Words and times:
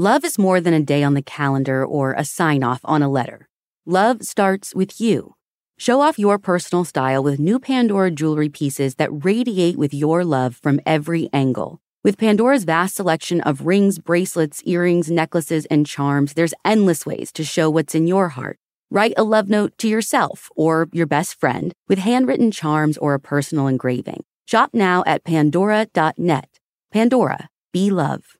Love 0.00 0.24
is 0.24 0.38
more 0.38 0.62
than 0.62 0.72
a 0.72 0.80
day 0.80 1.02
on 1.02 1.12
the 1.12 1.20
calendar 1.20 1.84
or 1.84 2.14
a 2.14 2.24
sign 2.24 2.62
off 2.62 2.80
on 2.84 3.02
a 3.02 3.08
letter. 3.10 3.46
Love 3.84 4.22
starts 4.22 4.74
with 4.74 4.98
you. 4.98 5.34
Show 5.76 6.00
off 6.00 6.18
your 6.18 6.38
personal 6.38 6.86
style 6.86 7.22
with 7.22 7.38
new 7.38 7.58
Pandora 7.58 8.10
jewelry 8.10 8.48
pieces 8.48 8.94
that 8.94 9.10
radiate 9.12 9.76
with 9.76 9.92
your 9.92 10.24
love 10.24 10.56
from 10.56 10.80
every 10.86 11.28
angle. 11.34 11.82
With 12.02 12.16
Pandora's 12.16 12.64
vast 12.64 12.94
selection 12.94 13.42
of 13.42 13.66
rings, 13.66 13.98
bracelets, 13.98 14.62
earrings, 14.64 15.10
necklaces, 15.10 15.66
and 15.66 15.86
charms, 15.86 16.32
there's 16.32 16.54
endless 16.64 17.04
ways 17.04 17.30
to 17.32 17.44
show 17.44 17.68
what's 17.68 17.94
in 17.94 18.06
your 18.06 18.30
heart. 18.30 18.56
Write 18.90 19.12
a 19.18 19.22
love 19.22 19.50
note 19.50 19.76
to 19.76 19.86
yourself 19.86 20.48
or 20.56 20.88
your 20.92 21.06
best 21.06 21.38
friend 21.38 21.74
with 21.90 21.98
handwritten 21.98 22.50
charms 22.50 22.96
or 22.96 23.12
a 23.12 23.20
personal 23.20 23.66
engraving. 23.66 24.24
Shop 24.46 24.70
now 24.72 25.04
at 25.06 25.24
pandora.net. 25.24 26.48
Pandora, 26.90 27.50
be 27.74 27.90
love. 27.90 28.39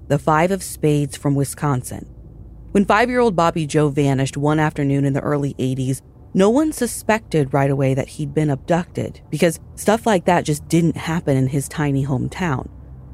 the 0.11 0.19
five 0.19 0.51
of 0.51 0.61
spades 0.61 1.15
from 1.15 1.35
Wisconsin. 1.35 2.05
When 2.71 2.83
five 2.83 3.09
year 3.09 3.21
old 3.21 3.33
Bobby 3.33 3.65
Joe 3.65 3.87
vanished 3.87 4.35
one 4.35 4.59
afternoon 4.59 5.05
in 5.05 5.13
the 5.13 5.21
early 5.21 5.53
80s, 5.53 6.01
no 6.33 6.49
one 6.49 6.73
suspected 6.73 7.53
right 7.53 7.71
away 7.71 7.93
that 7.93 8.09
he'd 8.09 8.33
been 8.33 8.49
abducted 8.49 9.21
because 9.29 9.61
stuff 9.75 10.05
like 10.05 10.25
that 10.25 10.43
just 10.43 10.67
didn't 10.67 10.97
happen 10.97 11.37
in 11.37 11.47
his 11.47 11.69
tiny 11.69 12.05
hometown. 12.05 12.69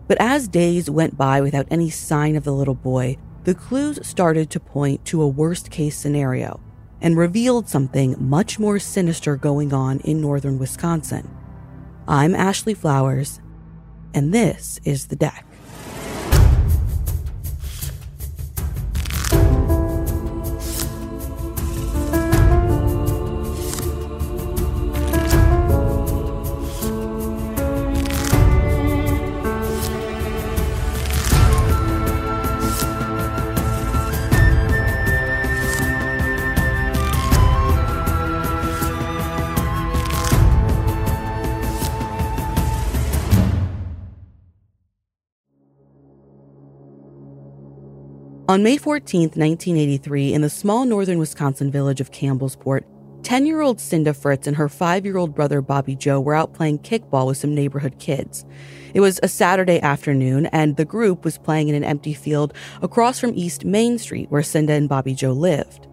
But 0.08 0.20
as 0.20 0.48
days 0.48 0.89
went 0.89 1.16
by 1.16 1.39
without 1.39 1.67
any 1.70 1.92
sign 1.92 2.36
of 2.36 2.44
the 2.44 2.52
little 2.52 2.73
boy, 2.73 3.17
the 3.44 3.54
clues 3.54 4.00
started 4.02 4.50
to 4.50 4.59
point 4.59 5.06
to 5.06 5.22
a 5.22 5.28
worst 5.28 5.70
case 5.70 5.95
scenario 5.95 6.59
and 7.00 7.16
revealed 7.16 7.70
something 7.70 8.16
much 8.17 8.58
more 8.58 8.80
sinister 8.80 9.36
going 9.36 9.72
on 9.72 10.00
in 10.00 10.20
northern 10.20 10.58
Wisconsin. 10.58 11.30
I'm 12.08 12.34
Ashley 12.34 12.73
Flowers, 12.73 13.39
and 14.16 14.34
this 14.34 14.80
is 14.84 15.09
The 15.09 15.16
Deck. 15.16 15.45
On 48.49 48.63
May 48.63 48.77
14, 48.77 49.23
1983, 49.23 50.33
in 50.33 50.41
the 50.41 50.49
small 50.49 50.85
northern 50.85 51.19
Wisconsin 51.19 51.69
village 51.69 51.99
of 51.99 52.13
Campbellsport, 52.13 52.85
10 53.23 53.45
year 53.45 53.59
old 53.59 53.77
Cinda 53.81 54.13
Fritz 54.13 54.47
and 54.47 54.55
her 54.55 54.69
5 54.69 55.03
year 55.03 55.17
old 55.17 55.35
brother 55.35 55.61
Bobby 55.61 55.97
Joe 55.97 56.21
were 56.21 56.33
out 56.33 56.53
playing 56.53 56.80
kickball 56.80 57.27
with 57.27 57.35
some 57.35 57.53
neighborhood 57.53 57.99
kids. 57.99 58.45
It 58.93 59.02
was 59.02 59.19
a 59.21 59.27
Saturday 59.27 59.81
afternoon, 59.81 60.45
and 60.45 60.77
the 60.77 60.85
group 60.85 61.25
was 61.25 61.37
playing 61.37 61.67
in 61.67 61.75
an 61.75 61.83
empty 61.83 62.13
field 62.13 62.53
across 62.81 63.19
from 63.19 63.33
East 63.35 63.65
Main 63.65 63.97
Street, 63.97 64.31
where 64.31 64.43
Cinda 64.43 64.71
and 64.71 64.87
Bobby 64.87 65.14
Joe 65.14 65.33
lived. 65.33 65.85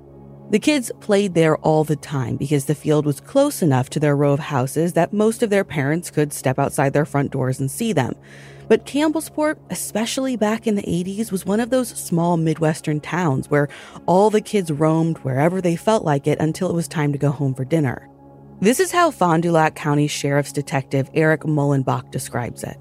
The 0.51 0.61
kids 0.61 0.93
played 1.01 1.35
there 1.35 1.57
all 1.57 1.83
the 1.83 1.97
time 1.97 2.37
because 2.37 2.67
the 2.67 2.77
field 2.77 3.05
was 3.05 3.19
close 3.19 3.63
enough 3.63 3.91
to 3.91 3.99
their 3.99 4.15
row 4.15 4.33
of 4.33 4.39
houses 4.39 4.93
that 4.93 5.13
most 5.13 5.43
of 5.43 5.51
their 5.51 5.65
parents 5.65 6.09
could 6.09 6.33
step 6.33 6.61
outside 6.61 6.93
their 6.93 7.05
front 7.05 7.33
doors 7.33 7.59
and 7.59 7.69
see 7.69 7.93
them. 7.93 8.15
But 8.69 8.87
Campbellsport, 8.87 9.57
especially 9.71 10.37
back 10.37 10.67
in 10.67 10.75
the 10.75 10.83
80s, 10.83 11.31
was 11.31 11.45
one 11.45 11.61
of 11.61 11.71
those 11.71 11.89
small 11.89 12.37
Midwestern 12.37 13.01
towns 13.01 13.51
where 13.51 13.69
all 14.07 14.31
the 14.31 14.41
kids 14.41 14.73
roamed 14.73 15.19
wherever 15.19 15.61
they 15.61 15.77
felt 15.77 16.05
like 16.05 16.27
it 16.27 16.41
until 16.41 16.71
it 16.71 16.75
was 16.75 16.89
time 16.89 17.13
to 17.13 17.19
go 17.19 17.31
home 17.31 17.55
for 17.55 17.65
dinner. 17.65 18.09
This 18.61 18.81
is 18.81 18.93
how 18.93 19.11
Fond 19.11 19.43
du 19.43 19.53
Lac 19.53 19.75
County 19.75 20.07
Sheriff's 20.07 20.53
Detective 20.53 21.11
Eric 21.15 21.43
Mullenbach 21.43 22.11
describes 22.11 22.65
it. 22.65 22.79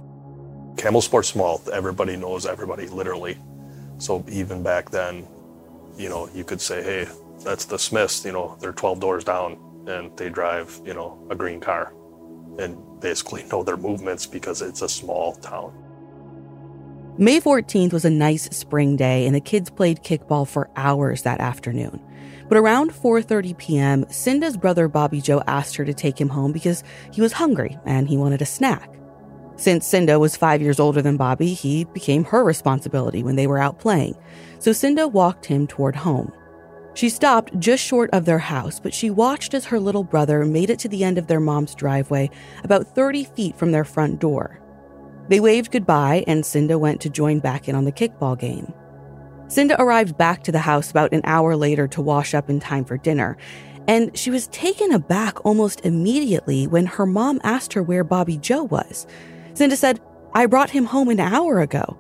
Campbellsport's 0.76 1.28
small. 1.28 1.62
Everybody 1.72 2.16
knows 2.16 2.46
everybody, 2.46 2.88
literally. 2.88 3.38
So 3.98 4.24
even 4.30 4.64
back 4.64 4.92
then, 4.92 5.28
you 5.98 6.10
know, 6.10 6.30
you 6.34 6.44
could 6.44 6.62
say, 6.62 6.84
hey, 6.84 7.08
that's 7.44 7.66
the 7.66 7.78
Smiths, 7.78 8.24
you 8.26 8.32
know, 8.32 8.58
they're 8.60 8.72
12 8.72 9.00
doors 9.00 9.24
down 9.24 9.58
and 9.88 10.16
they 10.18 10.30
drive, 10.30 10.80
you 10.86 10.94
know, 10.94 11.20
a 11.30 11.36
green 11.36 11.60
car 11.60 11.94
and 12.60 12.78
basically 13.04 13.44
know 13.44 13.62
their 13.62 13.78
movements 13.78 14.26
because 14.26 14.64
it's 14.64 14.82
a 14.82 14.90
small 14.90 15.36
town. 15.36 15.72
May 17.20 17.40
14th 17.40 17.94
was 17.94 18.06
a 18.06 18.10
nice 18.10 18.46
spring 18.46 18.96
day 18.96 19.28
and 19.28 19.36
the 19.36 19.40
kids 19.40 19.70
played 19.70 20.02
kickball 20.02 20.48
for 20.48 20.72
hours 20.76 21.22
that 21.22 21.40
afternoon. 21.40 22.02
But 22.50 22.58
around 22.58 22.92
4:30 22.92 23.58
p.m., 23.58 24.06
Cinda's 24.10 24.58
brother 24.58 24.88
Bobby 24.88 25.22
Joe 25.22 25.44
asked 25.46 25.76
her 25.76 25.86
to 25.86 25.94
take 25.94 26.20
him 26.20 26.30
home 26.30 26.52
because 26.52 26.84
he 27.12 27.22
was 27.22 27.34
hungry 27.34 27.78
and 27.86 28.10
he 28.10 28.18
wanted 28.18 28.42
a 28.42 28.48
snack. 28.48 28.90
Since 29.56 29.86
Cinda 29.86 30.18
was 30.18 30.36
5 30.36 30.62
years 30.62 30.80
older 30.80 31.02
than 31.02 31.16
Bobby, 31.16 31.54
he 31.54 31.86
became 31.86 32.24
her 32.26 32.44
responsibility 32.44 33.22
when 33.22 33.36
they 33.36 33.46
were 33.46 33.60
out 33.60 33.78
playing. 33.78 34.16
So 34.58 34.74
Cinda 34.74 35.08
walked 35.08 35.46
him 35.46 35.68
toward 35.68 35.96
home. 35.96 36.32
She 36.96 37.10
stopped 37.10 37.60
just 37.60 37.84
short 37.84 38.10
of 38.12 38.26
their 38.26 38.40
house, 38.40 38.80
but 38.80 38.94
she 38.94 39.10
watched 39.10 39.54
as 39.54 39.66
her 39.66 39.80
little 39.80 40.04
brother 40.04 40.46
made 40.46 40.70
it 40.70 40.80
to 40.80 40.88
the 40.88 41.04
end 41.04 41.18
of 41.18 41.28
their 41.28 41.40
mom's 41.40 41.74
driveway, 41.74 42.30
about 42.64 42.94
30 42.96 43.24
feet 43.24 43.58
from 43.58 43.72
their 43.72 43.84
front 43.84 44.20
door. 44.20 44.60
They 45.28 45.40
waved 45.40 45.72
goodbye, 45.72 46.24
and 46.28 46.46
Cinda 46.46 46.78
went 46.78 47.02
to 47.02 47.10
join 47.10 47.40
back 47.40 47.68
in 47.68 47.76
on 47.76 47.86
the 47.86 47.92
kickball 47.92 48.38
game. 48.40 48.72
Cinda 49.48 49.80
arrived 49.82 50.18
back 50.18 50.44
to 50.44 50.52
the 50.52 50.60
house 50.60 50.92
about 50.92 51.14
an 51.14 51.22
hour 51.24 51.56
later 51.56 51.88
to 51.88 52.02
wash 52.02 52.34
up 52.34 52.50
in 52.50 52.60
time 52.60 52.86
for 52.86 52.98
dinner, 52.98 53.38
and 53.88 54.16
she 54.18 54.30
was 54.30 54.48
taken 54.48 54.92
aback 54.92 55.44
almost 55.46 55.86
immediately 55.86 56.68
when 56.68 56.86
her 56.86 57.06
mom 57.06 57.42
asked 57.44 57.74
her 57.74 57.84
where 57.84 58.04
Bobby 58.04 58.38
Joe 58.38 58.64
was. 58.64 59.08
Cinda 59.56 59.76
said, 59.76 60.00
I 60.34 60.46
brought 60.46 60.72
him 60.72 60.86
home 60.86 61.10
an 61.10 61.20
hour 61.20 61.60
ago. 61.60 61.98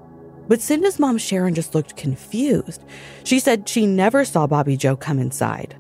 But 0.48 0.62
Cinda's 0.62 1.00
mom, 1.00 1.18
Sharon, 1.18 1.56
just 1.56 1.74
looked 1.74 1.96
confused. 1.96 2.84
She 3.24 3.40
said 3.40 3.68
she 3.68 3.86
never 3.86 4.26
saw 4.26 4.48
Bobby 4.48 4.78
Joe 4.78 4.96
come 4.96 5.20
inside. 5.20 5.76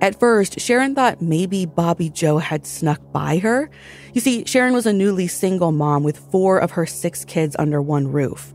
At 0.00 0.20
first, 0.20 0.60
Sharon 0.60 0.94
thought 0.94 1.22
maybe 1.22 1.64
Bobby 1.64 2.10
Joe 2.10 2.38
had 2.38 2.66
snuck 2.66 3.00
by 3.12 3.38
her. 3.38 3.70
You 4.12 4.20
see, 4.20 4.44
Sharon 4.44 4.74
was 4.74 4.86
a 4.86 4.92
newly 4.92 5.26
single 5.26 5.72
mom 5.72 6.02
with 6.02 6.18
four 6.30 6.58
of 6.58 6.72
her 6.72 6.84
six 6.84 7.24
kids 7.24 7.56
under 7.58 7.80
one 7.80 8.12
roof. 8.12 8.54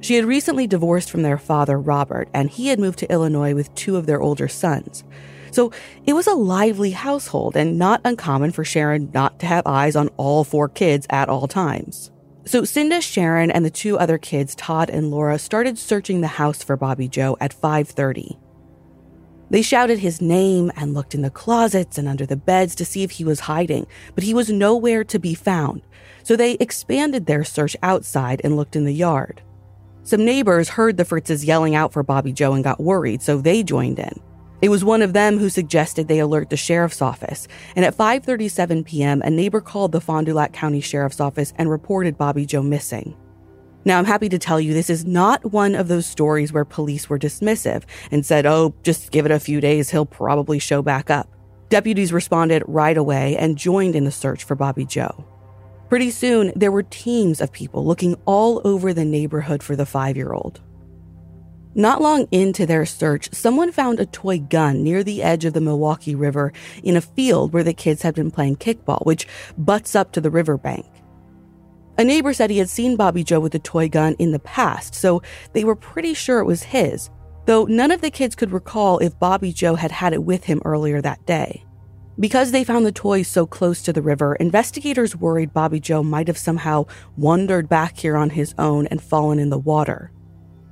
She 0.00 0.14
had 0.14 0.24
recently 0.24 0.66
divorced 0.66 1.10
from 1.10 1.22
their 1.22 1.38
father, 1.38 1.78
Robert, 1.78 2.28
and 2.32 2.48
he 2.48 2.68
had 2.68 2.78
moved 2.78 2.98
to 3.00 3.12
Illinois 3.12 3.54
with 3.54 3.74
two 3.74 3.96
of 3.96 4.06
their 4.06 4.20
older 4.20 4.48
sons. 4.48 5.04
So 5.50 5.72
it 6.06 6.12
was 6.12 6.26
a 6.26 6.34
lively 6.34 6.92
household 6.92 7.56
and 7.56 7.78
not 7.78 8.00
uncommon 8.04 8.52
for 8.52 8.64
Sharon 8.64 9.10
not 9.12 9.40
to 9.40 9.46
have 9.46 9.66
eyes 9.66 9.96
on 9.96 10.08
all 10.16 10.44
four 10.44 10.68
kids 10.68 11.06
at 11.10 11.28
all 11.28 11.48
times. 11.48 12.10
So 12.48 12.64
Cinda, 12.64 13.02
Sharon, 13.02 13.50
and 13.50 13.62
the 13.62 13.70
two 13.70 13.98
other 13.98 14.16
kids, 14.16 14.54
Todd 14.54 14.88
and 14.88 15.10
Laura, 15.10 15.38
started 15.38 15.78
searching 15.78 16.22
the 16.22 16.28
house 16.28 16.62
for 16.62 16.78
Bobby 16.78 17.06
Joe 17.06 17.36
at 17.42 17.52
5:30. 17.52 18.38
They 19.50 19.60
shouted 19.60 19.98
his 19.98 20.22
name 20.22 20.72
and 20.74 20.94
looked 20.94 21.14
in 21.14 21.20
the 21.20 21.28
closets 21.28 21.98
and 21.98 22.08
under 22.08 22.24
the 22.24 22.38
beds 22.38 22.74
to 22.76 22.86
see 22.86 23.02
if 23.02 23.10
he 23.10 23.22
was 23.22 23.40
hiding, 23.40 23.86
but 24.14 24.24
he 24.24 24.32
was 24.32 24.48
nowhere 24.48 25.04
to 25.04 25.18
be 25.18 25.34
found. 25.34 25.82
So 26.22 26.36
they 26.36 26.52
expanded 26.52 27.26
their 27.26 27.44
search 27.44 27.76
outside 27.82 28.40
and 28.42 28.56
looked 28.56 28.76
in 28.76 28.86
the 28.86 28.94
yard. 28.94 29.42
Some 30.02 30.24
neighbors 30.24 30.70
heard 30.70 30.96
the 30.96 31.04
Fritzes 31.04 31.44
yelling 31.44 31.74
out 31.74 31.92
for 31.92 32.02
Bobby 32.02 32.32
Joe 32.32 32.54
and 32.54 32.64
got 32.64 32.80
worried, 32.80 33.20
so 33.20 33.36
they 33.36 33.62
joined 33.62 33.98
in. 33.98 34.18
It 34.60 34.70
was 34.70 34.84
one 34.84 35.02
of 35.02 35.12
them 35.12 35.38
who 35.38 35.48
suggested 35.48 36.08
they 36.08 36.18
alert 36.18 36.50
the 36.50 36.56
sheriff's 36.56 37.00
office, 37.00 37.46
and 37.76 37.84
at 37.84 37.96
5:37 37.96 38.84
p.m., 38.84 39.22
a 39.22 39.30
neighbor 39.30 39.60
called 39.60 39.92
the 39.92 40.00
Fond 40.00 40.26
du 40.26 40.34
Lac 40.34 40.52
County 40.52 40.80
Sheriff's 40.80 41.20
Office 41.20 41.52
and 41.56 41.70
reported 41.70 42.18
Bobby 42.18 42.44
Joe 42.44 42.62
missing. 42.62 43.16
Now, 43.84 43.98
I'm 43.98 44.04
happy 44.04 44.28
to 44.28 44.38
tell 44.38 44.60
you 44.60 44.74
this 44.74 44.90
is 44.90 45.04
not 45.04 45.52
one 45.52 45.76
of 45.76 45.86
those 45.86 46.06
stories 46.06 46.52
where 46.52 46.64
police 46.64 47.08
were 47.08 47.18
dismissive 47.18 47.84
and 48.10 48.26
said, 48.26 48.46
"Oh, 48.46 48.74
just 48.82 49.12
give 49.12 49.24
it 49.24 49.30
a 49.30 49.38
few 49.38 49.60
days, 49.60 49.90
he'll 49.90 50.04
probably 50.04 50.58
show 50.58 50.82
back 50.82 51.08
up." 51.08 51.28
Deputies 51.68 52.12
responded 52.12 52.62
right 52.66 52.98
away 52.98 53.36
and 53.36 53.56
joined 53.56 53.94
in 53.94 54.04
the 54.04 54.10
search 54.10 54.42
for 54.42 54.56
Bobby 54.56 54.84
Joe. 54.84 55.24
Pretty 55.88 56.10
soon, 56.10 56.52
there 56.56 56.72
were 56.72 56.82
teams 56.82 57.40
of 57.40 57.52
people 57.52 57.86
looking 57.86 58.16
all 58.26 58.60
over 58.64 58.92
the 58.92 59.04
neighborhood 59.04 59.62
for 59.62 59.76
the 59.76 59.86
5-year-old. 59.86 60.60
Not 61.78 62.02
long 62.02 62.26
into 62.32 62.66
their 62.66 62.84
search, 62.84 63.32
someone 63.32 63.70
found 63.70 64.00
a 64.00 64.06
toy 64.06 64.40
gun 64.40 64.82
near 64.82 65.04
the 65.04 65.22
edge 65.22 65.44
of 65.44 65.52
the 65.52 65.60
Milwaukee 65.60 66.16
River 66.16 66.52
in 66.82 66.96
a 66.96 67.00
field 67.00 67.52
where 67.52 67.62
the 67.62 67.72
kids 67.72 68.02
had 68.02 68.16
been 68.16 68.32
playing 68.32 68.56
kickball, 68.56 69.06
which 69.06 69.28
butts 69.56 69.94
up 69.94 70.10
to 70.10 70.20
the 70.20 70.28
riverbank. 70.28 70.84
A 71.96 72.02
neighbor 72.02 72.32
said 72.32 72.50
he 72.50 72.58
had 72.58 72.68
seen 72.68 72.96
Bobby 72.96 73.22
Joe 73.22 73.38
with 73.38 73.54
a 73.54 73.60
toy 73.60 73.88
gun 73.88 74.16
in 74.18 74.32
the 74.32 74.40
past, 74.40 74.92
so 74.96 75.22
they 75.52 75.62
were 75.62 75.76
pretty 75.76 76.14
sure 76.14 76.40
it 76.40 76.46
was 76.46 76.64
his, 76.64 77.10
though 77.46 77.64
none 77.66 77.92
of 77.92 78.00
the 78.00 78.10
kids 78.10 78.34
could 78.34 78.50
recall 78.50 78.98
if 78.98 79.16
Bobby 79.20 79.52
Joe 79.52 79.76
had 79.76 79.92
had 79.92 80.12
it 80.12 80.24
with 80.24 80.42
him 80.42 80.60
earlier 80.64 81.00
that 81.00 81.24
day. 81.26 81.64
Because 82.18 82.50
they 82.50 82.64
found 82.64 82.86
the 82.86 82.90
toy 82.90 83.22
so 83.22 83.46
close 83.46 83.82
to 83.82 83.92
the 83.92 84.02
river, 84.02 84.34
investigators 84.34 85.14
worried 85.14 85.52
Bobby 85.52 85.78
Joe 85.78 86.02
might 86.02 86.26
have 86.26 86.38
somehow 86.38 86.86
wandered 87.16 87.68
back 87.68 87.98
here 87.98 88.16
on 88.16 88.30
his 88.30 88.52
own 88.58 88.88
and 88.88 89.00
fallen 89.00 89.38
in 89.38 89.50
the 89.50 89.58
water. 89.58 90.10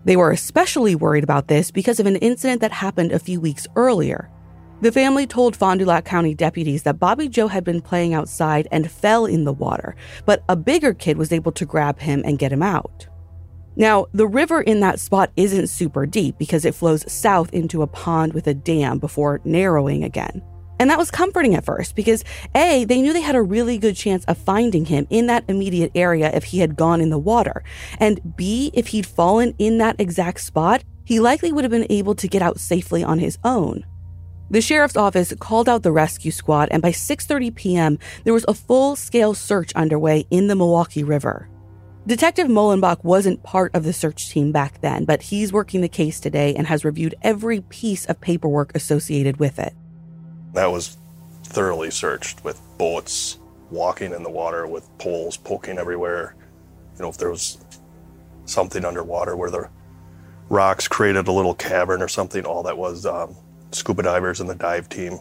They 0.06 0.16
were 0.16 0.30
especially 0.30 0.94
worried 0.94 1.24
about 1.24 1.48
this 1.48 1.72
because 1.72 1.98
of 1.98 2.06
an 2.06 2.14
incident 2.16 2.60
that 2.60 2.70
happened 2.70 3.10
a 3.10 3.18
few 3.18 3.40
weeks 3.40 3.66
earlier. 3.74 4.30
The 4.80 4.92
family 4.92 5.26
told 5.26 5.56
Fond 5.56 5.80
du 5.80 5.84
Lac 5.84 6.04
County 6.04 6.32
deputies 6.32 6.84
that 6.84 7.00
Bobby 7.00 7.28
Joe 7.28 7.48
had 7.48 7.64
been 7.64 7.80
playing 7.80 8.14
outside 8.14 8.68
and 8.70 8.88
fell 8.88 9.26
in 9.26 9.42
the 9.42 9.52
water, 9.52 9.96
but 10.24 10.44
a 10.48 10.54
bigger 10.54 10.94
kid 10.94 11.18
was 11.18 11.32
able 11.32 11.50
to 11.52 11.66
grab 11.66 11.98
him 11.98 12.22
and 12.24 12.38
get 12.38 12.52
him 12.52 12.62
out. 12.62 13.08
Now, 13.74 14.06
the 14.12 14.28
river 14.28 14.62
in 14.62 14.78
that 14.80 15.00
spot 15.00 15.32
isn't 15.36 15.66
super 15.66 16.06
deep 16.06 16.38
because 16.38 16.64
it 16.64 16.74
flows 16.76 17.10
south 17.10 17.52
into 17.52 17.82
a 17.82 17.88
pond 17.88 18.32
with 18.32 18.46
a 18.46 18.54
dam 18.54 19.00
before 19.00 19.40
narrowing 19.44 20.04
again. 20.04 20.40
And 20.78 20.90
that 20.90 20.98
was 20.98 21.10
comforting 21.10 21.54
at 21.54 21.64
first 21.64 21.94
because 21.94 22.24
A, 22.54 22.84
they 22.84 23.00
knew 23.00 23.12
they 23.12 23.20
had 23.20 23.34
a 23.34 23.42
really 23.42 23.78
good 23.78 23.96
chance 23.96 24.24
of 24.26 24.36
finding 24.36 24.84
him 24.84 25.06
in 25.10 25.26
that 25.26 25.44
immediate 25.48 25.92
area 25.94 26.30
if 26.34 26.44
he 26.44 26.58
had 26.58 26.76
gone 26.76 27.00
in 27.00 27.10
the 27.10 27.18
water. 27.18 27.64
And 27.98 28.36
B, 28.36 28.70
if 28.74 28.88
he'd 28.88 29.06
fallen 29.06 29.54
in 29.58 29.78
that 29.78 29.96
exact 29.98 30.40
spot, 30.40 30.84
he 31.04 31.20
likely 31.20 31.52
would 31.52 31.64
have 31.64 31.70
been 31.70 31.86
able 31.88 32.14
to 32.16 32.28
get 32.28 32.42
out 32.42 32.60
safely 32.60 33.02
on 33.02 33.18
his 33.18 33.38
own. 33.44 33.86
The 34.50 34.60
sheriff's 34.60 34.96
office 34.96 35.34
called 35.40 35.68
out 35.68 35.82
the 35.82 35.92
rescue 35.92 36.30
squad 36.30 36.68
and 36.70 36.80
by 36.80 36.92
6:30 36.92 37.54
p.m. 37.54 37.98
there 38.24 38.34
was 38.34 38.44
a 38.46 38.54
full-scale 38.54 39.34
search 39.34 39.72
underway 39.74 40.26
in 40.30 40.46
the 40.46 40.54
Milwaukee 40.54 41.02
River. 41.02 41.48
Detective 42.06 42.46
Mullenbach 42.46 43.02
wasn't 43.02 43.42
part 43.42 43.74
of 43.74 43.82
the 43.82 43.92
search 43.92 44.30
team 44.30 44.52
back 44.52 44.80
then, 44.80 45.04
but 45.04 45.22
he's 45.22 45.52
working 45.52 45.80
the 45.80 45.88
case 45.88 46.20
today 46.20 46.54
and 46.54 46.68
has 46.68 46.84
reviewed 46.84 47.16
every 47.22 47.60
piece 47.62 48.04
of 48.06 48.20
paperwork 48.20 48.70
associated 48.76 49.38
with 49.38 49.58
it. 49.58 49.74
That 50.56 50.72
was 50.72 50.96
thoroughly 51.44 51.90
searched 51.90 52.42
with 52.42 52.58
boats 52.78 53.38
walking 53.70 54.14
in 54.14 54.22
the 54.22 54.30
water 54.30 54.66
with 54.66 54.88
poles 54.96 55.36
poking 55.36 55.76
everywhere. 55.76 56.34
You 56.96 57.02
know, 57.02 57.10
if 57.10 57.18
there 57.18 57.30
was 57.30 57.58
something 58.46 58.82
underwater 58.82 59.36
where 59.36 59.50
the 59.50 59.68
rocks 60.48 60.88
created 60.88 61.28
a 61.28 61.32
little 61.32 61.54
cavern 61.54 62.00
or 62.00 62.08
something, 62.08 62.46
all 62.46 62.62
that 62.62 62.78
was 62.78 63.04
um, 63.04 63.36
scuba 63.70 64.02
divers 64.02 64.40
and 64.40 64.48
the 64.48 64.54
dive 64.54 64.88
team. 64.88 65.18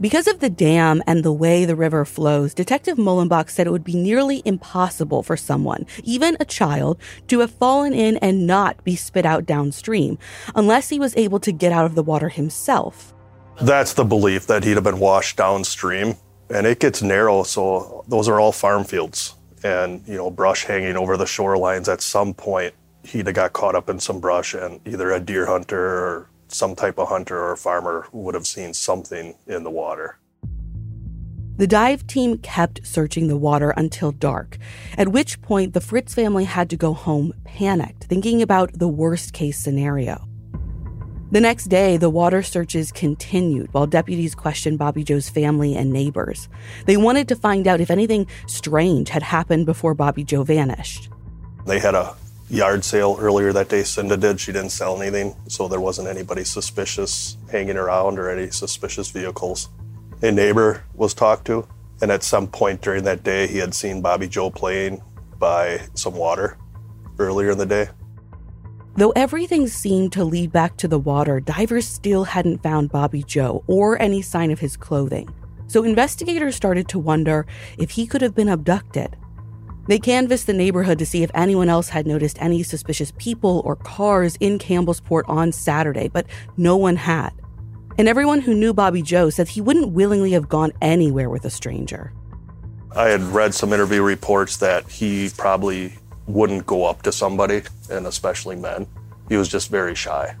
Because 0.00 0.26
of 0.26 0.40
the 0.40 0.50
dam 0.50 1.04
and 1.06 1.22
the 1.22 1.32
way 1.32 1.64
the 1.64 1.76
river 1.76 2.04
flows, 2.04 2.52
Detective 2.52 2.98
Mullenbach 2.98 3.48
said 3.48 3.68
it 3.68 3.70
would 3.70 3.84
be 3.84 3.94
nearly 3.94 4.42
impossible 4.44 5.22
for 5.22 5.36
someone, 5.36 5.86
even 6.02 6.36
a 6.40 6.44
child, 6.44 7.00
to 7.28 7.38
have 7.38 7.52
fallen 7.52 7.92
in 7.92 8.16
and 8.16 8.44
not 8.44 8.82
be 8.82 8.96
spit 8.96 9.24
out 9.24 9.46
downstream, 9.46 10.18
unless 10.56 10.88
he 10.88 10.98
was 10.98 11.16
able 11.16 11.38
to 11.38 11.52
get 11.52 11.70
out 11.70 11.86
of 11.86 11.94
the 11.94 12.02
water 12.02 12.28
himself. 12.28 13.12
That's 13.60 13.94
the 13.94 14.04
belief 14.04 14.46
that 14.48 14.64
he'd 14.64 14.74
have 14.74 14.84
been 14.84 14.98
washed 14.98 15.36
downstream. 15.36 16.16
And 16.50 16.66
it 16.66 16.78
gets 16.78 17.02
narrow, 17.02 17.42
so 17.42 18.04
those 18.06 18.28
are 18.28 18.38
all 18.38 18.52
farm 18.52 18.84
fields 18.84 19.34
and, 19.64 20.06
you 20.06 20.16
know, 20.16 20.30
brush 20.30 20.64
hanging 20.64 20.96
over 20.96 21.16
the 21.16 21.24
shorelines. 21.24 21.92
At 21.92 22.00
some 22.00 22.34
point, 22.34 22.74
he'd 23.02 23.26
have 23.26 23.34
got 23.34 23.52
caught 23.52 23.74
up 23.74 23.88
in 23.88 23.98
some 23.98 24.20
brush, 24.20 24.54
and 24.54 24.80
either 24.86 25.10
a 25.10 25.18
deer 25.18 25.46
hunter 25.46 25.80
or 25.80 26.30
some 26.48 26.76
type 26.76 26.98
of 26.98 27.08
hunter 27.08 27.42
or 27.42 27.56
farmer 27.56 28.06
would 28.12 28.34
have 28.34 28.46
seen 28.46 28.74
something 28.74 29.34
in 29.46 29.64
the 29.64 29.70
water. 29.70 30.18
The 31.56 31.66
dive 31.66 32.06
team 32.06 32.38
kept 32.38 32.86
searching 32.86 33.28
the 33.28 33.36
water 33.36 33.70
until 33.70 34.12
dark, 34.12 34.58
at 34.98 35.08
which 35.08 35.40
point 35.40 35.72
the 35.72 35.80
Fritz 35.80 36.14
family 36.14 36.44
had 36.44 36.68
to 36.70 36.76
go 36.76 36.92
home 36.92 37.32
panicked, 37.44 38.04
thinking 38.04 38.42
about 38.42 38.78
the 38.78 38.88
worst 38.88 39.32
case 39.32 39.58
scenario. 39.58 40.28
The 41.32 41.40
next 41.40 41.64
day, 41.64 41.96
the 41.96 42.08
water 42.08 42.40
searches 42.40 42.92
continued 42.92 43.74
while 43.74 43.88
deputies 43.88 44.36
questioned 44.36 44.78
Bobby 44.78 45.02
Joe's 45.02 45.28
family 45.28 45.74
and 45.74 45.92
neighbors. 45.92 46.48
They 46.84 46.96
wanted 46.96 47.26
to 47.28 47.34
find 47.34 47.66
out 47.66 47.80
if 47.80 47.90
anything 47.90 48.28
strange 48.46 49.08
had 49.08 49.24
happened 49.24 49.66
before 49.66 49.92
Bobby 49.92 50.22
Joe 50.22 50.44
vanished. 50.44 51.08
They 51.66 51.80
had 51.80 51.96
a 51.96 52.14
yard 52.48 52.84
sale 52.84 53.16
earlier 53.18 53.52
that 53.52 53.68
day, 53.68 53.82
Cinda 53.82 54.16
did. 54.16 54.38
She 54.38 54.52
didn't 54.52 54.70
sell 54.70 55.02
anything, 55.02 55.34
so 55.48 55.66
there 55.66 55.80
wasn't 55.80 56.06
anybody 56.06 56.44
suspicious 56.44 57.36
hanging 57.50 57.76
around 57.76 58.20
or 58.20 58.30
any 58.30 58.52
suspicious 58.52 59.10
vehicles. 59.10 59.68
A 60.22 60.30
neighbor 60.30 60.84
was 60.94 61.12
talked 61.12 61.44
to, 61.46 61.66
and 62.00 62.12
at 62.12 62.22
some 62.22 62.46
point 62.46 62.82
during 62.82 63.02
that 63.02 63.24
day, 63.24 63.48
he 63.48 63.58
had 63.58 63.74
seen 63.74 64.00
Bobby 64.00 64.28
Joe 64.28 64.48
playing 64.48 65.02
by 65.40 65.80
some 65.94 66.14
water 66.14 66.56
earlier 67.18 67.50
in 67.50 67.58
the 67.58 67.66
day. 67.66 67.88
Though 68.96 69.10
everything 69.10 69.68
seemed 69.68 70.12
to 70.12 70.24
lead 70.24 70.52
back 70.52 70.78
to 70.78 70.88
the 70.88 70.98
water, 70.98 71.38
divers 71.38 71.86
still 71.86 72.24
hadn't 72.24 72.62
found 72.62 72.90
Bobby 72.90 73.22
Joe 73.22 73.62
or 73.66 74.00
any 74.00 74.22
sign 74.22 74.50
of 74.50 74.60
his 74.60 74.74
clothing. 74.74 75.28
So 75.66 75.84
investigators 75.84 76.56
started 76.56 76.88
to 76.88 76.98
wonder 76.98 77.46
if 77.76 77.90
he 77.90 78.06
could 78.06 78.22
have 78.22 78.34
been 78.34 78.48
abducted. 78.48 79.14
They 79.86 79.98
canvassed 79.98 80.46
the 80.46 80.54
neighborhood 80.54 80.98
to 81.00 81.06
see 81.06 81.22
if 81.22 81.30
anyone 81.34 81.68
else 81.68 81.90
had 81.90 82.06
noticed 82.06 82.40
any 82.40 82.62
suspicious 82.62 83.12
people 83.18 83.60
or 83.66 83.76
cars 83.76 84.36
in 84.40 84.58
Campbellsport 84.58 85.28
on 85.28 85.52
Saturday, 85.52 86.08
but 86.08 86.26
no 86.56 86.74
one 86.78 86.96
had. 86.96 87.32
And 87.98 88.08
everyone 88.08 88.40
who 88.40 88.54
knew 88.54 88.72
Bobby 88.72 89.02
Joe 89.02 89.28
said 89.28 89.48
he 89.48 89.60
wouldn't 89.60 89.90
willingly 89.90 90.32
have 90.32 90.48
gone 90.48 90.72
anywhere 90.80 91.28
with 91.28 91.44
a 91.44 91.50
stranger. 91.50 92.14
I 92.92 93.08
had 93.08 93.20
read 93.20 93.54
some 93.54 93.74
interview 93.74 94.02
reports 94.02 94.56
that 94.56 94.88
he 94.88 95.30
probably 95.36 95.92
wouldn't 96.26 96.66
go 96.66 96.84
up 96.84 97.02
to 97.02 97.12
somebody, 97.12 97.62
and 97.90 98.06
especially 98.06 98.56
men. 98.56 98.86
He 99.28 99.36
was 99.36 99.48
just 99.48 99.70
very 99.70 99.94
shy. 99.94 100.36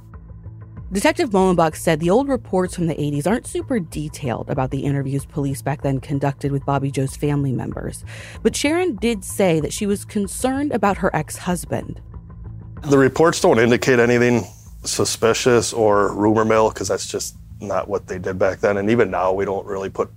Detective 0.92 1.30
Mullenbach 1.30 1.74
said 1.74 1.98
the 1.98 2.10
old 2.10 2.28
reports 2.28 2.76
from 2.76 2.86
the 2.86 2.94
80s 2.94 3.26
aren't 3.26 3.46
super 3.46 3.80
detailed 3.80 4.48
about 4.48 4.70
the 4.70 4.84
interviews 4.84 5.26
police 5.26 5.60
back 5.60 5.82
then 5.82 5.98
conducted 5.98 6.52
with 6.52 6.64
Bobby 6.64 6.92
Joe's 6.92 7.16
family 7.16 7.50
members, 7.50 8.04
but 8.42 8.54
Sharon 8.54 8.94
did 8.96 9.24
say 9.24 9.58
that 9.58 9.72
she 9.72 9.84
was 9.84 10.04
concerned 10.04 10.72
about 10.72 10.98
her 10.98 11.14
ex 11.14 11.36
husband. 11.36 12.00
The 12.82 12.98
reports 12.98 13.40
don't 13.40 13.58
indicate 13.58 13.98
anything 13.98 14.44
suspicious 14.84 15.72
or 15.72 16.14
rumor 16.14 16.44
mill 16.44 16.68
because 16.70 16.86
that's 16.86 17.08
just 17.08 17.36
not 17.60 17.88
what 17.88 18.06
they 18.06 18.20
did 18.20 18.38
back 18.38 18.60
then. 18.60 18.76
And 18.76 18.88
even 18.88 19.10
now, 19.10 19.32
we 19.32 19.44
don't 19.44 19.66
really 19.66 19.90
put 19.90 20.10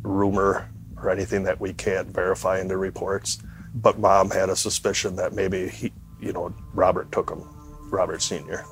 rumor 0.00 0.70
or 0.96 1.10
anything 1.10 1.42
that 1.42 1.60
we 1.60 1.74
can't 1.74 2.08
verify 2.08 2.58
into 2.58 2.78
reports 2.78 3.38
but 3.76 3.98
mom 3.98 4.30
had 4.30 4.48
a 4.48 4.56
suspicion 4.56 5.16
that 5.16 5.34
maybe 5.34 5.68
he, 5.68 5.92
you 6.20 6.32
know, 6.32 6.54
Robert 6.72 7.12
took 7.12 7.30
him, 7.30 7.42
Robert 7.90 8.22
Sr. 8.22 8.64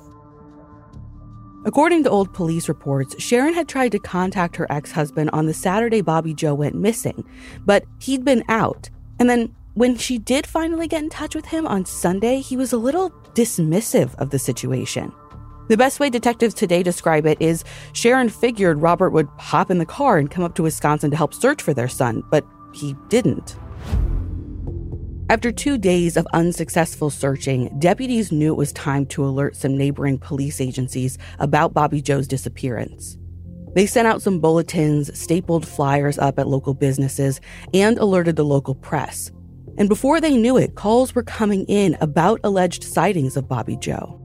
According 1.67 2.05
to 2.05 2.11
old 2.11 2.33
police 2.35 2.69
reports, 2.69 3.21
Sharon 3.23 3.55
had 3.55 3.69
tried 3.69 3.93
to 3.93 3.99
contact 3.99 4.57
her 4.57 4.71
ex 4.71 4.93
husband 4.93 5.31
on 5.31 5.47
the 5.47 5.55
Saturday 5.55 6.03
Bobby 6.03 6.35
Joe 6.35 6.55
went 6.55 6.75
missing, 6.75 7.25
but 7.65 7.85
he'd 8.01 8.25
been 8.25 8.45
out. 8.49 8.91
And 9.19 9.31
then 9.31 9.55
when 9.75 9.97
she 9.97 10.19
did 10.19 10.47
finally 10.47 10.87
get 10.87 11.03
in 11.03 11.11
touch 11.11 11.35
with 11.35 11.47
him 11.47 11.67
on 11.67 11.85
Sunday, 11.85 12.41
he 12.41 12.57
was 12.57 12.73
a 12.73 12.79
little 12.79 13.11
dismissive 13.35 14.15
of 14.17 14.31
the 14.31 14.39
situation. 14.39 15.13
The 15.69 15.79
best 15.79 15.99
way 15.99 16.11
detectives 16.11 16.53
today 16.53 16.83
describe 16.83 17.25
it 17.25 17.41
is 17.41 17.65
Sharon 17.95 18.29
figured 18.29 18.83
Robert 18.83 19.11
would 19.11 19.29
hop 19.39 19.71
in 19.71 19.79
the 19.79 19.87
car 19.87 20.19
and 20.19 20.31
come 20.31 20.45
up 20.45 20.55
to 20.57 20.63
Wisconsin 20.63 21.11
to 21.11 21.17
help 21.17 21.33
search 21.33 21.63
for 21.63 21.73
their 21.73 21.89
son, 21.89 22.23
but 22.31 22.47
he 22.75 22.95
didn't. 23.09 23.57
After 25.31 25.51
two 25.51 25.79
days 25.79 26.19
of 26.19 26.27
unsuccessful 26.35 27.09
searching, 27.09 27.75
deputies 27.79 28.31
knew 28.31 28.53
it 28.53 28.59
was 28.59 28.75
time 28.75 29.07
to 29.07 29.25
alert 29.25 29.57
some 29.57 29.77
neighboring 29.77 30.19
police 30.19 30.61
agencies 30.61 31.17
about 31.39 31.73
Bobby 31.73 32.03
Joe's 32.03 32.29
disappearance. 32.29 33.17
They 33.75 33.87
sent 33.87 34.07
out 34.07 34.21
some 34.21 34.39
bulletins, 34.39 35.19
stapled 35.19 35.67
flyers 35.67 36.19
up 36.19 36.39
at 36.39 36.47
local 36.47 36.75
businesses, 36.75 37.41
and 37.73 37.97
alerted 37.97 38.37
the 38.37 38.45
local 38.45 38.75
press. 38.75 39.33
And 39.79 39.89
before 39.89 40.21
they 40.21 40.37
knew 40.37 40.59
it, 40.59 40.75
calls 40.75 41.15
were 41.15 41.23
coming 41.23 41.65
in 41.69 41.97
about 42.03 42.39
alleged 42.45 42.85
sightings 42.85 43.35
of 43.39 43.49
Bobby 43.49 43.77
Joe. 43.77 44.21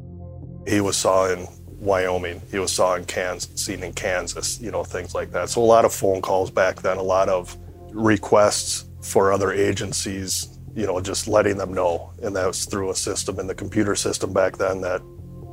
He 0.67 0.81
was 0.81 0.97
saw 0.97 1.31
in 1.31 1.47
Wyoming. 1.79 2.41
He 2.51 2.59
was 2.59 2.73
saw 2.73 2.95
in 2.95 3.05
Kansas, 3.05 3.49
seen 3.63 3.83
in 3.83 3.93
Kansas, 3.93 4.59
you 4.59 4.69
know, 4.69 4.83
things 4.83 5.15
like 5.15 5.31
that. 5.31 5.49
So 5.49 5.61
a 5.61 5.63
lot 5.63 5.85
of 5.85 5.93
phone 5.93 6.21
calls 6.21 6.51
back 6.51 6.81
then, 6.81 6.97
a 6.97 7.03
lot 7.03 7.29
of 7.29 7.57
requests 7.91 8.83
for 9.01 9.31
other 9.31 9.53
agencies, 9.53 10.58
you 10.75 10.85
know, 10.85 10.99
just 11.01 11.27
letting 11.27 11.57
them 11.57 11.73
know. 11.73 12.11
And 12.21 12.35
that 12.35 12.47
was 12.47 12.65
through 12.65 12.89
a 12.89 12.95
system 12.95 13.39
in 13.39 13.47
the 13.47 13.55
computer 13.55 13.95
system 13.95 14.33
back 14.33 14.57
then 14.57 14.81
that 14.81 15.01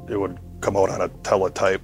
it 0.09 0.19
would 0.19 0.39
come 0.61 0.77
out 0.77 0.91
on 0.91 1.01
a 1.01 1.09
teletype, 1.23 1.83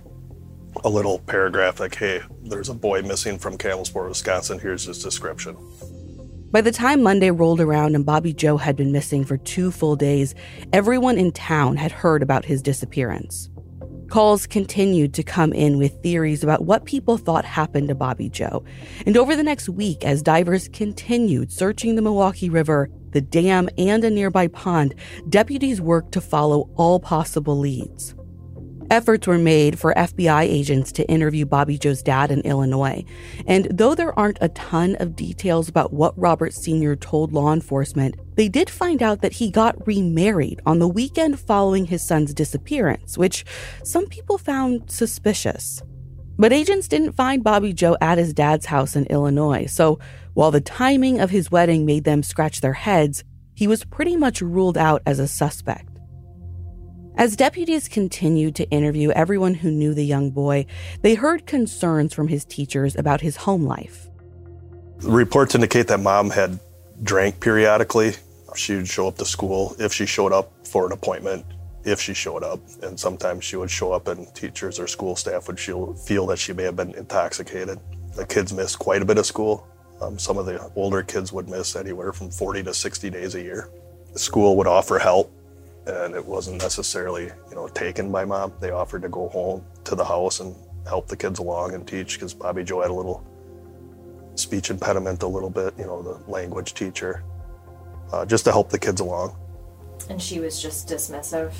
a 0.84 0.88
little 0.88 1.18
paragraph 1.20 1.80
like, 1.80 1.94
hey, 1.94 2.20
there's 2.44 2.68
a 2.68 2.74
boy 2.74 3.02
missing 3.02 3.38
from 3.38 3.58
Campbellsport, 3.58 4.08
Wisconsin. 4.08 4.58
Here's 4.58 4.84
his 4.84 5.02
description. 5.02 5.56
By 6.50 6.60
the 6.60 6.70
time 6.70 7.02
Monday 7.02 7.30
rolled 7.30 7.62
around 7.62 7.94
and 7.94 8.04
Bobby 8.04 8.34
Joe 8.34 8.58
had 8.58 8.76
been 8.76 8.92
missing 8.92 9.24
for 9.24 9.38
two 9.38 9.70
full 9.70 9.96
days, 9.96 10.34
everyone 10.72 11.16
in 11.16 11.32
town 11.32 11.76
had 11.76 11.92
heard 11.92 12.22
about 12.22 12.44
his 12.44 12.60
disappearance. 12.60 13.48
Calls 14.10 14.46
continued 14.46 15.14
to 15.14 15.22
come 15.22 15.54
in 15.54 15.78
with 15.78 16.02
theories 16.02 16.44
about 16.44 16.66
what 16.66 16.84
people 16.84 17.16
thought 17.16 17.46
happened 17.46 17.88
to 17.88 17.94
Bobby 17.94 18.28
Joe. 18.28 18.62
And 19.06 19.16
over 19.16 19.34
the 19.34 19.42
next 19.42 19.70
week, 19.70 20.04
as 20.04 20.22
divers 20.22 20.68
continued 20.68 21.50
searching 21.50 21.94
the 21.94 22.02
Milwaukee 22.02 22.50
River, 22.50 22.90
the 23.12 23.20
dam, 23.20 23.68
and 23.78 24.04
a 24.04 24.10
nearby 24.10 24.48
pond, 24.48 24.94
deputies 25.28 25.80
worked 25.80 26.12
to 26.12 26.20
follow 26.20 26.70
all 26.76 27.00
possible 27.00 27.58
leads. 27.58 28.14
Efforts 28.92 29.26
were 29.26 29.38
made 29.38 29.78
for 29.78 29.94
FBI 29.94 30.42
agents 30.42 30.92
to 30.92 31.08
interview 31.08 31.46
Bobby 31.46 31.78
Joe's 31.78 32.02
dad 32.02 32.30
in 32.30 32.42
Illinois. 32.42 33.02
And 33.46 33.66
though 33.70 33.94
there 33.94 34.18
aren't 34.18 34.36
a 34.42 34.50
ton 34.50 34.96
of 34.96 35.16
details 35.16 35.66
about 35.66 35.94
what 35.94 36.18
Robert 36.18 36.52
Sr. 36.52 36.94
told 36.94 37.32
law 37.32 37.54
enforcement, 37.54 38.16
they 38.34 38.50
did 38.50 38.68
find 38.68 39.02
out 39.02 39.22
that 39.22 39.32
he 39.32 39.50
got 39.50 39.86
remarried 39.86 40.60
on 40.66 40.78
the 40.78 40.88
weekend 40.88 41.40
following 41.40 41.86
his 41.86 42.06
son's 42.06 42.34
disappearance, 42.34 43.16
which 43.16 43.46
some 43.82 44.06
people 44.08 44.36
found 44.36 44.90
suspicious. 44.90 45.82
But 46.38 46.52
agents 46.52 46.86
didn't 46.86 47.12
find 47.12 47.42
Bobby 47.42 47.72
Joe 47.72 47.96
at 48.02 48.18
his 48.18 48.34
dad's 48.34 48.66
house 48.66 48.94
in 48.94 49.06
Illinois, 49.06 49.66
so 49.66 50.00
while 50.34 50.50
the 50.50 50.60
timing 50.60 51.20
of 51.20 51.30
his 51.30 51.50
wedding 51.50 51.84
made 51.84 52.04
them 52.04 52.22
scratch 52.22 52.60
their 52.60 52.72
heads, 52.72 53.24
he 53.54 53.66
was 53.66 53.84
pretty 53.84 54.16
much 54.16 54.40
ruled 54.40 54.78
out 54.78 55.02
as 55.04 55.18
a 55.18 55.28
suspect. 55.28 55.88
As 57.16 57.36
deputies 57.36 57.88
continued 57.88 58.54
to 58.56 58.68
interview 58.70 59.10
everyone 59.10 59.52
who 59.52 59.70
knew 59.70 59.92
the 59.92 60.04
young 60.04 60.30
boy, 60.30 60.64
they 61.02 61.14
heard 61.14 61.46
concerns 61.46 62.14
from 62.14 62.28
his 62.28 62.44
teachers 62.46 62.96
about 62.96 63.20
his 63.20 63.36
home 63.36 63.64
life. 63.64 64.08
Reports 65.02 65.54
indicate 65.54 65.88
that 65.88 66.00
mom 66.00 66.30
had 66.30 66.58
drank 67.02 67.38
periodically. 67.40 68.14
She 68.56 68.76
would 68.76 68.88
show 68.88 69.08
up 69.08 69.18
to 69.18 69.26
school 69.26 69.76
if 69.78 69.92
she 69.92 70.06
showed 70.06 70.32
up 70.32 70.52
for 70.66 70.86
an 70.86 70.92
appointment, 70.92 71.44
if 71.84 72.00
she 72.00 72.14
showed 72.14 72.42
up. 72.42 72.60
And 72.82 72.98
sometimes 72.98 73.44
she 73.44 73.56
would 73.56 73.70
show 73.70 73.92
up 73.92 74.08
and 74.08 74.34
teachers 74.34 74.78
or 74.78 74.86
school 74.86 75.14
staff 75.14 75.48
would 75.48 75.60
feel 75.60 76.26
that 76.26 76.38
she 76.38 76.54
may 76.54 76.62
have 76.62 76.76
been 76.76 76.94
intoxicated. 76.94 77.78
The 78.16 78.24
kids 78.24 78.54
missed 78.54 78.78
quite 78.78 79.02
a 79.02 79.04
bit 79.04 79.18
of 79.18 79.26
school. 79.26 79.66
Um, 80.02 80.18
some 80.18 80.36
of 80.36 80.46
the 80.46 80.70
older 80.74 81.02
kids 81.02 81.32
would 81.32 81.48
miss 81.48 81.76
anywhere 81.76 82.12
from 82.12 82.30
40 82.30 82.64
to 82.64 82.74
60 82.74 83.10
days 83.10 83.34
a 83.34 83.40
year. 83.40 83.70
The 84.12 84.18
school 84.18 84.56
would 84.56 84.66
offer 84.66 84.98
help 84.98 85.32
and 85.86 86.14
it 86.14 86.24
wasn't 86.24 86.62
necessarily 86.62 87.24
you 87.24 87.54
know 87.54 87.68
taken 87.68 88.10
by 88.10 88.24
mom. 88.24 88.52
They 88.60 88.70
offered 88.70 89.02
to 89.02 89.08
go 89.08 89.28
home 89.28 89.64
to 89.84 89.94
the 89.94 90.04
house 90.04 90.40
and 90.40 90.54
help 90.86 91.08
the 91.08 91.16
kids 91.16 91.38
along 91.38 91.74
and 91.74 91.86
teach 91.86 92.14
because 92.14 92.34
Bobby 92.34 92.64
Joe 92.64 92.82
had 92.82 92.90
a 92.90 92.94
little 92.94 93.24
speech 94.34 94.70
impediment, 94.70 95.22
a 95.22 95.26
little 95.26 95.50
bit, 95.50 95.74
you 95.78 95.84
know, 95.84 96.02
the 96.02 96.30
language 96.30 96.74
teacher, 96.74 97.22
uh, 98.12 98.24
just 98.24 98.44
to 98.44 98.52
help 98.52 98.70
the 98.70 98.78
kids 98.78 99.00
along. 99.00 99.36
And 100.08 100.20
she 100.20 100.40
was 100.40 100.60
just 100.60 100.88
dismissive. 100.88 101.52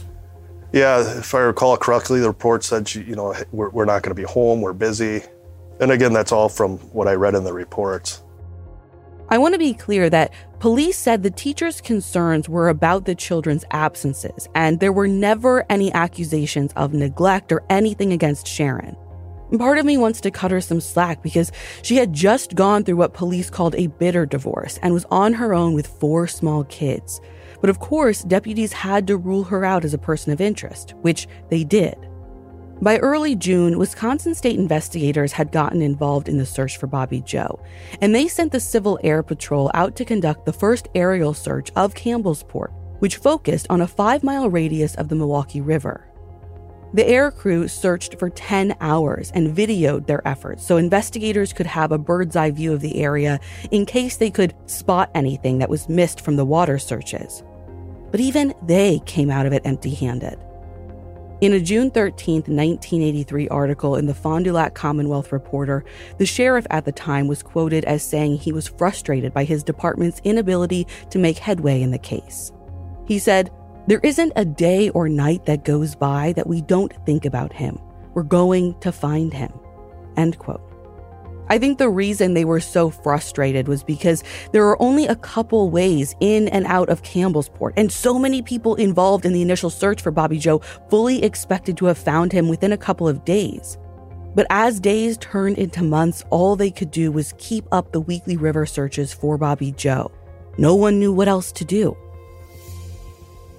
Yeah, 0.73 1.19
if 1.19 1.35
I 1.35 1.41
recall 1.41 1.77
correctly, 1.77 2.21
the 2.21 2.29
report 2.29 2.65
said 2.65 2.89
she, 2.89 3.03
you 3.03 3.15
know, 3.15 3.35
we're, 3.53 3.69
we're 3.71 3.85
not 3.85 4.03
going 4.03 4.17
to 4.17 4.21
be 4.21 4.27
home, 4.27 4.63
we're 4.63 4.73
busy. 4.73 5.23
And 5.81 5.93
again, 5.93 6.13
that's 6.13 6.33
all 6.33 6.49
from 6.49 6.79
what 6.93 7.09
I 7.09 7.15
read 7.15 7.35
in 7.35 7.45
the 7.45 7.53
reports. 7.53 8.23
I 9.33 9.39
want 9.39 9.55
to 9.55 9.59
be 9.59 9.73
clear 9.73 10.11
that 10.11 10.31
police 10.59 10.99
said 10.99 11.23
the 11.23 11.31
teacher's 11.31 11.81
concerns 11.81 12.51
were 12.51 12.69
about 12.69 13.07
the 13.07 13.15
children's 13.15 13.65
absences, 13.71 14.47
and 14.55 14.79
there 14.79 14.93
were 14.93 15.09
never 15.09 15.65
any 15.71 15.91
accusations 15.95 16.71
of 16.77 16.93
neglect 16.93 17.51
or 17.51 17.65
anything 17.71 18.13
against 18.13 18.47
Sharon. 18.47 18.95
Part 19.57 19.79
of 19.79 19.87
me 19.87 19.97
wants 19.97 20.21
to 20.21 20.31
cut 20.31 20.51
her 20.51 20.61
some 20.61 20.83
slack 20.83 21.23
because 21.23 21.51
she 21.81 21.97
had 21.97 22.13
just 22.13 22.57
gone 22.57 22.85
through 22.85 22.97
what 22.97 23.15
police 23.15 23.49
called 23.49 23.75
a 23.75 23.87
bitter 23.87 24.27
divorce 24.27 24.79
and 24.83 24.93
was 24.93 25.07
on 25.11 25.33
her 25.33 25.55
own 25.55 25.73
with 25.73 25.87
four 25.87 26.27
small 26.27 26.65
kids. 26.65 27.19
But 27.63 27.71
of 27.71 27.79
course, 27.79 28.25
deputies 28.25 28.75
had 28.75 29.07
to 29.07 29.17
rule 29.17 29.45
her 29.45 29.65
out 29.65 29.87
as 29.87 29.95
a 29.95 29.99
person 29.99 30.35
of 30.35 30.43
interest, 30.43 30.93
which 31.01 31.27
they 31.49 31.65
did. 31.65 31.97
By 32.83 32.99
early 32.99 33.37
June, 33.37 33.79
Wisconsin 33.79 34.35
state 34.35 34.59
investigators 34.59 35.31
had 35.31 35.53
gotten 35.53 35.83
involved 35.83 36.29
in 36.29 36.37
the 36.37 36.45
search 36.45 36.79
for 36.79 36.89
Bobby 36.89 37.21
Joe, 37.21 37.65
and 38.01 38.13
they 38.13 38.27
sent 38.27 38.51
the 38.51 38.59
Civil 38.59 38.99
Air 39.05 39.23
Patrol 39.23 39.71
out 39.73 39.95
to 39.95 40.05
conduct 40.05 40.45
the 40.45 40.53
first 40.53 40.89
aerial 40.93 41.33
search 41.33 41.71
of 41.77 41.95
Campbellsport, 41.95 42.73
which 42.99 43.19
focused 43.19 43.69
on 43.71 43.83
a 43.83 43.87
five 43.87 44.25
mile 44.25 44.51
radius 44.51 44.97
of 44.97 45.09
the 45.09 45.15
Milwaukee 45.15 45.61
River. 45.61 46.09
The 46.93 47.07
air 47.07 47.31
crew 47.31 47.69
searched 47.69 48.19
for 48.19 48.29
10 48.29 48.75
hours 48.81 49.31
and 49.33 49.57
videoed 49.57 50.09
their 50.09 50.27
efforts 50.27 50.67
so 50.67 50.77
investigators 50.77 51.53
could 51.53 51.69
have 51.69 51.93
a 51.93 51.99
bird's 51.99 52.35
eye 52.35 52.51
view 52.51 52.73
of 52.73 52.81
the 52.81 53.01
area 53.01 53.39
in 53.71 53.87
case 53.87 54.17
they 54.17 54.31
could 54.31 54.55
spot 54.67 55.09
anything 55.15 55.59
that 55.59 55.71
was 55.71 55.89
missed 55.89 56.21
from 56.21 56.35
the 56.35 56.45
water 56.45 56.81
searches. 56.81 57.45
But 58.11 58.19
even 58.19 58.55
they 58.61 58.99
came 59.07 59.31
out 59.31 59.47
of 59.47 59.53
it 59.53 59.63
empty 59.65 59.95
handed. 59.95 60.37
In 61.43 61.55
a 61.55 61.59
June 61.59 61.91
13, 61.91 62.35
1983 62.37 63.49
article 63.49 63.97
in 63.97 64.07
the 64.07 64.15
Fond 64.15 64.45
du 64.45 64.53
Lac 64.53 64.75
Commonwealth 64.75 65.33
Reporter, 65.33 65.85
the 66.19 66.25
sheriff 66.25 66.65
at 66.71 66.85
the 66.85 66.93
time 66.93 67.27
was 67.27 67.43
quoted 67.43 67.85
as 67.85 68.05
saying 68.05 68.37
he 68.37 68.53
was 68.53 68.69
frustrated 68.69 69.35
by 69.35 69.43
his 69.43 69.65
department's 69.65 70.21
inability 70.23 70.87
to 71.11 71.19
make 71.19 71.39
headway 71.39 71.83
in 71.83 71.91
the 71.91 71.99
case. 71.99 72.53
He 73.09 73.19
said, 73.19 73.51
There 73.89 73.99
isn't 74.05 74.35
a 74.37 74.45
day 74.45 74.91
or 74.91 75.09
night 75.09 75.45
that 75.47 75.65
goes 75.65 75.97
by 75.97 76.33
that 76.35 76.47
we 76.47 76.63
don't 76.63 76.95
think 77.05 77.25
about 77.25 77.53
him. 77.53 77.77
We're 78.15 78.23
going 78.23 78.79
to 78.79 78.93
find 78.93 79.35
him. 79.35 79.53
End 80.17 80.39
quote. 80.39 80.72
I 81.53 81.59
think 81.59 81.77
the 81.77 81.91
reason 81.91 82.33
they 82.33 82.47
were 82.47 82.61
so 82.61 82.89
frustrated 82.89 83.69
was 83.69 83.85
because 83.85 84.25
there 84.53 84.67
are 84.69 84.81
only 84.81 85.07
a 85.07 85.17
couple 85.17 85.69
ways 85.69 86.15
in 86.19 86.49
and 86.49 86.65
out 86.65 86.89
of 86.89 87.03
Campbellsport, 87.03 87.75
and 87.77 87.93
so 87.93 88.19
many 88.19 88.41
people 88.41 88.75
involved 88.77 89.27
in 89.27 89.35
the 89.35 89.43
initial 89.43 89.69
search 89.69 90.01
for 90.01 90.11
Bobby 90.11 90.39
Joe 90.39 90.61
fully 90.89 91.23
expected 91.23 91.77
to 91.77 91.85
have 91.85 91.99
found 91.99 92.33
him 92.33 92.49
within 92.49 92.73
a 92.73 92.79
couple 92.79 93.07
of 93.07 93.27
days. 93.27 93.77
But 94.35 94.47
as 94.49 94.81
days 94.81 95.19
turned 95.19 95.59
into 95.59 95.83
months, 95.83 96.25
all 96.31 96.57
they 96.57 96.71
could 96.71 96.91
do 96.91 97.13
was 97.13 97.35
keep 97.37 97.67
up 97.71 97.93
the 97.93 98.01
weekly 98.01 98.39
river 98.39 98.65
searches 98.65 99.13
for 99.13 99.37
Bobby 99.37 99.73
Joe. 99.73 100.11
No 100.57 100.75
one 100.75 100.99
knew 100.99 101.13
what 101.13 101.29
else 101.29 101.53
to 101.53 101.67
do. 101.67 101.95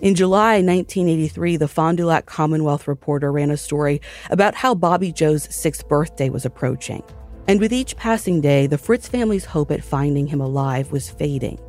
In 0.02 0.16
July 0.16 0.64
1983, 0.64 1.58
the 1.58 1.68
Fond 1.68 2.00
du 2.00 2.08
Lac 2.08 2.26
Commonwealth 2.26 2.88
Reporter 2.88 3.32
ran 3.32 3.52
a 3.52 3.56
story 3.56 4.02
about 4.32 4.56
how 4.56 4.74
Bobby 4.74 5.12
Joe's 5.12 5.44
sixth 5.54 5.88
birthday 5.88 6.32
was 6.32 6.44
approaching. 6.44 7.04
And 7.48 7.60
with 7.60 7.74
each 7.74 7.98
passing 7.98 8.40
day, 8.40 8.68
the 8.68 8.78
Fritz 8.78 9.08
family's 9.08 9.46
hope 9.46 9.72
at 9.72 9.84
finding 9.84 10.28
him 10.28 10.40
alive 10.40 10.92
was 10.92 11.10
fading. 11.10 11.60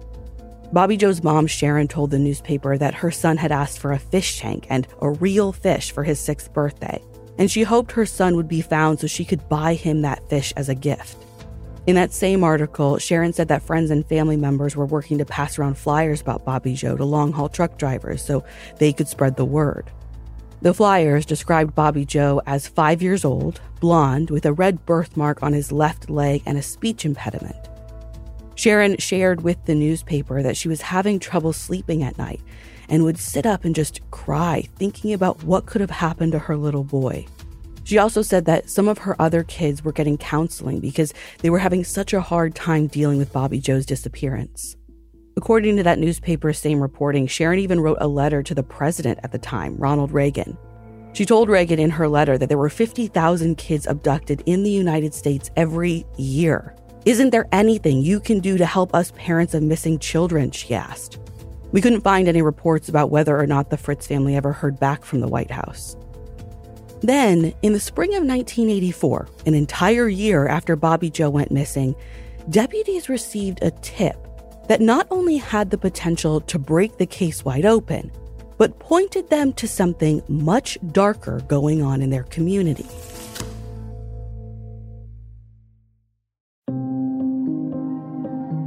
Bobby 0.72 0.96
Joe's 0.96 1.22
mom, 1.22 1.46
Sharon, 1.46 1.88
told 1.88 2.10
the 2.10 2.18
newspaper 2.18 2.78
that 2.78 2.94
her 2.94 3.10
son 3.10 3.36
had 3.36 3.52
asked 3.52 3.78
for 3.78 3.92
a 3.92 3.98
fish 3.98 4.40
tank 4.40 4.66
and 4.70 4.86
a 5.00 5.10
real 5.10 5.52
fish 5.52 5.92
for 5.92 6.04
his 6.04 6.18
sixth 6.20 6.52
birthday, 6.52 7.02
and 7.38 7.50
she 7.50 7.62
hoped 7.62 7.92
her 7.92 8.06
son 8.06 8.36
would 8.36 8.48
be 8.48 8.60
found 8.60 9.00
so 9.00 9.06
she 9.06 9.24
could 9.24 9.48
buy 9.48 9.74
him 9.74 10.02
that 10.02 10.28
fish 10.28 10.52
as 10.56 10.68
a 10.68 10.74
gift. 10.74 11.16
In 11.86 11.96
that 11.96 12.12
same 12.12 12.42
article, 12.42 12.98
Sharon 12.98 13.32
said 13.32 13.48
that 13.48 13.62
friends 13.62 13.90
and 13.90 14.06
family 14.06 14.36
members 14.36 14.74
were 14.74 14.86
working 14.86 15.18
to 15.18 15.26
pass 15.26 15.58
around 15.58 15.76
flyers 15.76 16.20
about 16.20 16.44
Bobby 16.44 16.74
Joe 16.74 16.96
to 16.96 17.04
long 17.04 17.32
haul 17.32 17.48
truck 17.48 17.78
drivers 17.78 18.24
so 18.24 18.44
they 18.78 18.92
could 18.92 19.08
spread 19.08 19.36
the 19.36 19.44
word. 19.44 19.90
The 20.64 20.72
flyers 20.72 21.26
described 21.26 21.74
Bobby 21.74 22.06
Joe 22.06 22.40
as 22.46 22.66
five 22.66 23.02
years 23.02 23.22
old, 23.22 23.60
blonde, 23.80 24.30
with 24.30 24.46
a 24.46 24.52
red 24.54 24.86
birthmark 24.86 25.42
on 25.42 25.52
his 25.52 25.70
left 25.70 26.08
leg 26.08 26.42
and 26.46 26.56
a 26.56 26.62
speech 26.62 27.04
impediment. 27.04 27.68
Sharon 28.54 28.96
shared 28.96 29.42
with 29.42 29.62
the 29.66 29.74
newspaper 29.74 30.42
that 30.42 30.56
she 30.56 30.68
was 30.68 30.80
having 30.80 31.18
trouble 31.18 31.52
sleeping 31.52 32.02
at 32.02 32.16
night 32.16 32.40
and 32.88 33.04
would 33.04 33.18
sit 33.18 33.44
up 33.44 33.66
and 33.66 33.74
just 33.74 34.00
cry, 34.10 34.66
thinking 34.76 35.12
about 35.12 35.44
what 35.44 35.66
could 35.66 35.82
have 35.82 35.90
happened 35.90 36.32
to 36.32 36.38
her 36.38 36.56
little 36.56 36.82
boy. 36.82 37.26
She 37.82 37.98
also 37.98 38.22
said 38.22 38.46
that 38.46 38.70
some 38.70 38.88
of 38.88 38.96
her 38.96 39.20
other 39.20 39.44
kids 39.44 39.84
were 39.84 39.92
getting 39.92 40.16
counseling 40.16 40.80
because 40.80 41.12
they 41.40 41.50
were 41.50 41.58
having 41.58 41.84
such 41.84 42.14
a 42.14 42.22
hard 42.22 42.54
time 42.54 42.86
dealing 42.86 43.18
with 43.18 43.34
Bobby 43.34 43.60
Joe's 43.60 43.84
disappearance. 43.84 44.76
According 45.36 45.76
to 45.78 45.82
that 45.82 45.98
newspaper's 45.98 46.58
same 46.58 46.80
reporting, 46.80 47.26
Sharon 47.26 47.58
even 47.58 47.80
wrote 47.80 47.98
a 48.00 48.06
letter 48.06 48.42
to 48.42 48.54
the 48.54 48.62
president 48.62 49.18
at 49.24 49.32
the 49.32 49.38
time, 49.38 49.76
Ronald 49.76 50.12
Reagan. 50.12 50.56
She 51.12 51.26
told 51.26 51.48
Reagan 51.48 51.80
in 51.80 51.90
her 51.90 52.08
letter 52.08 52.38
that 52.38 52.48
there 52.48 52.58
were 52.58 52.68
50,000 52.68 53.56
kids 53.56 53.86
abducted 53.86 54.42
in 54.46 54.62
the 54.62 54.70
United 54.70 55.12
States 55.12 55.50
every 55.56 56.06
year. 56.16 56.74
Isn't 57.04 57.30
there 57.30 57.48
anything 57.52 58.00
you 58.00 58.20
can 58.20 58.40
do 58.40 58.56
to 58.58 58.64
help 58.64 58.94
us 58.94 59.12
parents 59.16 59.54
of 59.54 59.62
missing 59.62 59.98
children? 59.98 60.52
She 60.52 60.72
asked. 60.72 61.18
We 61.72 61.80
couldn't 61.80 62.02
find 62.02 62.28
any 62.28 62.40
reports 62.40 62.88
about 62.88 63.10
whether 63.10 63.38
or 63.38 63.46
not 63.46 63.70
the 63.70 63.76
Fritz 63.76 64.06
family 64.06 64.36
ever 64.36 64.52
heard 64.52 64.78
back 64.78 65.04
from 65.04 65.20
the 65.20 65.28
White 65.28 65.50
House. 65.50 65.96
Then, 67.00 67.52
in 67.62 67.72
the 67.72 67.80
spring 67.80 68.10
of 68.10 68.24
1984, 68.24 69.28
an 69.46 69.54
entire 69.54 70.08
year 70.08 70.46
after 70.46 70.76
Bobby 70.76 71.10
Joe 71.10 71.28
went 71.28 71.50
missing, 71.50 71.96
deputies 72.48 73.08
received 73.08 73.62
a 73.62 73.72
tip 73.82 74.23
that 74.68 74.80
not 74.80 75.06
only 75.10 75.36
had 75.36 75.70
the 75.70 75.78
potential 75.78 76.40
to 76.42 76.58
break 76.58 76.98
the 76.98 77.06
case 77.06 77.44
wide 77.44 77.66
open, 77.66 78.10
but 78.58 78.78
pointed 78.78 79.28
them 79.30 79.52
to 79.54 79.68
something 79.68 80.22
much 80.28 80.78
darker 80.92 81.40
going 81.48 81.82
on 81.82 82.02
in 82.02 82.10
their 82.10 82.24
community. 82.24 82.86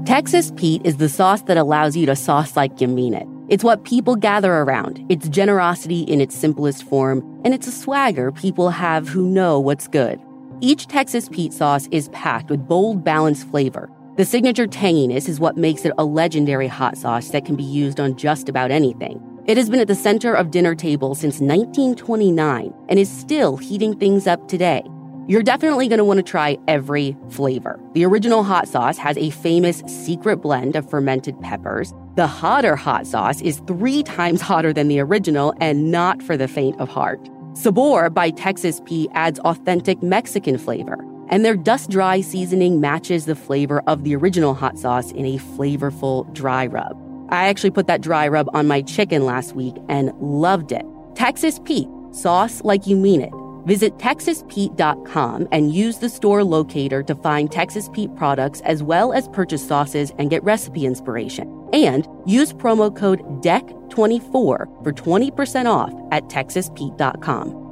Texas 0.05 0.51
Pete 0.55 0.81
is 0.85 0.97
the 0.97 1.09
sauce 1.09 1.41
that 1.43 1.57
allows 1.57 1.95
you 1.95 2.05
to 2.05 2.15
sauce 2.15 2.55
like 2.55 2.79
you 2.79 2.87
mean 2.87 3.13
it. 3.13 3.27
It's 3.49 3.63
what 3.63 3.83
people 3.85 4.15
gather 4.15 4.53
around, 4.53 5.05
it's 5.09 5.29
generosity 5.29 6.01
in 6.01 6.19
its 6.21 6.35
simplest 6.35 6.83
form, 6.83 7.19
and 7.45 7.53
it's 7.53 7.67
a 7.67 7.71
swagger 7.71 8.31
people 8.31 8.69
have 8.69 9.07
who 9.07 9.27
know 9.27 9.59
what's 9.59 9.87
good. 9.87 10.19
Each 10.59 10.87
Texas 10.87 11.29
Pete 11.29 11.53
sauce 11.53 11.87
is 11.91 12.09
packed 12.09 12.49
with 12.49 12.67
bold, 12.67 13.03
balanced 13.03 13.47
flavor. 13.49 13.89
The 14.17 14.25
signature 14.25 14.65
tanginess 14.65 15.29
is 15.29 15.39
what 15.39 15.57
makes 15.57 15.85
it 15.85 15.93
a 15.99 16.03
legendary 16.03 16.67
hot 16.67 16.97
sauce 16.97 17.29
that 17.29 17.45
can 17.45 17.55
be 17.55 17.63
used 17.63 17.99
on 17.99 18.15
just 18.15 18.49
about 18.49 18.71
anything. 18.71 19.21
It 19.45 19.57
has 19.57 19.69
been 19.69 19.79
at 19.79 19.87
the 19.87 19.93
center 19.93 20.33
of 20.33 20.49
dinner 20.49 20.73
tables 20.73 21.19
since 21.19 21.35
1929 21.39 22.73
and 22.89 22.97
is 22.97 23.11
still 23.11 23.57
heating 23.57 23.95
things 23.95 24.25
up 24.25 24.47
today. 24.47 24.81
You're 25.27 25.43
definitely 25.43 25.87
going 25.87 25.99
to 25.99 26.03
want 26.03 26.17
to 26.17 26.23
try 26.23 26.57
every 26.67 27.15
flavor. 27.29 27.79
The 27.93 28.05
original 28.05 28.41
hot 28.41 28.67
sauce 28.67 28.97
has 28.97 29.17
a 29.17 29.29
famous 29.29 29.83
secret 29.85 30.37
blend 30.37 30.75
of 30.75 30.89
fermented 30.89 31.39
peppers. 31.41 31.93
The 32.15 32.25
hotter 32.25 32.75
hot 32.75 33.05
sauce 33.05 33.39
is 33.41 33.61
three 33.67 34.01
times 34.01 34.41
hotter 34.41 34.73
than 34.73 34.87
the 34.87 34.99
original 34.99 35.53
and 35.61 35.91
not 35.91 36.23
for 36.23 36.35
the 36.35 36.47
faint 36.47 36.79
of 36.79 36.89
heart. 36.89 37.29
Sabor 37.53 38.09
by 38.09 38.31
Texas 38.31 38.81
Pete 38.83 39.11
adds 39.13 39.37
authentic 39.41 40.01
Mexican 40.01 40.57
flavor, 40.57 40.97
and 41.29 41.43
their 41.43 41.55
dust 41.55 41.89
dry 41.89 42.21
seasoning 42.21 42.79
matches 42.79 43.25
the 43.25 43.35
flavor 43.35 43.81
of 43.87 44.03
the 44.03 44.15
original 44.15 44.53
hot 44.53 44.77
sauce 44.77 45.11
in 45.11 45.25
a 45.25 45.37
flavorful 45.37 46.31
dry 46.33 46.67
rub. 46.67 46.97
I 47.29 47.47
actually 47.47 47.71
put 47.71 47.87
that 47.87 48.01
dry 48.01 48.27
rub 48.27 48.49
on 48.53 48.67
my 48.67 48.81
chicken 48.81 49.25
last 49.25 49.55
week 49.55 49.75
and 49.89 50.13
loved 50.19 50.71
it. 50.71 50.85
Texas 51.15 51.59
Pete, 51.65 51.89
sauce 52.11 52.63
like 52.63 52.87
you 52.87 52.95
mean 52.95 53.21
it. 53.21 53.33
Visit 53.65 53.97
TexasPete.com 53.97 55.49
and 55.51 55.73
use 55.73 55.97
the 55.97 56.09
store 56.09 56.43
locator 56.45 57.03
to 57.03 57.15
find 57.15 57.51
Texas 57.51 57.89
Pete 57.91 58.15
products 58.15 58.61
as 58.61 58.81
well 58.81 59.11
as 59.11 59.27
purchase 59.29 59.67
sauces 59.67 60.13
and 60.17 60.29
get 60.29 60.41
recipe 60.43 60.85
inspiration. 60.85 61.67
And 61.73 62.07
use 62.25 62.53
promo 62.53 62.95
code 62.95 63.19
DECK24 63.43 64.31
for 64.31 64.93
20% 64.93 65.65
off 65.65 65.93
at 66.13 66.23
TexasPete.com. 66.29 67.66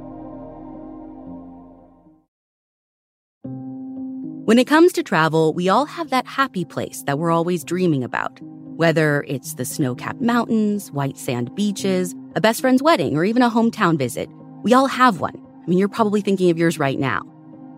When 4.46 4.60
it 4.60 4.68
comes 4.68 4.92
to 4.92 5.02
travel, 5.02 5.52
we 5.54 5.68
all 5.68 5.86
have 5.86 6.10
that 6.10 6.24
happy 6.24 6.64
place 6.64 7.02
that 7.02 7.18
we're 7.18 7.32
always 7.32 7.64
dreaming 7.64 8.04
about. 8.04 8.38
Whether 8.76 9.24
it's 9.26 9.54
the 9.54 9.64
snow 9.64 9.96
capped 9.96 10.20
mountains, 10.20 10.92
white 10.92 11.18
sand 11.18 11.52
beaches, 11.56 12.14
a 12.36 12.40
best 12.40 12.60
friend's 12.60 12.80
wedding, 12.80 13.16
or 13.16 13.24
even 13.24 13.42
a 13.42 13.50
hometown 13.50 13.98
visit, 13.98 14.30
we 14.62 14.72
all 14.72 14.86
have 14.86 15.18
one. 15.18 15.34
I 15.36 15.66
mean, 15.66 15.80
you're 15.80 15.88
probably 15.88 16.20
thinking 16.20 16.48
of 16.48 16.58
yours 16.58 16.78
right 16.78 16.96
now. 16.96 17.22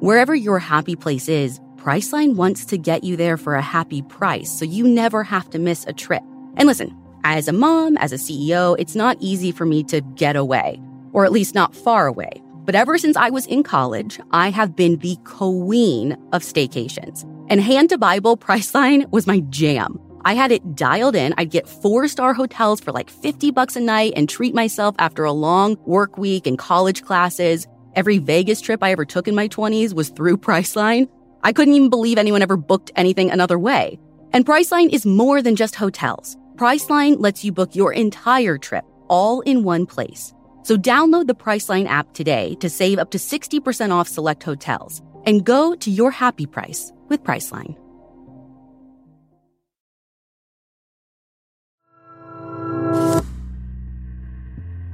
Wherever 0.00 0.34
your 0.34 0.58
happy 0.58 0.94
place 0.94 1.26
is, 1.26 1.58
Priceline 1.76 2.34
wants 2.34 2.66
to 2.66 2.76
get 2.76 3.02
you 3.02 3.16
there 3.16 3.38
for 3.38 3.54
a 3.54 3.62
happy 3.62 4.02
price 4.02 4.50
so 4.50 4.66
you 4.66 4.86
never 4.86 5.22
have 5.24 5.48
to 5.48 5.58
miss 5.58 5.86
a 5.86 5.94
trip. 5.94 6.22
And 6.58 6.66
listen, 6.66 6.94
as 7.24 7.48
a 7.48 7.52
mom, 7.54 7.96
as 7.96 8.12
a 8.12 8.16
CEO, 8.16 8.76
it's 8.78 8.94
not 8.94 9.16
easy 9.20 9.52
for 9.52 9.64
me 9.64 9.84
to 9.84 10.02
get 10.02 10.36
away, 10.36 10.82
or 11.14 11.24
at 11.24 11.32
least 11.32 11.54
not 11.54 11.74
far 11.74 12.06
away. 12.06 12.42
But 12.68 12.74
ever 12.74 12.98
since 12.98 13.16
I 13.16 13.30
was 13.30 13.46
in 13.46 13.62
college, 13.62 14.20
I 14.30 14.50
have 14.50 14.76
been 14.76 14.98
the 14.98 15.16
queen 15.24 16.12
of 16.34 16.42
staycations. 16.42 17.22
And 17.48 17.62
hand 17.62 17.88
to 17.88 17.96
Bible, 17.96 18.36
Priceline 18.36 19.10
was 19.10 19.26
my 19.26 19.40
jam. 19.48 19.98
I 20.26 20.34
had 20.34 20.52
it 20.52 20.76
dialed 20.76 21.16
in. 21.16 21.32
I'd 21.38 21.50
get 21.50 21.66
four 21.66 22.06
star 22.08 22.34
hotels 22.34 22.82
for 22.82 22.92
like 22.92 23.08
50 23.08 23.52
bucks 23.52 23.74
a 23.76 23.80
night 23.80 24.12
and 24.16 24.28
treat 24.28 24.54
myself 24.54 24.94
after 24.98 25.24
a 25.24 25.32
long 25.32 25.78
work 25.86 26.18
week 26.18 26.46
and 26.46 26.58
college 26.58 27.04
classes. 27.04 27.66
Every 27.94 28.18
Vegas 28.18 28.60
trip 28.60 28.82
I 28.82 28.92
ever 28.92 29.06
took 29.06 29.28
in 29.28 29.34
my 29.34 29.48
20s 29.48 29.94
was 29.94 30.10
through 30.10 30.36
Priceline. 30.36 31.08
I 31.42 31.54
couldn't 31.54 31.72
even 31.72 31.88
believe 31.88 32.18
anyone 32.18 32.42
ever 32.42 32.58
booked 32.58 32.90
anything 32.96 33.30
another 33.30 33.58
way. 33.58 33.98
And 34.34 34.44
Priceline 34.44 34.92
is 34.92 35.06
more 35.06 35.40
than 35.40 35.56
just 35.56 35.74
hotels. 35.74 36.36
Priceline 36.56 37.16
lets 37.18 37.42
you 37.46 37.50
book 37.50 37.74
your 37.74 37.94
entire 37.94 38.58
trip 38.58 38.84
all 39.08 39.40
in 39.40 39.62
one 39.62 39.86
place. 39.86 40.34
So 40.68 40.76
download 40.76 41.28
the 41.28 41.34
Priceline 41.34 41.86
app 41.86 42.12
today 42.12 42.54
to 42.56 42.68
save 42.68 42.98
up 42.98 43.10
to 43.12 43.16
60% 43.16 43.90
off 43.90 44.06
select 44.06 44.42
hotels 44.42 45.00
and 45.24 45.42
go 45.42 45.74
to 45.76 45.90
your 45.90 46.10
happy 46.10 46.44
price 46.44 46.92
with 47.08 47.24
Priceline. 47.24 47.74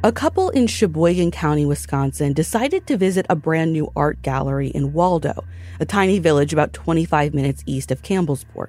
A 0.05 0.13
couple 0.13 0.51
in 0.51 0.69
Sheboygan 0.69 1.33
County, 1.33 1.67
Wisconsin 1.67 2.35
decided 2.35 2.87
to 2.87 2.97
visit 2.97 3.27
a 3.29 3.35
brand 3.35 3.73
new 3.73 3.91
art 3.97 4.23
gallery 4.23 4.69
in 4.69 4.93
Waldo, 4.93 5.45
a 5.81 5.85
tiny 5.85 6.21
village 6.21 6.53
about 6.53 6.73
25 6.73 7.35
minutes 7.35 7.65
east 7.67 7.91
of 7.91 8.03
Campbellsport. 8.03 8.69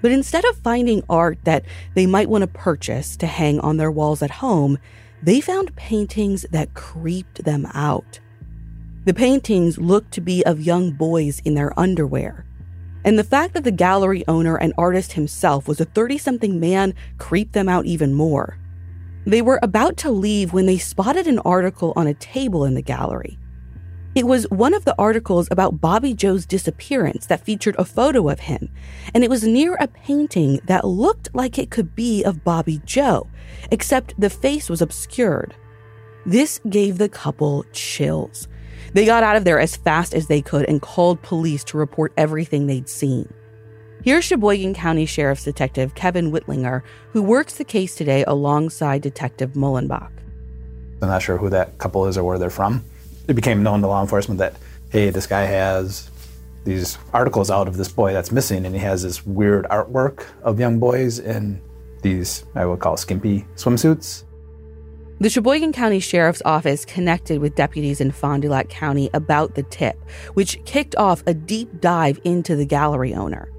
But 0.00 0.12
instead 0.12 0.44
of 0.44 0.56
finding 0.58 1.02
art 1.10 1.40
that 1.42 1.64
they 1.94 2.06
might 2.06 2.28
want 2.28 2.42
to 2.42 2.46
purchase 2.46 3.16
to 3.16 3.26
hang 3.26 3.58
on 3.58 3.76
their 3.76 3.90
walls 3.90 4.22
at 4.22 4.30
home, 4.30 4.78
they 5.22 5.40
found 5.40 5.74
paintings 5.76 6.46
that 6.50 6.74
creeped 6.74 7.44
them 7.44 7.66
out. 7.74 8.20
The 9.04 9.14
paintings 9.14 9.78
looked 9.78 10.12
to 10.12 10.20
be 10.20 10.44
of 10.44 10.60
young 10.60 10.92
boys 10.92 11.40
in 11.44 11.54
their 11.54 11.78
underwear. 11.78 12.44
And 13.04 13.18
the 13.18 13.24
fact 13.24 13.54
that 13.54 13.64
the 13.64 13.70
gallery 13.70 14.24
owner 14.28 14.56
and 14.56 14.74
artist 14.76 15.12
himself 15.12 15.66
was 15.66 15.80
a 15.80 15.86
30 15.86 16.18
something 16.18 16.60
man 16.60 16.94
creeped 17.16 17.52
them 17.52 17.68
out 17.68 17.86
even 17.86 18.12
more. 18.12 18.58
They 19.24 19.42
were 19.42 19.60
about 19.62 19.96
to 19.98 20.10
leave 20.10 20.52
when 20.52 20.66
they 20.66 20.78
spotted 20.78 21.26
an 21.26 21.38
article 21.40 21.92
on 21.96 22.06
a 22.06 22.14
table 22.14 22.64
in 22.64 22.74
the 22.74 22.82
gallery. 22.82 23.38
It 24.14 24.26
was 24.26 24.48
one 24.50 24.74
of 24.74 24.84
the 24.84 24.94
articles 24.98 25.48
about 25.50 25.80
Bobby 25.80 26.14
Joe's 26.14 26.46
disappearance 26.46 27.26
that 27.26 27.44
featured 27.44 27.76
a 27.78 27.84
photo 27.84 28.28
of 28.28 28.40
him, 28.40 28.68
and 29.14 29.22
it 29.22 29.30
was 29.30 29.44
near 29.44 29.74
a 29.74 29.86
painting 29.86 30.60
that 30.64 30.86
looked 30.86 31.28
like 31.34 31.58
it 31.58 31.70
could 31.70 31.94
be 31.94 32.24
of 32.24 32.42
Bobby 32.42 32.80
Joe, 32.84 33.28
except 33.70 34.18
the 34.18 34.30
face 34.30 34.68
was 34.68 34.82
obscured. 34.82 35.54
This 36.26 36.60
gave 36.68 36.98
the 36.98 37.08
couple 37.08 37.64
chills. 37.72 38.48
They 38.94 39.04
got 39.04 39.22
out 39.22 39.36
of 39.36 39.44
there 39.44 39.60
as 39.60 39.76
fast 39.76 40.14
as 40.14 40.26
they 40.26 40.40
could 40.40 40.64
and 40.66 40.82
called 40.82 41.22
police 41.22 41.62
to 41.64 41.78
report 41.78 42.12
everything 42.16 42.66
they'd 42.66 42.88
seen. 42.88 43.32
Here's 44.02 44.24
Sheboygan 44.24 44.74
County 44.74 45.06
Sheriff's 45.06 45.44
Detective 45.44 45.94
Kevin 45.94 46.32
Whitlinger, 46.32 46.82
who 47.12 47.22
works 47.22 47.54
the 47.54 47.64
case 47.64 47.94
today 47.94 48.24
alongside 48.26 49.02
Detective 49.02 49.52
Mullenbach. 49.52 50.10
I'm 51.02 51.08
not 51.08 51.22
sure 51.22 51.36
who 51.36 51.50
that 51.50 51.78
couple 51.78 52.06
is 52.06 52.16
or 52.16 52.24
where 52.24 52.38
they're 52.38 52.50
from. 52.50 52.84
It 53.28 53.34
became 53.34 53.62
known 53.62 53.82
to 53.82 53.86
law 53.86 54.00
enforcement 54.00 54.38
that, 54.38 54.56
hey, 54.90 55.10
this 55.10 55.26
guy 55.26 55.42
has 55.42 56.10
these 56.64 56.98
articles 57.12 57.50
out 57.50 57.68
of 57.68 57.76
this 57.76 57.88
boy 57.88 58.12
that's 58.12 58.32
missing, 58.32 58.66
and 58.66 58.74
he 58.74 58.80
has 58.80 59.02
this 59.02 59.24
weird 59.24 59.66
artwork 59.66 60.26
of 60.42 60.58
young 60.58 60.78
boys 60.78 61.18
in 61.18 61.60
these, 62.02 62.44
I 62.54 62.64
would 62.64 62.80
call 62.80 62.96
skimpy 62.96 63.46
swimsuits. 63.56 64.24
The 65.20 65.28
Sheboygan 65.28 65.72
County 65.72 65.98
Sheriff's 65.98 66.42
Office 66.44 66.84
connected 66.84 67.40
with 67.40 67.56
deputies 67.56 68.00
in 68.00 68.12
Fond 68.12 68.42
du 68.42 68.48
Lac 68.48 68.68
County 68.68 69.10
about 69.14 69.56
the 69.56 69.64
tip, 69.64 69.96
which 70.34 70.64
kicked 70.64 70.94
off 70.96 71.24
a 71.26 71.34
deep 71.34 71.80
dive 71.80 72.20
into 72.22 72.54
the 72.54 72.64
gallery 72.64 73.14
owner. 73.14 73.50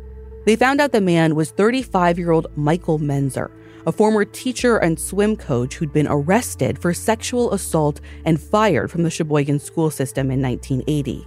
They 0.46 0.56
found 0.56 0.80
out 0.80 0.94
the 0.94 1.02
man 1.02 1.36
was 1.36 1.52
35 1.52 2.18
year 2.18 2.32
old 2.32 2.48
Michael 2.56 2.98
Menzer, 2.98 3.52
a 3.90 3.92
former 3.92 4.24
teacher 4.24 4.78
and 4.78 5.00
swim 5.00 5.36
coach 5.36 5.74
who'd 5.74 5.92
been 5.92 6.06
arrested 6.08 6.78
for 6.78 6.94
sexual 6.94 7.52
assault 7.52 8.00
and 8.24 8.40
fired 8.40 8.92
from 8.92 9.02
the 9.02 9.10
Sheboygan 9.10 9.58
school 9.58 9.90
system 9.90 10.30
in 10.30 10.40
1980. 10.44 11.26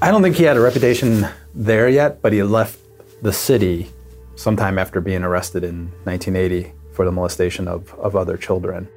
I 0.00 0.12
don't 0.12 0.22
think 0.22 0.36
he 0.36 0.44
had 0.44 0.56
a 0.56 0.60
reputation 0.60 1.26
there 1.54 1.88
yet, 1.88 2.22
but 2.22 2.32
he 2.32 2.44
left 2.44 2.78
the 3.20 3.32
city 3.32 3.90
sometime 4.36 4.78
after 4.78 5.00
being 5.00 5.24
arrested 5.24 5.64
in 5.64 5.90
1980 6.04 6.72
for 6.92 7.04
the 7.04 7.10
molestation 7.10 7.66
of, 7.66 7.92
of 7.94 8.14
other 8.14 8.36
children. 8.36 8.88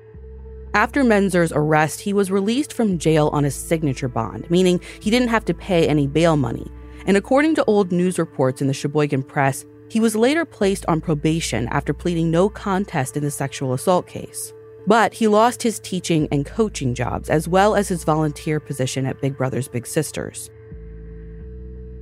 After 0.76 1.04
Menzer's 1.04 1.52
arrest, 1.52 2.02
he 2.02 2.14
was 2.14 2.30
released 2.30 2.72
from 2.72 3.00
jail 3.00 3.30
on 3.30 3.46
a 3.46 3.52
signature 3.52 4.08
bond, 4.08 4.48
meaning 4.52 4.80
he 5.00 5.10
didn't 5.10 5.30
have 5.30 5.46
to 5.46 5.56
pay 5.56 5.88
any 5.88 6.06
bail 6.06 6.38
money 6.38 6.72
and 7.10 7.18
according 7.18 7.56
to 7.56 7.66
old 7.66 7.92
news 7.92 8.20
reports 8.20 8.62
in 8.62 8.68
the 8.68 8.74
Sheboygan 8.74 9.24
Press, 9.24 9.66
he 9.90 10.00
was 10.00 10.16
later 10.16 10.46
placed 10.46 10.86
on 10.88 11.02
probation 11.02 11.68
after 11.68 11.94
pleading 11.94 12.32
no 12.32 12.48
contest 12.48 13.18
in 13.18 13.24
the 13.24 13.32
sexual 13.32 13.74
assault 13.74 14.08
case. 14.08 14.54
But 14.88 15.14
he 15.14 15.28
lost 15.28 15.62
his 15.62 15.80
teaching 15.80 16.28
and 16.32 16.46
coaching 16.46 16.94
jobs, 16.96 17.30
as 17.30 17.48
well 17.48 17.76
as 17.76 17.90
his 17.90 18.04
volunteer 18.04 18.60
position 18.60 19.06
at 19.06 19.22
Big 19.22 19.38
Brothers 19.38 19.68
Big 19.68 19.86
Sisters. 19.86 20.50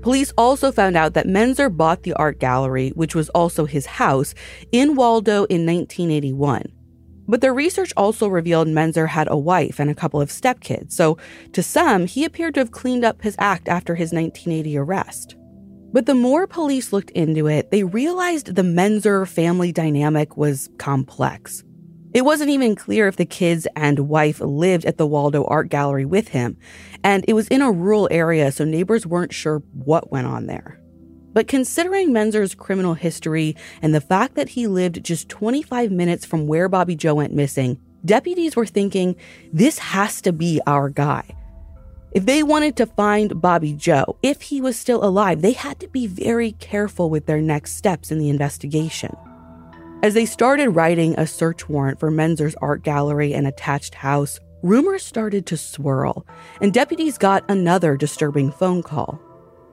Police 0.01 0.31
also 0.37 0.71
found 0.71 0.95
out 0.95 1.13
that 1.15 1.27
Menzer 1.27 1.75
bought 1.75 2.03
the 2.03 2.13
art 2.13 2.39
gallery, 2.39 2.89
which 2.89 3.15
was 3.15 3.29
also 3.29 3.65
his 3.65 3.85
house, 3.85 4.33
in 4.71 4.95
Waldo 4.95 5.45
in 5.45 5.65
1981. 5.65 6.71
But 7.27 7.41
their 7.41 7.53
research 7.53 7.91
also 7.97 8.27
revealed 8.27 8.67
Menzer 8.67 9.09
had 9.09 9.27
a 9.29 9.37
wife 9.37 9.79
and 9.79 9.89
a 9.89 9.95
couple 9.95 10.21
of 10.21 10.29
stepkids, 10.29 10.93
so 10.93 11.17
to 11.51 11.61
some, 11.61 12.05
he 12.05 12.23
appeared 12.23 12.53
to 12.53 12.61
have 12.61 12.71
cleaned 12.71 13.03
up 13.03 13.21
his 13.21 13.35
act 13.37 13.67
after 13.67 13.95
his 13.95 14.13
1980 14.13 14.77
arrest. 14.77 15.36
But 15.97 16.05
the 16.05 16.13
more 16.13 16.45
police 16.45 16.93
looked 16.93 17.09
into 17.09 17.47
it, 17.47 17.71
they 17.71 17.83
realized 17.83 18.53
the 18.53 18.61
Menzer 18.61 19.27
family 19.27 19.71
dynamic 19.71 20.37
was 20.37 20.69
complex. 20.77 21.63
It 22.13 22.23
wasn't 22.23 22.51
even 22.51 22.75
clear 22.75 23.07
if 23.07 23.15
the 23.15 23.25
kids 23.25 23.65
and 23.75 24.07
wife 24.07 24.39
lived 24.39 24.85
at 24.85 24.99
the 24.99 25.07
Waldo 25.07 25.43
Art 25.45 25.69
Gallery 25.69 26.05
with 26.05 26.27
him, 26.27 26.55
and 27.03 27.25
it 27.27 27.33
was 27.33 27.47
in 27.47 27.63
a 27.63 27.71
rural 27.71 28.07
area, 28.11 28.51
so 28.51 28.63
neighbors 28.63 29.07
weren't 29.07 29.33
sure 29.33 29.63
what 29.73 30.11
went 30.11 30.27
on 30.27 30.45
there. 30.45 30.79
But 31.33 31.47
considering 31.47 32.11
Menzer's 32.11 32.53
criminal 32.53 32.93
history 32.93 33.55
and 33.81 33.95
the 33.95 33.99
fact 33.99 34.35
that 34.35 34.49
he 34.49 34.67
lived 34.67 35.03
just 35.03 35.29
25 35.29 35.89
minutes 35.91 36.27
from 36.27 36.45
where 36.45 36.69
Bobby 36.69 36.95
Joe 36.95 37.15
went 37.15 37.33
missing, 37.33 37.79
deputies 38.05 38.55
were 38.55 38.67
thinking, 38.67 39.15
this 39.51 39.79
has 39.79 40.21
to 40.21 40.31
be 40.31 40.61
our 40.67 40.89
guy. 40.89 41.35
If 42.17 42.25
they 42.25 42.41
wanted 42.41 42.75
to 42.77 42.87
find 42.87 43.39
Bobby 43.39 43.73
Joe, 43.73 44.17
if 44.23 44.41
he 44.41 44.59
was 44.59 44.75
still 44.75 45.03
alive, 45.03 45.43
they 45.43 45.51
had 45.51 45.79
to 45.81 45.87
be 45.87 46.07
very 46.07 46.53
careful 46.53 47.11
with 47.11 47.27
their 47.27 47.41
next 47.41 47.75
steps 47.75 48.09
in 48.09 48.17
the 48.17 48.31
investigation. 48.31 49.15
As 50.01 50.15
they 50.15 50.25
started 50.25 50.69
writing 50.69 51.13
a 51.13 51.27
search 51.27 51.69
warrant 51.69 51.99
for 51.99 52.09
Menzer's 52.09 52.55
art 52.55 52.81
gallery 52.81 53.35
and 53.35 53.45
attached 53.45 53.93
house, 53.93 54.39
rumors 54.63 55.05
started 55.05 55.45
to 55.45 55.57
swirl, 55.57 56.25
and 56.59 56.73
deputies 56.73 57.19
got 57.19 57.47
another 57.51 57.95
disturbing 57.95 58.51
phone 58.51 58.81
call. 58.81 59.21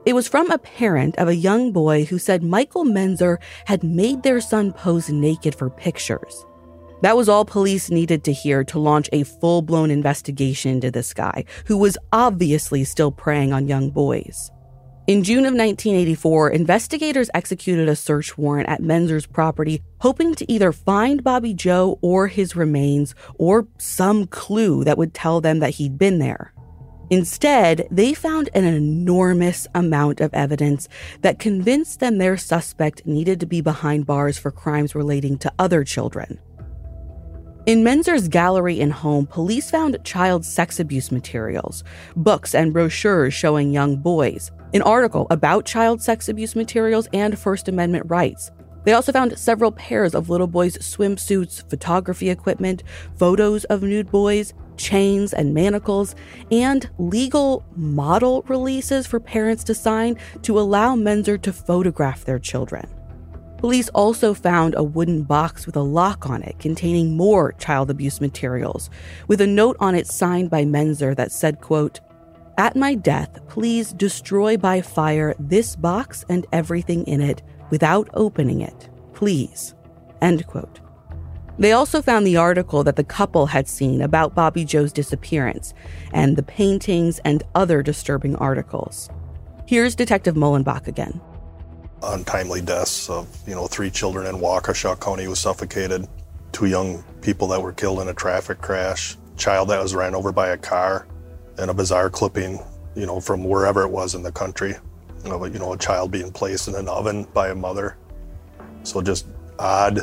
It 0.05 0.13
was 0.13 0.27
from 0.27 0.51
a 0.51 0.59
parent 0.59 1.17
of 1.17 1.27
a 1.27 1.35
young 1.35 1.71
boy 1.71 2.05
who 2.05 2.19
said 2.19 2.43
Michael 2.43 2.85
Menzer 2.85 3.39
had 3.65 3.83
made 3.83 4.21
their 4.21 4.39
son 4.39 4.71
pose 4.71 5.09
naked 5.09 5.55
for 5.55 5.71
pictures. 5.71 6.45
That 7.01 7.17
was 7.17 7.29
all 7.29 7.45
police 7.45 7.89
needed 7.89 8.23
to 8.23 8.33
hear 8.33 8.63
to 8.65 8.79
launch 8.79 9.09
a 9.11 9.23
full 9.23 9.61
blown 9.61 9.91
investigation 9.91 10.71
into 10.71 10.91
this 10.91 11.13
guy, 11.13 11.45
who 11.65 11.77
was 11.77 11.97
obviously 12.11 12.83
still 12.83 13.11
preying 13.11 13.53
on 13.53 13.67
young 13.67 13.89
boys. 13.89 14.51
In 15.07 15.23
June 15.23 15.45
of 15.45 15.53
1984, 15.53 16.49
investigators 16.49 17.29
executed 17.35 17.87
a 17.87 17.95
search 17.95 18.39
warrant 18.39 18.69
at 18.69 18.81
Menzer's 18.81 19.27
property, 19.27 19.83
hoping 19.99 20.33
to 20.33 20.51
either 20.51 20.71
find 20.71 21.23
Bobby 21.23 21.53
Joe 21.53 21.99
or 22.01 22.25
his 22.25 22.55
remains, 22.55 23.13
or 23.35 23.67
some 23.77 24.25
clue 24.25 24.83
that 24.83 24.97
would 24.97 25.13
tell 25.13 25.41
them 25.41 25.59
that 25.59 25.75
he'd 25.75 25.99
been 25.99 26.17
there. 26.17 26.53
Instead, 27.11 27.87
they 27.91 28.15
found 28.15 28.49
an 28.55 28.63
enormous 28.63 29.67
amount 29.75 30.21
of 30.21 30.33
evidence 30.33 30.89
that 31.21 31.37
convinced 31.37 31.99
them 31.99 32.17
their 32.17 32.35
suspect 32.35 33.05
needed 33.05 33.39
to 33.39 33.45
be 33.45 33.61
behind 33.61 34.07
bars 34.07 34.39
for 34.39 34.49
crimes 34.49 34.95
relating 34.95 35.37
to 35.37 35.53
other 35.59 35.83
children. 35.83 36.39
In 37.65 37.83
Menzer's 37.83 38.27
gallery 38.27 38.79
and 38.79 38.93
home, 38.93 39.25
police 39.25 39.71
found 39.71 39.97
child 40.03 40.45
sex 40.45 40.79
abuse 40.79 41.11
materials, 41.11 41.83
books 42.15 42.53
and 42.53 42.71
brochures 42.71 43.33
showing 43.33 43.73
young 43.73 43.97
boys, 43.97 44.51
an 44.75 44.83
article 44.83 45.25
about 45.31 45.65
child 45.65 45.99
sex 45.99 46.29
abuse 46.29 46.55
materials 46.55 47.07
and 47.11 47.39
First 47.39 47.67
Amendment 47.67 48.05
rights. 48.07 48.51
They 48.83 48.93
also 48.93 49.11
found 49.11 49.35
several 49.39 49.71
pairs 49.71 50.13
of 50.13 50.29
little 50.29 50.45
boys' 50.45 50.77
swimsuits, 50.77 51.67
photography 51.67 52.29
equipment, 52.29 52.83
photos 53.17 53.63
of 53.63 53.81
nude 53.81 54.11
boys, 54.11 54.53
chains 54.77 55.33
and 55.33 55.51
manacles, 55.51 56.13
and 56.51 56.87
legal 56.99 57.65
model 57.75 58.43
releases 58.43 59.07
for 59.07 59.19
parents 59.19 59.63
to 59.63 59.73
sign 59.73 60.17
to 60.43 60.59
allow 60.59 60.95
Menzer 60.95 61.41
to 61.41 61.51
photograph 61.51 62.25
their 62.25 62.37
children. 62.37 62.87
Police 63.57 63.89
also 63.89 64.33
found 64.33 64.75
a 64.75 64.83
wooden 64.83 65.23
box 65.23 65.65
with 65.65 65.75
a 65.75 65.81
lock 65.81 66.29
on 66.29 66.43
it 66.43 66.59
containing 66.59 67.15
more 67.15 67.53
child 67.53 67.89
abuse 67.89 68.21
materials, 68.21 68.89
with 69.27 69.41
a 69.41 69.47
note 69.47 69.77
on 69.79 69.95
it 69.95 70.07
signed 70.07 70.49
by 70.49 70.65
Menzer 70.65 71.15
that 71.15 71.31
said, 71.31 71.61
quote, 71.61 71.99
At 72.57 72.75
my 72.75 72.95
death, 72.95 73.39
please 73.47 73.93
destroy 73.93 74.57
by 74.57 74.81
fire 74.81 75.33
this 75.39 75.75
box 75.75 76.25
and 76.29 76.45
everything 76.51 77.05
in 77.07 77.21
it 77.21 77.41
without 77.69 78.09
opening 78.13 78.61
it. 78.61 78.89
Please. 79.13 79.73
End 80.21 80.45
quote. 80.47 80.79
They 81.57 81.71
also 81.71 82.01
found 82.01 82.27
the 82.27 82.37
article 82.37 82.83
that 82.83 82.97
the 82.97 83.03
couple 83.03 83.45
had 83.45 83.67
seen 83.67 84.01
about 84.01 84.35
Bobby 84.35 84.65
Joe's 84.65 84.91
disappearance 84.91 85.73
and 86.11 86.35
the 86.35 86.43
paintings 86.43 87.19
and 87.19 87.43
other 87.55 87.81
disturbing 87.81 88.35
articles. 88.35 89.09
Here's 89.65 89.95
Detective 89.95 90.35
Mullenbach 90.35 90.87
again. 90.87 91.21
Untimely 92.07 92.61
deaths 92.61 93.09
of, 93.09 93.27
you 93.47 93.55
know, 93.55 93.67
three 93.67 93.89
children 93.89 94.27
in 94.27 94.41
Waukesha 94.41 94.99
County 94.99 95.27
was 95.27 95.39
suffocated, 95.39 96.07
two 96.51 96.67
young 96.67 97.03
people 97.21 97.47
that 97.47 97.61
were 97.61 97.73
killed 97.73 97.99
in 97.99 98.07
a 98.07 98.13
traffic 98.13 98.61
crash, 98.61 99.17
child 99.37 99.69
that 99.69 99.81
was 99.81 99.95
ran 99.95 100.13
over 100.13 100.31
by 100.31 100.49
a 100.49 100.57
car, 100.57 101.07
and 101.57 101.69
a 101.69 101.73
bizarre 101.73 102.09
clipping, 102.09 102.59
you 102.95 103.05
know, 103.05 103.19
from 103.19 103.43
wherever 103.43 103.81
it 103.81 103.89
was 103.89 104.15
in 104.15 104.23
the 104.23 104.31
country 104.31 104.75
of, 105.25 105.53
you 105.53 105.59
know, 105.59 105.73
a 105.73 105.77
child 105.77 106.11
being 106.11 106.31
placed 106.31 106.67
in 106.67 106.75
an 106.75 106.87
oven 106.87 107.25
by 107.33 107.49
a 107.49 107.55
mother. 107.55 107.97
So 108.83 109.01
just 109.01 109.25
odd 109.57 110.01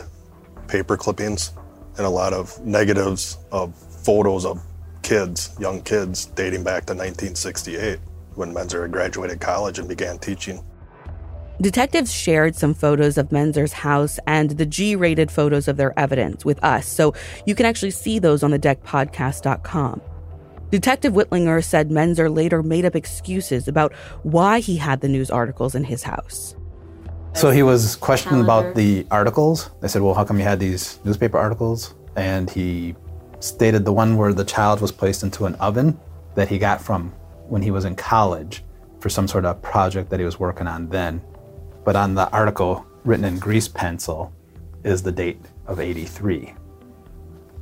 paper 0.67 0.97
clippings 0.97 1.53
and 1.97 2.07
a 2.07 2.11
lot 2.11 2.33
of 2.33 2.59
negatives 2.65 3.39
of 3.53 3.75
photos 3.75 4.45
of 4.45 4.61
kids, 5.03 5.55
young 5.61 5.83
kids, 5.83 6.27
dating 6.27 6.65
back 6.65 6.87
to 6.87 6.95
1968 6.95 7.99
when 8.35 8.53
Menzer 8.53 8.91
graduated 8.91 9.41
college 9.41 9.79
and 9.79 9.89
began 9.89 10.19
teaching. 10.19 10.65
Detectives 11.63 12.13
shared 12.13 12.57
some 12.57 12.75
photos 12.75 13.17
of 13.17 13.29
Menzer's 13.29 13.73
house 13.73 14.19
and 14.27 14.51
the 14.51 14.67
G 14.67 14.97
rated 14.97 15.31
photos 15.31 15.69
of 15.69 15.77
their 15.77 15.97
evidence 15.97 16.45
with 16.45 16.63
us, 16.65 16.89
so 16.89 17.15
you 17.47 17.55
can 17.55 17.67
actually 17.67 17.93
see 17.93 18.19
those 18.19 18.43
on 18.43 18.51
the 18.51 18.59
deckpodcast.com. 18.59 20.03
Detective 20.73 21.13
Whitlinger 21.13 21.63
said 21.63 21.89
Menzer 21.89 22.35
later 22.35 22.65
made 22.65 22.85
up 22.85 22.97
excuses 22.97 23.69
about 23.69 23.95
why 24.25 24.59
he 24.59 24.77
had 24.77 25.03
the 25.03 25.09
news 25.09 25.31
articles 25.31 25.77
in 25.77 25.85
his 25.85 26.03
house. 26.03 26.57
So 27.35 27.51
he 27.51 27.63
was 27.63 27.95
questioned 27.95 28.41
about 28.41 28.75
the 28.75 29.07
articles. 29.13 29.71
They 29.81 29.87
said, 29.87 30.03
Well, 30.03 30.15
how 30.15 30.25
come 30.25 30.39
you 30.39 30.45
had 30.45 30.59
these 30.59 30.99
newspaper 31.05 31.39
articles? 31.39 31.95
And 32.17 32.51
he 32.51 32.97
stated 33.39 33.85
the 33.85 33.93
one 33.93 34.17
where 34.17 34.33
the 34.33 34.45
child 34.45 34.81
was 34.81 34.91
placed 34.91 35.23
into 35.23 35.47
an 35.47 35.55
oven 35.57 36.01
that 36.35 36.49
he 36.49 36.59
got 36.59 36.83
from 36.83 37.11
when 37.47 37.63
he 37.63 37.71
was 37.71 37.85
in 37.85 37.95
college 37.95 38.65
for 38.99 39.09
some 39.09 39.29
sort 39.29 39.45
of 39.45 39.63
project 39.63 40.11
that 40.11 40.19
he 40.19 40.27
was 40.27 40.41
working 40.41 40.67
on 40.67 40.89
then. 40.89 41.23
But 41.85 41.97
on 41.97 42.15
the 42.15 42.31
article 42.31 42.87
written 43.05 43.25
in 43.25 43.39
grease 43.39 43.69
pencil 43.69 44.33
is 44.85 45.03
the 45.03 45.13
date 45.13 45.41
of 45.67 45.81
83. 45.81 46.55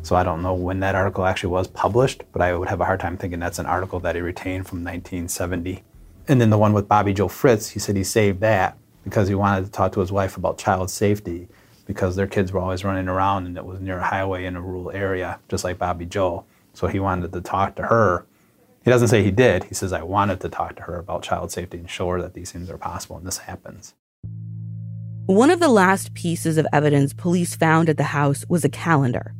So 0.03 0.17
I 0.17 0.23
don't 0.23 0.43
know 0.43 0.55
when 0.55 0.81
that 0.81 0.95
article 0.95 1.25
actually 1.25 1.51
was 1.51 1.69
published, 1.69 2.23
but 2.33 2.41
I 2.43 2.55
would 2.55 2.69
have 2.69 2.81
a 2.81 2.85
hard 2.85 3.01
time 3.01 3.17
thinking 3.17 3.39
that's 3.39 3.59
an 3.59 3.67
article 3.67 4.01
that 4.01 4.15
he 4.15 4.21
retained 4.21 4.67
from 4.67 4.79
1970. 4.79 5.83
And 6.29 6.41
then 6.41 6.51
the 6.51 6.59
one 6.59 6.73
with 6.73 6.89
Bobby 6.89 7.13
Joe 7.13 7.29
Fritz, 7.29 7.71
he 7.71 7.79
said 7.79 7.97
he 7.97 8.05
saved 8.05 8.41
that 8.41 8.79
because 9.05 9.29
he 9.29 9.35
wanted 9.35 9.65
to 9.65 9.71
talk 9.71 9.93
to 9.93 10.01
his 10.01 10.13
wife 10.13 10.37
about 10.37 10.59
child 10.59 10.91
safety 10.91 11.49
because 11.87 12.17
their 12.17 12.27
kids 12.27 12.53
were 12.53 12.61
always 12.61 12.85
running 12.85 13.09
around 13.09 13.47
and 13.47 13.57
it 13.57 13.65
was 13.65 13.81
near 13.81 13.99
a 13.99 14.05
highway 14.05 14.45
in 14.45 14.57
a 14.57 14.61
rural 14.61 14.91
area, 14.93 15.39
just 15.49 15.65
like 15.65 15.79
Bobby 15.79 16.07
Joe. 16.07 16.45
So 16.73 16.87
he 16.87 17.01
wanted 17.01 17.33
to 17.33 17.41
talk 17.41 17.75
to 17.77 17.83
her. 17.83 18.27
He 18.85 18.91
doesn't 18.91 19.09
say 19.09 19.23
he 19.23 19.31
did. 19.31 19.65
He 19.65 19.75
says, 19.75 19.93
I 19.93 20.03
wanted 20.03 20.41
to 20.41 20.49
talk 20.49 20.77
to 20.77 20.83
her 20.83 20.99
about 20.99 21.23
child 21.23 21.53
safety 21.53 21.79
and 21.79 21.91
show 21.91 22.09
her 22.11 22.23
that 22.23 22.35
these 22.35 22.53
things 22.53 22.71
are 22.71 22.79
possible 22.79 23.17
and 23.17 23.27
this 23.27 23.39
happens. 23.39 23.95
One 25.31 25.51
of 25.51 25.61
the 25.61 25.69
last 25.69 26.13
pieces 26.15 26.59
of 26.59 26.67
evidence 26.73 27.13
police 27.13 27.55
found 27.55 27.89
at 27.89 27.97
the 27.97 28.03
house 28.03 28.45
was 28.49 28.65
a 28.65 28.69
calendar. 28.69 29.33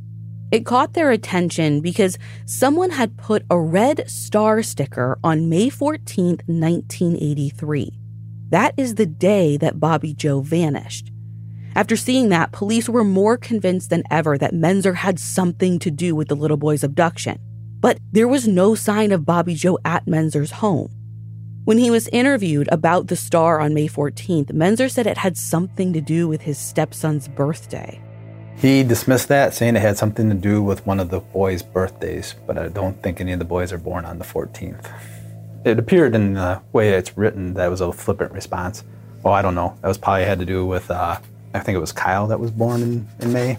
It 0.53 0.65
caught 0.65 0.93
their 0.93 1.11
attention 1.11 1.81
because 1.81 2.17
someone 2.47 2.91
had 2.91 3.17
put 3.17 3.45
a 3.51 3.59
red 3.59 4.09
star 4.09 4.63
sticker 4.63 5.19
on 5.25 5.49
May 5.49 5.69
14, 5.69 6.43
1983. 6.47 7.99
That 8.51 8.75
is 8.77 8.95
the 8.95 9.07
day 9.07 9.57
that 9.57 9.81
Bobby 9.81 10.15
Joe 10.15 10.43
vanished. 10.43 11.11
After 11.75 11.97
seeing 11.97 12.29
that, 12.29 12.53
police 12.53 12.89
were 12.89 13.03
more 13.03 13.37
convinced 13.37 13.91
than 13.91 14.05
ever 14.13 14.39
that 14.39 14.55
Menzer 14.55 14.95
had 14.95 15.19
something 15.19 15.81
to 15.81 15.91
do 15.91 16.15
with 16.15 16.29
the 16.29 16.37
little 16.37 16.57
boy's 16.57 16.85
abduction. 16.85 17.37
But 17.81 17.99
there 18.13 18.29
was 18.29 18.47
no 18.47 18.77
sign 18.77 19.11
of 19.11 19.27
Bobby 19.27 19.57
Joe 19.57 19.77
at 19.85 20.07
Menzer's 20.07 20.53
home. 20.53 20.93
When 21.65 21.77
he 21.77 21.91
was 21.91 22.09
interviewed 22.09 22.71
about 22.73 23.09
the 23.09 23.17
star 23.17 23.61
on 23.61 23.75
May 23.75 23.87
14th, 23.87 24.51
Menzer 24.53 24.91
said 24.91 25.07
it 25.07 25.19
had 25.19 25.37
something 25.37 25.93
to 25.93 26.01
do 26.01 26.27
with 26.27 26.41
his 26.41 26.57
stepson's 26.57 27.29
birthday. 27.29 28.01
He 28.57 28.83
dismissed 28.83 29.29
that, 29.29 29.53
saying 29.53 29.77
it 29.77 29.83
had 29.83 29.99
something 29.99 30.31
to 30.31 30.35
do 30.35 30.63
with 30.63 30.87
one 30.87 30.99
of 30.99 31.11
the 31.11 31.21
boys' 31.21 31.63
birthdays, 31.63 32.35
but 32.47 32.57
I 32.57 32.69
don't 32.69 33.01
think 33.03 33.21
any 33.21 33.33
of 33.33 33.39
the 33.39 33.45
boys 33.45 33.75
are 33.75 33.79
born 33.79 34.07
on 34.07 34.19
the 34.19 34.25
14th. 34.25 34.91
It 35.67 35.79
appeared 35.79 36.15
in 36.15 36.33
the 36.33 36.63
way 36.73 36.91
it's 36.91 37.17
written 37.19 37.53
that 37.55 37.67
it 37.67 37.71
was 37.71 37.83
a 37.83 37.93
flippant 37.93 38.33
response. 38.33 38.83
Oh, 39.23 39.31
I 39.31 39.43
don't 39.43 39.55
know. 39.55 39.77
That 39.83 39.89
was 39.89 39.99
probably 39.99 40.25
had 40.25 40.39
to 40.39 40.47
do 40.47 40.65
with, 40.65 40.91
uh, 40.91 41.19
I 41.53 41.59
think 41.59 41.77
it 41.77 41.81
was 41.81 41.93
Kyle 41.93 42.27
that 42.29 42.41
was 42.41 42.51
born 42.51 42.83
in, 42.83 43.09
in 43.21 43.35
May. 43.35 43.59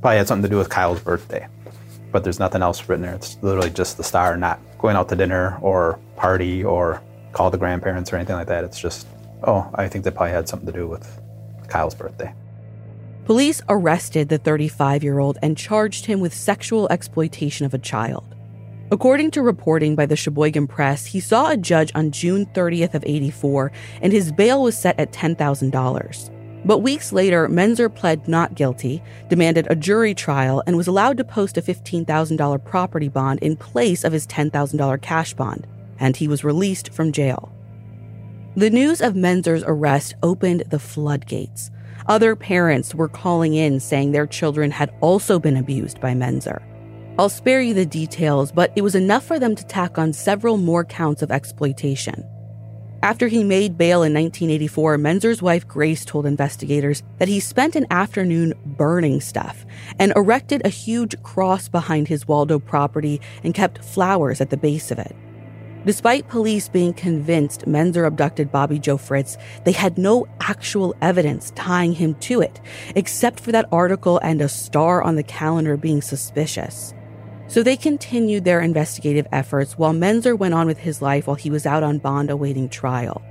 Probably 0.00 0.18
had 0.18 0.26
something 0.26 0.42
to 0.42 0.48
do 0.48 0.58
with 0.58 0.70
Kyle's 0.70 1.00
birthday. 1.00 1.46
But 2.10 2.24
there's 2.24 2.40
nothing 2.40 2.62
else 2.62 2.88
written 2.88 3.02
there. 3.02 3.14
It's 3.14 3.38
literally 3.42 3.70
just 3.70 3.96
the 3.96 4.04
star, 4.04 4.36
not 4.36 4.60
going 4.84 4.96
out 4.96 5.08
to 5.08 5.16
dinner 5.16 5.58
or 5.62 5.98
party 6.14 6.62
or 6.62 7.02
call 7.32 7.50
the 7.50 7.56
grandparents 7.56 8.12
or 8.12 8.16
anything 8.16 8.36
like 8.36 8.48
that. 8.48 8.64
It's 8.64 8.78
just, 8.78 9.06
oh, 9.44 9.66
I 9.74 9.88
think 9.88 10.04
that 10.04 10.14
probably 10.14 10.32
had 10.32 10.46
something 10.46 10.66
to 10.66 10.78
do 10.78 10.86
with 10.86 11.22
Kyle's 11.68 11.94
birthday. 11.94 12.34
Police 13.24 13.62
arrested 13.70 14.28
the 14.28 14.36
35 14.36 15.02
year 15.02 15.20
old 15.20 15.38
and 15.40 15.56
charged 15.56 16.04
him 16.04 16.20
with 16.20 16.34
sexual 16.34 16.86
exploitation 16.90 17.64
of 17.64 17.72
a 17.72 17.78
child. 17.78 18.34
According 18.90 19.30
to 19.30 19.40
reporting 19.40 19.96
by 19.96 20.04
the 20.04 20.16
Sheboygan 20.16 20.66
Press, 20.66 21.06
he 21.06 21.18
saw 21.18 21.48
a 21.48 21.56
judge 21.56 21.90
on 21.94 22.10
June 22.10 22.44
30th 22.44 22.92
of 22.92 23.02
84 23.06 23.72
and 24.02 24.12
his 24.12 24.32
bail 24.32 24.62
was 24.62 24.76
set 24.76 25.00
at 25.00 25.12
$10,000. 25.12 26.33
But 26.64 26.78
weeks 26.78 27.12
later, 27.12 27.48
Menzer 27.48 27.94
pled 27.94 28.26
not 28.26 28.54
guilty, 28.54 29.02
demanded 29.28 29.66
a 29.68 29.76
jury 29.76 30.14
trial, 30.14 30.62
and 30.66 30.76
was 30.76 30.86
allowed 30.86 31.18
to 31.18 31.24
post 31.24 31.58
a 31.58 31.62
$15,000 31.62 32.64
property 32.64 33.08
bond 33.08 33.40
in 33.40 33.56
place 33.56 34.02
of 34.02 34.12
his 34.12 34.26
$10,000 34.26 35.02
cash 35.02 35.34
bond, 35.34 35.66
and 35.98 36.16
he 36.16 36.26
was 36.26 36.44
released 36.44 36.92
from 36.92 37.12
jail. 37.12 37.52
The 38.56 38.70
news 38.70 39.00
of 39.00 39.14
Menzer's 39.14 39.64
arrest 39.66 40.14
opened 40.22 40.64
the 40.70 40.78
floodgates. 40.78 41.70
Other 42.06 42.36
parents 42.36 42.94
were 42.94 43.08
calling 43.08 43.54
in 43.54 43.80
saying 43.80 44.12
their 44.12 44.26
children 44.26 44.70
had 44.70 44.94
also 45.00 45.38
been 45.38 45.56
abused 45.56 46.00
by 46.00 46.12
Menzer. 46.14 46.62
I'll 47.18 47.28
spare 47.28 47.60
you 47.60 47.74
the 47.74 47.86
details, 47.86 48.52
but 48.52 48.72
it 48.74 48.82
was 48.82 48.94
enough 48.94 49.24
for 49.24 49.38
them 49.38 49.54
to 49.54 49.66
tack 49.66 49.98
on 49.98 50.12
several 50.12 50.56
more 50.56 50.84
counts 50.84 51.22
of 51.22 51.30
exploitation. 51.30 52.24
After 53.04 53.28
he 53.28 53.44
made 53.44 53.76
bail 53.76 54.02
in 54.02 54.14
1984, 54.14 54.96
Menzer's 54.96 55.42
wife 55.42 55.68
Grace 55.68 56.06
told 56.06 56.24
investigators 56.24 57.02
that 57.18 57.28
he 57.28 57.38
spent 57.38 57.76
an 57.76 57.86
afternoon 57.90 58.54
burning 58.64 59.20
stuff 59.20 59.66
and 59.98 60.10
erected 60.16 60.62
a 60.64 60.70
huge 60.70 61.22
cross 61.22 61.68
behind 61.68 62.08
his 62.08 62.26
Waldo 62.26 62.58
property 62.58 63.20
and 63.42 63.52
kept 63.52 63.84
flowers 63.84 64.40
at 64.40 64.48
the 64.48 64.56
base 64.56 64.90
of 64.90 64.98
it. 64.98 65.14
Despite 65.84 66.28
police 66.28 66.70
being 66.70 66.94
convinced 66.94 67.66
Menzer 67.66 68.06
abducted 68.06 68.50
Bobby 68.50 68.78
Joe 68.78 68.96
Fritz, 68.96 69.36
they 69.66 69.72
had 69.72 69.98
no 69.98 70.26
actual 70.40 70.94
evidence 71.02 71.52
tying 71.54 71.92
him 71.92 72.14
to 72.20 72.40
it, 72.40 72.58
except 72.96 73.38
for 73.38 73.52
that 73.52 73.68
article 73.70 74.16
and 74.22 74.40
a 74.40 74.48
star 74.48 75.02
on 75.02 75.16
the 75.16 75.22
calendar 75.22 75.76
being 75.76 76.00
suspicious. 76.00 76.94
So 77.46 77.62
they 77.62 77.76
continued 77.76 78.44
their 78.44 78.60
investigative 78.60 79.26
efforts 79.30 79.78
while 79.78 79.92
Menzer 79.92 80.36
went 80.36 80.54
on 80.54 80.66
with 80.66 80.78
his 80.78 81.02
life 81.02 81.26
while 81.26 81.36
he 81.36 81.50
was 81.50 81.66
out 81.66 81.82
on 81.82 81.98
bond 81.98 82.30
awaiting 82.30 82.68
trial. 82.68 83.22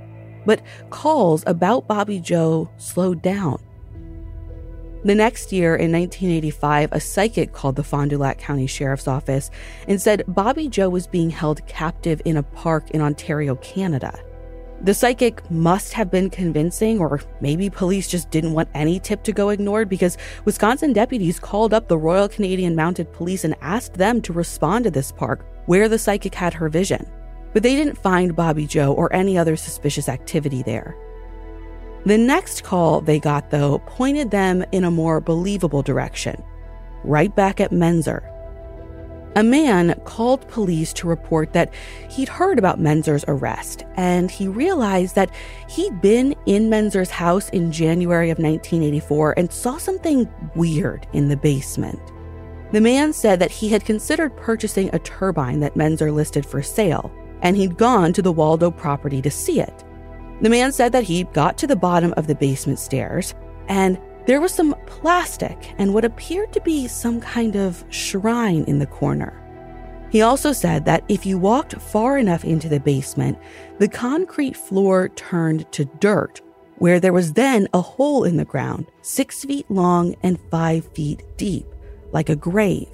But 0.46 0.62
calls 0.90 1.42
about 1.46 1.88
Bobby 1.88 2.20
Joe 2.20 2.70
slowed 2.76 3.22
down. 3.22 3.62
The 5.04 5.14
next 5.14 5.52
year, 5.52 5.76
in 5.76 5.92
1985, 5.92 6.92
a 6.92 7.00
psychic 7.00 7.52
called 7.52 7.76
the 7.76 7.84
Fond 7.84 8.10
du 8.10 8.16
Lac 8.16 8.38
County 8.38 8.66
Sheriff's 8.66 9.06
Office 9.06 9.50
and 9.86 10.00
said 10.00 10.24
Bobby 10.28 10.68
Joe 10.68 10.88
was 10.88 11.06
being 11.06 11.28
held 11.28 11.66
captive 11.66 12.22
in 12.24 12.38
a 12.38 12.42
park 12.42 12.90
in 12.92 13.02
Ontario, 13.02 13.56
Canada. 13.56 14.18
The 14.82 14.92
psychic 14.92 15.50
must 15.50 15.92
have 15.94 16.10
been 16.10 16.28
convincing, 16.28 16.98
or 16.98 17.22
maybe 17.40 17.70
police 17.70 18.06
just 18.08 18.30
didn't 18.30 18.52
want 18.52 18.68
any 18.74 19.00
tip 19.00 19.22
to 19.24 19.32
go 19.32 19.48
ignored 19.48 19.88
because 19.88 20.18
Wisconsin 20.44 20.92
deputies 20.92 21.40
called 21.40 21.72
up 21.72 21.88
the 21.88 21.96
Royal 21.96 22.28
Canadian 22.28 22.74
Mounted 22.74 23.12
Police 23.12 23.44
and 23.44 23.56
asked 23.62 23.94
them 23.94 24.20
to 24.22 24.32
respond 24.32 24.84
to 24.84 24.90
this 24.90 25.10
park 25.10 25.46
where 25.66 25.88
the 25.88 25.98
psychic 25.98 26.34
had 26.34 26.52
her 26.52 26.68
vision. 26.68 27.10
But 27.54 27.62
they 27.62 27.76
didn't 27.76 27.96
find 27.96 28.36
Bobby 28.36 28.66
Joe 28.66 28.92
or 28.92 29.12
any 29.12 29.38
other 29.38 29.56
suspicious 29.56 30.08
activity 30.08 30.62
there. 30.62 30.96
The 32.04 32.18
next 32.18 32.64
call 32.64 33.00
they 33.00 33.18
got, 33.18 33.50
though, 33.50 33.78
pointed 33.86 34.30
them 34.30 34.64
in 34.72 34.84
a 34.84 34.90
more 34.90 35.20
believable 35.20 35.82
direction 35.82 36.42
right 37.04 37.34
back 37.34 37.60
at 37.60 37.70
Menzer. 37.70 38.33
A 39.36 39.42
man 39.42 40.00
called 40.04 40.46
police 40.46 40.92
to 40.94 41.08
report 41.08 41.52
that 41.54 41.72
he'd 42.08 42.28
heard 42.28 42.56
about 42.58 42.80
Menzer's 42.80 43.24
arrest, 43.26 43.84
and 43.96 44.30
he 44.30 44.46
realized 44.46 45.16
that 45.16 45.30
he'd 45.68 46.00
been 46.00 46.36
in 46.46 46.70
Menzer's 46.70 47.10
house 47.10 47.48
in 47.48 47.72
January 47.72 48.30
of 48.30 48.38
1984 48.38 49.34
and 49.36 49.52
saw 49.52 49.76
something 49.76 50.28
weird 50.54 51.08
in 51.12 51.28
the 51.28 51.36
basement. 51.36 52.00
The 52.70 52.80
man 52.80 53.12
said 53.12 53.40
that 53.40 53.50
he 53.50 53.68
had 53.68 53.84
considered 53.84 54.36
purchasing 54.36 54.88
a 54.92 55.00
turbine 55.00 55.60
that 55.60 55.74
Menzer 55.74 56.14
listed 56.14 56.46
for 56.46 56.62
sale, 56.62 57.12
and 57.42 57.56
he'd 57.56 57.76
gone 57.76 58.12
to 58.12 58.22
the 58.22 58.32
Waldo 58.32 58.70
property 58.70 59.20
to 59.22 59.30
see 59.30 59.60
it. 59.60 59.84
The 60.42 60.50
man 60.50 60.70
said 60.70 60.92
that 60.92 61.04
he 61.04 61.24
got 61.24 61.58
to 61.58 61.66
the 61.66 61.76
bottom 61.76 62.14
of 62.16 62.28
the 62.28 62.34
basement 62.36 62.78
stairs, 62.78 63.34
and 63.68 63.98
there 64.26 64.40
was 64.40 64.52
some 64.52 64.74
plastic 64.86 65.74
and 65.78 65.92
what 65.92 66.04
appeared 66.04 66.52
to 66.52 66.60
be 66.62 66.88
some 66.88 67.20
kind 67.20 67.56
of 67.56 67.84
shrine 67.90 68.64
in 68.64 68.78
the 68.78 68.86
corner. 68.86 69.40
He 70.10 70.22
also 70.22 70.52
said 70.52 70.84
that 70.84 71.04
if 71.08 71.26
you 71.26 71.38
walked 71.38 71.80
far 71.80 72.18
enough 72.18 72.44
into 72.44 72.68
the 72.68 72.80
basement, 72.80 73.36
the 73.78 73.88
concrete 73.88 74.56
floor 74.56 75.08
turned 75.10 75.70
to 75.72 75.86
dirt, 75.86 76.40
where 76.76 77.00
there 77.00 77.12
was 77.12 77.32
then 77.32 77.68
a 77.74 77.80
hole 77.80 78.24
in 78.24 78.36
the 78.36 78.44
ground, 78.44 78.86
six 79.02 79.44
feet 79.44 79.68
long 79.70 80.14
and 80.22 80.38
five 80.50 80.86
feet 80.94 81.24
deep, 81.36 81.66
like 82.12 82.28
a 82.28 82.36
grave. 82.36 82.88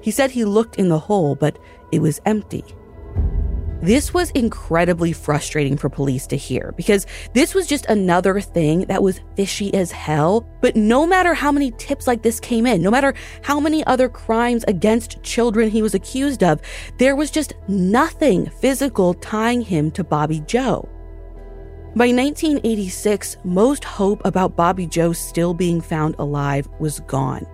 He 0.00 0.10
said 0.10 0.30
he 0.30 0.44
looked 0.44 0.76
in 0.76 0.88
the 0.88 0.98
hole, 0.98 1.36
but 1.36 1.58
it 1.92 2.00
was 2.00 2.20
empty. 2.26 2.64
This 3.82 4.14
was 4.14 4.30
incredibly 4.30 5.12
frustrating 5.12 5.76
for 5.76 5.88
police 5.90 6.26
to 6.28 6.36
hear 6.36 6.72
because 6.76 7.06
this 7.34 7.54
was 7.54 7.66
just 7.66 7.84
another 7.86 8.40
thing 8.40 8.86
that 8.86 9.02
was 9.02 9.20
fishy 9.36 9.74
as 9.74 9.92
hell. 9.92 10.48
But 10.62 10.74
no 10.74 11.06
matter 11.06 11.34
how 11.34 11.52
many 11.52 11.70
tips 11.72 12.06
like 12.06 12.22
this 12.22 12.40
came 12.40 12.66
in, 12.66 12.80
no 12.82 12.90
matter 12.90 13.12
how 13.42 13.60
many 13.60 13.84
other 13.84 14.08
crimes 14.08 14.64
against 14.68 15.22
children 15.22 15.68
he 15.68 15.82
was 15.82 15.94
accused 15.94 16.42
of, 16.42 16.62
there 16.98 17.14
was 17.14 17.30
just 17.30 17.52
nothing 17.68 18.46
physical 18.46 19.12
tying 19.14 19.60
him 19.60 19.90
to 19.92 20.04
Bobby 20.04 20.40
Joe. 20.46 20.88
By 21.96 22.06
1986, 22.06 23.36
most 23.44 23.84
hope 23.84 24.24
about 24.24 24.56
Bobby 24.56 24.86
Joe 24.86 25.12
still 25.12 25.54
being 25.54 25.80
found 25.80 26.16
alive 26.18 26.68
was 26.80 27.00
gone. 27.00 27.46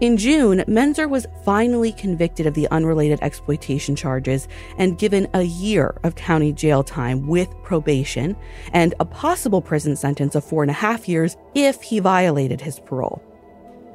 In 0.00 0.16
June, 0.16 0.58
Menzer 0.68 1.10
was 1.10 1.26
finally 1.44 1.90
convicted 1.90 2.46
of 2.46 2.54
the 2.54 2.68
unrelated 2.68 3.18
exploitation 3.20 3.96
charges 3.96 4.46
and 4.76 4.96
given 4.96 5.26
a 5.34 5.42
year 5.42 5.98
of 6.04 6.14
county 6.14 6.52
jail 6.52 6.84
time 6.84 7.26
with 7.26 7.48
probation 7.64 8.36
and 8.72 8.94
a 9.00 9.04
possible 9.04 9.60
prison 9.60 9.96
sentence 9.96 10.36
of 10.36 10.44
four 10.44 10.62
and 10.62 10.70
a 10.70 10.74
half 10.74 11.08
years 11.08 11.36
if 11.56 11.82
he 11.82 11.98
violated 11.98 12.60
his 12.60 12.78
parole. 12.78 13.20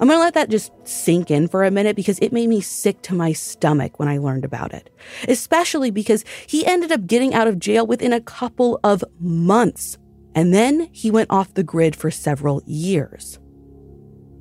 I'm 0.02 0.10
going 0.10 0.18
to 0.18 0.24
let 0.24 0.34
that 0.34 0.50
just 0.50 0.74
sink 0.84 1.32
in 1.32 1.48
for 1.48 1.64
a 1.64 1.72
minute 1.72 1.96
because 1.96 2.20
it 2.20 2.34
made 2.34 2.50
me 2.50 2.60
sick 2.60 3.02
to 3.04 3.16
my 3.16 3.32
stomach 3.32 3.98
when 3.98 4.10
I 4.10 4.18
learned 4.18 4.44
about 4.44 4.74
it, 4.74 4.90
especially 5.30 5.90
because 5.90 6.26
he 6.48 6.66
ended 6.66 6.92
up 6.92 7.08
getting 7.08 7.34
out 7.34 7.48
of 7.48 7.60
jail 7.60 7.88
within 7.88 8.12
a 8.12 8.20
couple 8.20 8.78
of 8.84 9.06
months. 9.22 9.98
And 10.36 10.54
then 10.54 10.90
he 10.92 11.12
went 11.12 11.32
off 11.32 11.54
the 11.54 11.64
grid 11.64 11.96
for 11.96 12.12
several 12.12 12.62
years. 12.66 13.40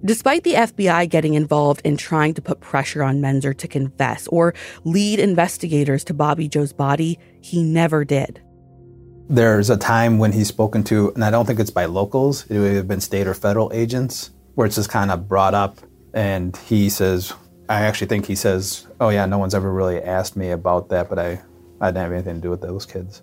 Despite 0.05 0.43
the 0.43 0.55
FBI 0.55 1.09
getting 1.09 1.35
involved 1.35 1.81
in 1.85 1.97
trying 1.97 2.35
to 2.35 2.43
put 2.43 2.61
pressure 2.61 3.05
on 3.05 3.21
Menzer 3.21 3.57
to 3.57 3.69
confess 3.69 4.27
or 4.27 4.53
lead 4.83 5.21
investigators 5.21 6.03
to 6.05 6.15
Bobby 6.15 6.49
Joe's 6.49 6.73
body, 6.73 7.21
he 7.41 7.63
never 7.63 8.05
did. 8.05 8.43
There's 9.29 9.71
a 9.71 9.77
time 9.77 10.19
when 10.19 10.33
he's 10.33 10.49
spoken 10.49 10.83
to, 10.85 11.13
and 11.15 11.25
I 11.25 11.31
don't 11.31 11.47
think 11.47 11.61
it's 11.61 11.71
by 11.71 11.85
locals, 11.85 12.45
it 12.51 12.59
would 12.59 12.75
have 12.75 12.89
been 12.89 13.01
state 13.01 13.29
or 13.29 13.35
federal 13.35 13.73
agents, 13.73 14.33
where 14.57 14.67
it's 14.67 14.75
just 14.75 14.91
kind 14.91 15.13
of 15.13 15.29
brought 15.29 15.55
up. 15.55 15.79
And 16.13 16.57
he 16.57 16.91
says, 16.91 17.33
I 17.69 17.83
actually 17.83 18.09
think 18.09 18.27
he 18.27 18.35
says, 18.35 18.89
Oh, 19.01 19.11
yeah, 19.11 19.25
no 19.27 19.39
one's 19.39 19.55
ever 19.55 19.73
really 19.73 20.03
asked 20.03 20.37
me 20.37 20.51
about 20.51 20.89
that, 20.89 21.09
but 21.09 21.21
I, 21.21 21.41
I 21.81 21.93
didn't 21.93 22.03
have 22.03 22.13
anything 22.13 22.35
to 22.35 22.41
do 22.41 22.51
with 22.51 22.61
those 22.61 22.85
kids. 22.85 23.23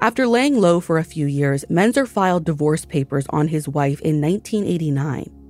After 0.00 0.26
laying 0.26 0.60
low 0.60 0.80
for 0.80 0.98
a 0.98 1.04
few 1.04 1.26
years, 1.26 1.64
Menzer 1.70 2.08
filed 2.08 2.44
divorce 2.44 2.84
papers 2.84 3.26
on 3.30 3.46
his 3.46 3.68
wife 3.68 4.00
in 4.00 4.20
1989. 4.20 5.43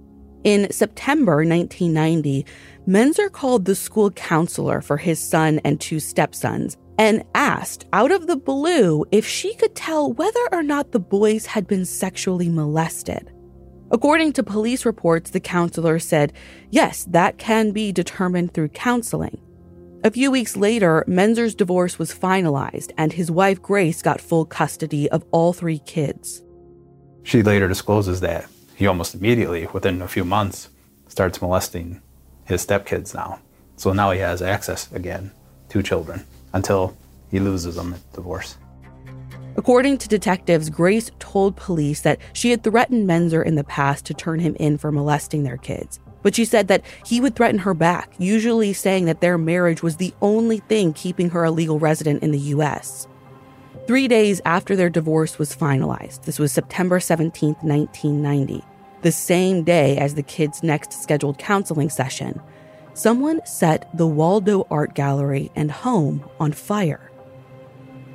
In 0.45 0.71
September 0.71 1.37
1990, 1.37 2.45
Menzer 2.87 3.33
called 3.33 3.65
the 3.65 3.75
school 3.75 4.11
counselor 4.11 4.83
for 4.83 4.99
his 4.99 5.19
son 5.19 5.59
and 5.65 5.81
two 5.81 5.99
stepsons 5.99 6.77
and 6.99 7.25
asked, 7.35 7.87
out 7.95 8.13
of 8.13 8.27
the 8.27 8.37
blue, 8.37 9.07
if 9.11 9.27
she 9.27 9.55
could 9.55 9.75
tell 9.75 10.13
whether 10.13 10.47
or 10.53 10.63
not 10.63 10.93
the 10.93 11.01
boys 11.01 11.47
had 11.47 11.67
been 11.67 11.87
sexually 11.87 12.51
molested. 12.51 13.33
According 13.91 14.35
to 14.35 14.43
police 14.43 14.85
reports, 14.85 15.31
the 15.31 15.41
counselor 15.41 15.99
said, 15.99 16.35
yes, 16.71 17.05
that 17.05 17.39
can 17.39 17.71
be 17.71 17.91
determined 17.91 18.53
through 18.53 18.69
counseling. 18.69 19.41
A 20.05 20.11
few 20.11 20.31
weeks 20.31 20.59
later, 20.59 21.07
Menzer's 21.09 21.55
divorce 21.55 21.99
was 21.99 22.15
finalized, 22.15 22.93
and 22.99 23.15
his 23.15 23.31
wife 23.31 23.63
Grace 23.63 24.03
got 24.03 24.21
full 24.21 24.45
custody 24.45 25.11
of 25.11 25.25
all 25.31 25.55
three 25.55 25.79
kids. 25.79 26.43
She 27.23 27.43
later 27.43 27.67
discloses 27.67 28.21
that 28.21 28.47
he 28.85 28.89
almost 28.89 29.15
immediately, 29.15 29.67
within 29.73 30.03
a 30.03 30.07
few 30.07 30.27
months, 30.27 30.69
starts 31.09 31.41
molesting 31.41 32.03
his 32.45 32.67
stepkids 32.67 33.15
now. 33.15 33.41
So 33.77 33.95
now 33.95 34.11
he 34.11 34.21
has 34.21 34.43
access 34.43 34.93
again 34.93 35.31
to 35.71 35.83
children 35.83 36.27
until 36.53 36.95
he 37.31 37.41
loses 37.41 37.77
them 37.77 37.95
at 37.95 38.13
divorce. 38.13 38.59
According 39.57 39.97
to 39.99 40.09
detectives, 40.09 40.69
Grace 40.69 41.11
told 41.19 41.57
police 41.57 42.03
that 42.03 42.19
she 42.35 42.51
had 42.51 42.63
threatened 42.63 43.09
Menzer 43.09 43.43
in 43.43 43.55
the 43.55 43.65
past 43.65 44.05
to 44.05 44.13
turn 44.13 44.41
him 44.41 44.55
in 44.61 44.77
for 44.77 44.93
molesting 44.93 45.45
their 45.45 45.57
kids. 45.57 45.99
But 46.21 46.35
she 46.35 46.45
said 46.45 46.69
that 46.69 46.85
he 47.07 47.23
would 47.23 47.37
threaten 47.37 47.61
her 47.61 47.73
back, 47.73 48.13
usually 48.19 48.75
saying 48.75 49.07
that 49.07 49.23
their 49.23 49.39
marriage 49.39 49.83
was 49.83 49.97
the 49.97 50.13
only 50.21 50.59
thing 50.59 50.93
keeping 50.93 51.31
her 51.31 51.45
a 51.45 51.51
legal 51.51 51.79
resident 51.79 52.23
in 52.23 52.33
the 52.33 52.39
U.S. 52.39 53.09
Three 53.87 54.09
days 54.09 54.43
after 54.45 54.77
their 54.77 54.91
divorce 54.91 55.39
was 55.39 55.57
finalized, 55.57 56.25
this 56.25 56.39
was 56.39 56.53
September 56.53 57.01
17, 57.01 57.55
1990, 57.63 58.63
the 59.05 59.13
same 59.13 59.63
day 59.63 59.99
as 59.99 60.15
the 60.15 60.23
kids' 60.23 60.63
next 60.63 60.95
scheduled 60.95 61.39
counseling 61.39 61.91
session, 61.91 62.41
someone 62.95 63.45
set 63.45 63.87
the 63.97 64.07
Waldo 64.07 64.67
Art 64.71 64.95
Gallery 64.95 65.53
and 65.55 65.71
home 65.71 66.25
on 66.41 66.53
fire. 66.53 67.11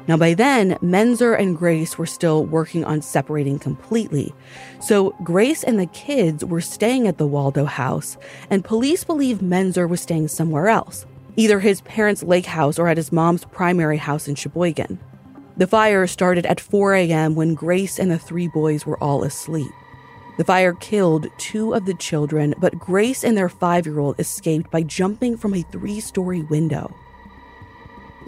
Now, 0.08 0.18
by 0.18 0.34
then, 0.34 0.72
Menzer 0.82 1.40
and 1.40 1.56
Grace 1.56 2.00
were 2.00 2.08
still 2.08 2.44
working 2.44 2.84
on 2.84 3.04
separating 3.04 3.60
completely. 3.60 4.34
So, 4.82 5.12
Grace 5.24 5.64
and 5.64 5.80
the 5.80 5.86
kids 5.86 6.44
were 6.44 6.62
staying 6.62 7.08
at 7.08 7.20
the 7.20 7.28
Waldo 7.28 7.66
house, 7.66 8.18
and 8.50 8.66
police 8.66 9.04
believe 9.04 9.38
Menzer 9.38 9.88
was 9.88 10.02
staying 10.02 10.30
somewhere 10.30 10.70
else, 10.70 11.06
either 11.36 11.60
his 11.60 11.82
parents' 11.82 12.24
lake 12.24 12.48
house 12.48 12.80
or 12.80 12.88
at 12.88 12.98
his 12.98 13.12
mom's 13.12 13.46
primary 13.46 13.98
house 13.98 14.28
in 14.28 14.34
Sheboygan. 14.34 15.00
The 15.56 15.68
fire 15.68 16.08
started 16.08 16.48
at 16.48 16.60
4 16.60 16.96
a.m. 16.96 17.36
when 17.36 17.54
Grace 17.54 18.00
and 18.00 18.10
the 18.10 18.18
three 18.18 18.48
boys 18.48 18.88
were 18.88 18.98
all 19.04 19.24
asleep. 19.24 19.70
The 20.40 20.46
fire 20.46 20.72
killed 20.72 21.28
two 21.38 21.74
of 21.74 21.84
the 21.84 21.94
children, 21.94 22.56
but 22.60 22.80
Grace 22.80 23.26
and 23.26 23.38
their 23.38 23.50
five 23.50 23.86
year 23.86 24.00
old 24.00 24.18
escaped 24.22 24.72
by 24.72 24.84
jumping 24.84 25.36
from 25.36 25.54
a 25.54 25.64
three 25.64 26.00
story 26.00 26.44
window. 26.44 26.96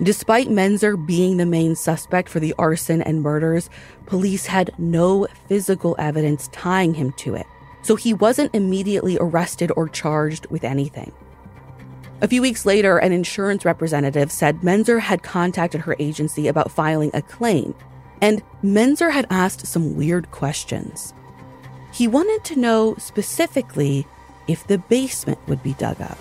Despite 0.04 0.50
Menzer 0.50 0.98
being 0.98 1.38
the 1.38 1.46
main 1.46 1.74
suspect 1.74 2.28
for 2.28 2.42
the 2.42 2.54
arson 2.60 3.02
and 3.02 3.22
murders, 3.22 3.70
police 4.08 4.48
had 4.48 4.78
no 4.78 5.26
physical 5.48 5.96
evidence 5.98 6.50
tying 6.50 6.96
him 6.96 7.14
to 7.14 7.36
it, 7.36 7.46
so 7.82 7.96
he 7.96 8.14
wasn't 8.14 8.54
immediately 8.54 9.18
arrested 9.18 9.72
or 9.78 9.88
charged 9.88 10.48
with 10.48 10.66
anything. 10.66 11.14
A 12.20 12.28
few 12.28 12.42
weeks 12.42 12.66
later, 12.66 12.98
an 12.98 13.14
insurance 13.14 13.64
representative 13.64 14.34
said 14.34 14.60
Menzer 14.60 15.00
had 15.00 15.24
contacted 15.24 15.80
her 15.80 15.96
agency 15.98 16.50
about 16.50 16.74
filing 16.74 17.12
a 17.14 17.22
claim, 17.22 17.74
and 18.20 18.44
Menzer 18.62 19.14
had 19.14 19.28
asked 19.30 19.66
some 19.66 19.96
weird 19.96 20.30
questions. 20.32 21.14
He 22.02 22.08
wanted 22.08 22.44
to 22.46 22.60
know 22.60 22.96
specifically 22.98 24.08
if 24.48 24.66
the 24.66 24.80
basement 24.80 25.38
would 25.48 25.62
be 25.62 25.76
dug 25.76 26.02
up. 26.02 26.18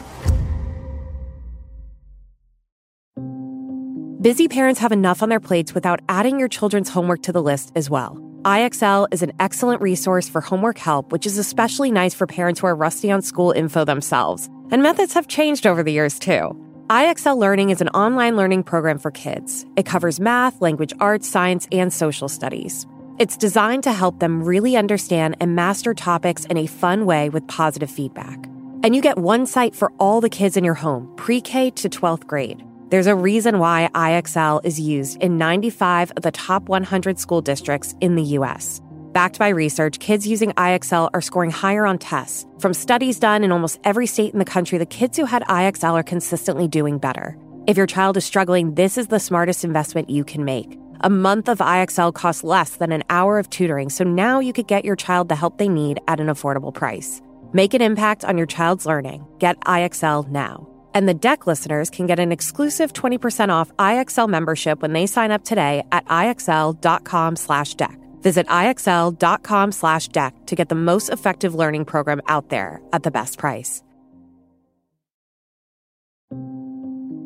Busy 4.20 4.46
parents 4.46 4.78
have 4.78 4.92
enough 4.92 5.22
on 5.22 5.30
their 5.30 5.40
plates 5.40 5.72
without 5.72 6.00
adding 6.06 6.38
your 6.38 6.48
children's 6.48 6.90
homework 6.90 7.22
to 7.22 7.32
the 7.32 7.42
list 7.42 7.72
as 7.76 7.88
well. 7.88 8.18
IXL 8.42 9.08
is 9.10 9.22
an 9.22 9.32
excellent 9.40 9.80
resource 9.80 10.28
for 10.28 10.42
homework 10.42 10.76
help, 10.76 11.12
which 11.12 11.24
is 11.24 11.38
especially 11.38 11.90
nice 11.90 12.12
for 12.12 12.26
parents 12.26 12.60
who 12.60 12.66
are 12.66 12.76
rusty 12.76 13.10
on 13.10 13.22
school 13.22 13.50
info 13.50 13.86
themselves. 13.86 14.50
And 14.70 14.82
methods 14.82 15.14
have 15.14 15.28
changed 15.28 15.66
over 15.66 15.82
the 15.82 15.92
years, 15.92 16.18
too. 16.18 16.54
IXL 16.90 17.38
Learning 17.38 17.70
is 17.70 17.80
an 17.80 17.88
online 17.88 18.36
learning 18.36 18.64
program 18.64 18.98
for 18.98 19.10
kids. 19.10 19.64
It 19.76 19.86
covers 19.86 20.20
math, 20.20 20.60
language 20.60 20.92
arts, 21.00 21.26
science, 21.26 21.66
and 21.72 21.90
social 21.90 22.28
studies. 22.28 22.86
It's 23.20 23.36
designed 23.36 23.82
to 23.82 23.92
help 23.92 24.18
them 24.18 24.42
really 24.42 24.78
understand 24.78 25.36
and 25.40 25.54
master 25.54 25.92
topics 25.92 26.46
in 26.46 26.56
a 26.56 26.66
fun 26.66 27.04
way 27.04 27.28
with 27.28 27.46
positive 27.48 27.90
feedback. 27.90 28.46
And 28.82 28.96
you 28.96 29.02
get 29.02 29.18
one 29.18 29.44
site 29.44 29.76
for 29.76 29.92
all 29.98 30.22
the 30.22 30.30
kids 30.30 30.56
in 30.56 30.64
your 30.64 30.72
home, 30.72 31.12
pre 31.16 31.42
K 31.42 31.68
to 31.72 31.90
12th 31.90 32.26
grade. 32.26 32.64
There's 32.88 33.06
a 33.06 33.14
reason 33.14 33.58
why 33.58 33.90
IXL 33.94 34.64
is 34.64 34.80
used 34.80 35.22
in 35.22 35.36
95 35.36 36.12
of 36.12 36.22
the 36.22 36.30
top 36.30 36.70
100 36.70 37.18
school 37.18 37.42
districts 37.42 37.94
in 38.00 38.14
the 38.14 38.22
US. 38.38 38.80
Backed 39.12 39.38
by 39.38 39.48
research, 39.48 39.98
kids 39.98 40.26
using 40.26 40.52
IXL 40.52 41.10
are 41.12 41.20
scoring 41.20 41.50
higher 41.50 41.84
on 41.84 41.98
tests. 41.98 42.46
From 42.58 42.72
studies 42.72 43.18
done 43.18 43.44
in 43.44 43.52
almost 43.52 43.80
every 43.84 44.06
state 44.06 44.32
in 44.32 44.38
the 44.38 44.46
country, 44.46 44.78
the 44.78 44.86
kids 44.86 45.18
who 45.18 45.26
had 45.26 45.42
IXL 45.42 45.92
are 45.92 46.02
consistently 46.02 46.68
doing 46.68 46.96
better. 46.96 47.36
If 47.66 47.76
your 47.76 47.86
child 47.86 48.16
is 48.16 48.24
struggling, 48.24 48.76
this 48.76 48.96
is 48.96 49.08
the 49.08 49.20
smartest 49.20 49.62
investment 49.62 50.08
you 50.08 50.24
can 50.24 50.42
make. 50.42 50.80
A 51.02 51.08
month 51.08 51.48
of 51.48 51.58
IXL 51.58 52.12
costs 52.12 52.44
less 52.44 52.76
than 52.76 52.92
an 52.92 53.04
hour 53.08 53.38
of 53.38 53.48
tutoring, 53.48 53.88
so 53.88 54.04
now 54.04 54.38
you 54.38 54.52
could 54.52 54.66
get 54.66 54.84
your 54.84 54.96
child 54.96 55.30
the 55.30 55.34
help 55.34 55.56
they 55.56 55.68
need 55.68 55.98
at 56.06 56.20
an 56.20 56.26
affordable 56.26 56.74
price. 56.74 57.22
Make 57.54 57.72
an 57.72 57.80
impact 57.80 58.22
on 58.22 58.36
your 58.36 58.46
child's 58.46 58.84
learning. 58.84 59.26
Get 59.38 59.58
IXL 59.60 60.28
now. 60.28 60.68
And 60.92 61.08
the 61.08 61.14
deck 61.14 61.46
listeners 61.46 61.88
can 61.88 62.06
get 62.06 62.18
an 62.18 62.32
exclusive 62.32 62.92
20% 62.92 63.48
off 63.48 63.74
IXL 63.78 64.28
membership 64.28 64.82
when 64.82 64.92
they 64.92 65.06
sign 65.06 65.30
up 65.30 65.42
today 65.42 65.84
at 65.90 66.04
IXL.com 66.04 67.36
slash. 67.36 67.76
Visit 68.20 68.46
IXL.com 68.48 69.72
slash 69.72 70.08
to 70.08 70.54
get 70.54 70.68
the 70.68 70.74
most 70.74 71.08
effective 71.08 71.54
learning 71.54 71.86
program 71.86 72.20
out 72.28 72.50
there 72.50 72.82
at 72.92 73.04
the 73.04 73.10
best 73.10 73.38
price. 73.38 73.82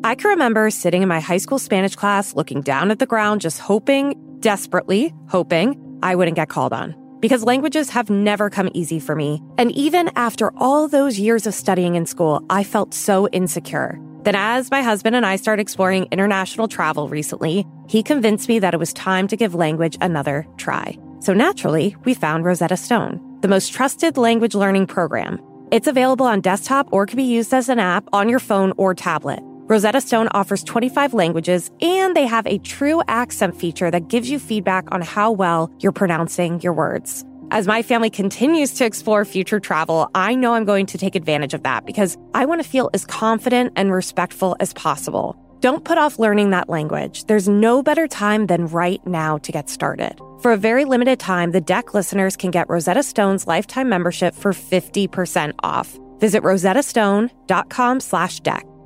I 0.05 0.13
can 0.13 0.29
remember 0.29 0.69
sitting 0.69 1.01
in 1.01 1.09
my 1.09 1.19
high 1.19 1.39
school 1.39 1.57
Spanish 1.57 1.95
class 1.95 2.35
looking 2.35 2.61
down 2.61 2.91
at 2.91 2.99
the 2.99 3.07
ground, 3.07 3.41
just 3.41 3.59
hoping, 3.59 4.13
desperately 4.39 5.11
hoping, 5.29 5.99
I 6.03 6.13
wouldn't 6.13 6.35
get 6.35 6.47
called 6.47 6.73
on 6.73 6.93
because 7.21 7.43
languages 7.43 7.89
have 7.89 8.11
never 8.11 8.51
come 8.51 8.69
easy 8.75 8.99
for 8.99 9.15
me. 9.15 9.41
And 9.57 9.71
even 9.71 10.11
after 10.15 10.53
all 10.57 10.87
those 10.87 11.17
years 11.17 11.47
of 11.47 11.55
studying 11.55 11.95
in 11.95 12.05
school, 12.05 12.45
I 12.51 12.63
felt 12.63 12.93
so 12.93 13.27
insecure. 13.29 13.99
Then, 14.21 14.35
as 14.35 14.69
my 14.69 14.83
husband 14.83 15.15
and 15.15 15.25
I 15.25 15.37
started 15.37 15.63
exploring 15.63 16.07
international 16.11 16.67
travel 16.67 17.09
recently, 17.09 17.65
he 17.89 18.03
convinced 18.03 18.47
me 18.47 18.59
that 18.59 18.75
it 18.75 18.79
was 18.79 18.93
time 18.93 19.27
to 19.29 19.35
give 19.35 19.55
language 19.55 19.97
another 20.01 20.45
try. 20.57 20.95
So 21.19 21.33
naturally, 21.33 21.95
we 22.03 22.13
found 22.13 22.45
Rosetta 22.45 22.77
Stone, 22.77 23.39
the 23.41 23.47
most 23.47 23.73
trusted 23.73 24.17
language 24.17 24.53
learning 24.53 24.85
program. 24.85 25.41
It's 25.71 25.87
available 25.87 26.27
on 26.27 26.41
desktop 26.41 26.89
or 26.91 27.07
can 27.07 27.17
be 27.17 27.23
used 27.23 27.55
as 27.55 27.69
an 27.69 27.79
app 27.79 28.07
on 28.13 28.29
your 28.29 28.37
phone 28.37 28.71
or 28.77 28.93
tablet. 28.93 29.41
Rosetta 29.67 29.99
Stone 29.99 30.27
offers 30.27 30.63
25 30.63 31.15
languages 31.15 31.71
and 31.81 32.15
they 32.15 32.27
have 32.27 32.45
a 32.45 32.59
true 32.59 33.01
accent 33.07 33.55
feature 33.55 33.89
that 33.89 34.09
gives 34.09 34.29
you 34.29 34.37
feedback 34.37 34.91
on 34.91 35.01
how 35.01 35.31
well 35.31 35.71
you're 35.79 35.91
pronouncing 35.91 36.61
your 36.61 36.73
words. 36.73 37.25
As 37.49 37.65
my 37.65 37.81
family 37.81 38.11
continues 38.11 38.73
to 38.75 38.85
explore 38.85 39.25
future 39.25 39.59
travel, 39.59 40.07
I 40.13 40.35
know 40.35 40.53
I'm 40.53 40.65
going 40.65 40.85
to 40.87 40.99
take 40.99 41.15
advantage 41.15 41.55
of 41.55 41.63
that 41.63 41.87
because 41.87 42.15
I 42.35 42.45
want 42.45 42.61
to 42.61 42.69
feel 42.69 42.91
as 42.93 43.05
confident 43.07 43.73
and 43.75 43.91
respectful 43.91 44.55
as 44.59 44.71
possible. 44.73 45.35
Don't 45.61 45.83
put 45.83 45.97
off 45.97 46.19
learning 46.19 46.51
that 46.51 46.69
language. 46.69 47.25
There's 47.25 47.49
no 47.49 47.81
better 47.81 48.07
time 48.07 48.45
than 48.45 48.67
right 48.67 49.01
now 49.07 49.39
to 49.39 49.51
get 49.51 49.67
started. 49.67 50.19
For 50.41 50.51
a 50.51 50.57
very 50.57 50.85
limited 50.85 51.19
time, 51.19 51.53
the 51.53 51.61
deck 51.61 51.95
listeners 51.95 52.37
can 52.37 52.51
get 52.51 52.69
Rosetta 52.69 53.01
Stone's 53.01 53.47
lifetime 53.47 53.89
membership 53.89 54.35
for 54.35 54.51
50% 54.51 55.53
off. 55.63 55.97
Visit 56.19 56.43
rosettastone.com 56.43 57.99
slash 57.99 58.41
deck. 58.41 58.63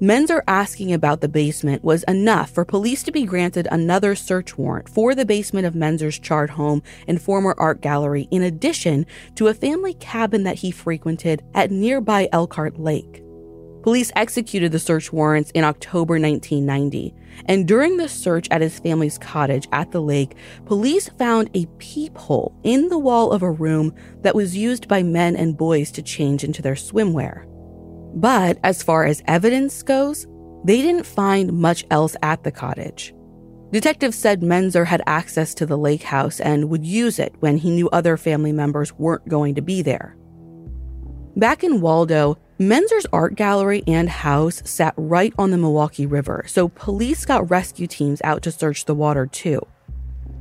Menzer 0.00 0.42
asking 0.46 0.92
about 0.92 1.22
the 1.22 1.28
basement 1.28 1.82
was 1.82 2.02
enough 2.02 2.50
for 2.50 2.66
police 2.66 3.02
to 3.02 3.10
be 3.10 3.24
granted 3.24 3.66
another 3.70 4.14
search 4.14 4.58
warrant 4.58 4.90
for 4.90 5.14
the 5.14 5.24
basement 5.24 5.66
of 5.66 5.72
Menzer's 5.72 6.18
charred 6.18 6.50
home 6.50 6.82
and 7.08 7.20
former 7.20 7.54
art 7.56 7.80
gallery, 7.80 8.28
in 8.30 8.42
addition 8.42 9.06
to 9.36 9.48
a 9.48 9.54
family 9.54 9.94
cabin 9.94 10.42
that 10.42 10.56
he 10.56 10.70
frequented 10.70 11.42
at 11.54 11.70
nearby 11.70 12.28
Elkhart 12.30 12.78
Lake. 12.78 13.22
Police 13.82 14.12
executed 14.14 14.70
the 14.70 14.78
search 14.78 15.14
warrants 15.14 15.50
in 15.52 15.64
October 15.64 16.20
1990, 16.20 17.14
and 17.46 17.66
during 17.66 17.96
the 17.96 18.08
search 18.08 18.48
at 18.50 18.60
his 18.60 18.78
family's 18.78 19.16
cottage 19.16 19.66
at 19.72 19.92
the 19.92 20.02
lake, 20.02 20.34
police 20.66 21.08
found 21.08 21.48
a 21.54 21.64
peephole 21.78 22.54
in 22.64 22.88
the 22.88 22.98
wall 22.98 23.32
of 23.32 23.40
a 23.40 23.50
room 23.50 23.94
that 24.20 24.34
was 24.34 24.54
used 24.54 24.88
by 24.88 25.02
men 25.02 25.36
and 25.36 25.56
boys 25.56 25.90
to 25.92 26.02
change 26.02 26.44
into 26.44 26.60
their 26.60 26.74
swimwear. 26.74 27.46
But 28.16 28.58
as 28.64 28.82
far 28.82 29.04
as 29.04 29.22
evidence 29.26 29.82
goes, 29.82 30.26
they 30.64 30.80
didn't 30.80 31.04
find 31.06 31.52
much 31.52 31.84
else 31.90 32.16
at 32.22 32.42
the 32.42 32.50
cottage. 32.50 33.14
Detectives 33.72 34.16
said 34.16 34.40
Menzer 34.40 34.86
had 34.86 35.02
access 35.06 35.52
to 35.54 35.66
the 35.66 35.76
lake 35.76 36.02
house 36.02 36.40
and 36.40 36.70
would 36.70 36.84
use 36.84 37.18
it 37.18 37.34
when 37.40 37.58
he 37.58 37.70
knew 37.70 37.90
other 37.90 38.16
family 38.16 38.52
members 38.52 38.92
weren't 38.94 39.28
going 39.28 39.54
to 39.56 39.60
be 39.60 39.82
there. 39.82 40.16
Back 41.36 41.62
in 41.62 41.82
Waldo, 41.82 42.38
Menzer's 42.58 43.06
art 43.12 43.34
gallery 43.34 43.84
and 43.86 44.08
house 44.08 44.62
sat 44.64 44.94
right 44.96 45.34
on 45.36 45.50
the 45.50 45.58
Milwaukee 45.58 46.06
River, 46.06 46.44
so 46.46 46.68
police 46.68 47.26
got 47.26 47.50
rescue 47.50 47.86
teams 47.86 48.22
out 48.24 48.40
to 48.42 48.50
search 48.50 48.86
the 48.86 48.94
water 48.94 49.26
too. 49.26 49.60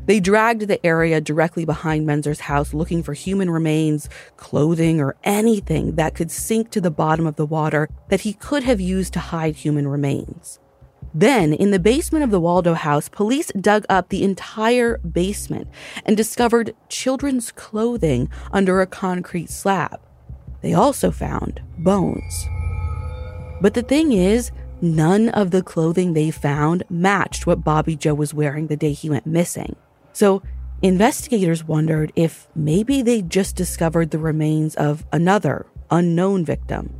They 0.05 0.19
dragged 0.19 0.67
the 0.67 0.85
area 0.85 1.19
directly 1.19 1.65
behind 1.65 2.05
Menzer's 2.05 2.41
house 2.41 2.73
looking 2.73 3.01
for 3.01 3.13
human 3.13 3.49
remains, 3.49 4.07
clothing, 4.37 5.01
or 5.01 5.15
anything 5.23 5.95
that 5.95 6.13
could 6.13 6.29
sink 6.31 6.69
to 6.71 6.81
the 6.81 6.91
bottom 6.91 7.25
of 7.25 7.37
the 7.37 7.45
water 7.45 7.89
that 8.09 8.21
he 8.21 8.33
could 8.33 8.63
have 8.63 8.79
used 8.79 9.13
to 9.13 9.19
hide 9.19 9.55
human 9.55 9.87
remains. 9.87 10.59
Then, 11.13 11.53
in 11.53 11.71
the 11.71 11.79
basement 11.79 12.23
of 12.23 12.29
the 12.29 12.41
Waldo 12.41 12.73
house, 12.73 13.07
police 13.07 13.47
dug 13.59 13.85
up 13.89 14.09
the 14.09 14.23
entire 14.23 14.97
basement 14.97 15.69
and 16.05 16.17
discovered 16.17 16.75
children's 16.89 17.51
clothing 17.51 18.29
under 18.51 18.81
a 18.81 18.87
concrete 18.87 19.49
slab. 19.49 20.01
They 20.61 20.73
also 20.73 21.11
found 21.11 21.61
bones. 21.77 22.47
But 23.61 23.75
the 23.75 23.81
thing 23.81 24.11
is, 24.11 24.51
none 24.81 25.29
of 25.29 25.51
the 25.51 25.63
clothing 25.63 26.13
they 26.13 26.31
found 26.31 26.83
matched 26.89 27.47
what 27.47 27.63
Bobby 27.63 27.95
Joe 27.95 28.13
was 28.13 28.33
wearing 28.33 28.67
the 28.67 28.75
day 28.75 28.91
he 28.91 29.09
went 29.09 29.25
missing. 29.25 29.75
So 30.15 30.41
investigators 30.81 31.65
wondered 31.65 32.13
if 32.15 32.47
maybe 32.55 33.01
they 33.01 33.21
just 33.21 33.57
discovered 33.57 34.11
the 34.11 34.17
remains 34.17 34.73
of 34.75 35.05
another 35.11 35.65
unknown 35.91 36.45
victim. 36.45 36.95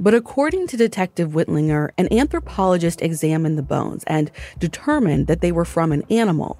But 0.00 0.14
according 0.14 0.68
to 0.68 0.78
Detective 0.78 1.32
Whitlinger, 1.32 1.90
an 1.98 2.10
anthropologist 2.10 3.02
examined 3.02 3.58
the 3.58 3.62
bones 3.62 4.04
and 4.06 4.30
determined 4.58 5.26
that 5.26 5.42
they 5.42 5.52
were 5.52 5.66
from 5.66 5.92
an 5.92 6.02
animal. 6.08 6.58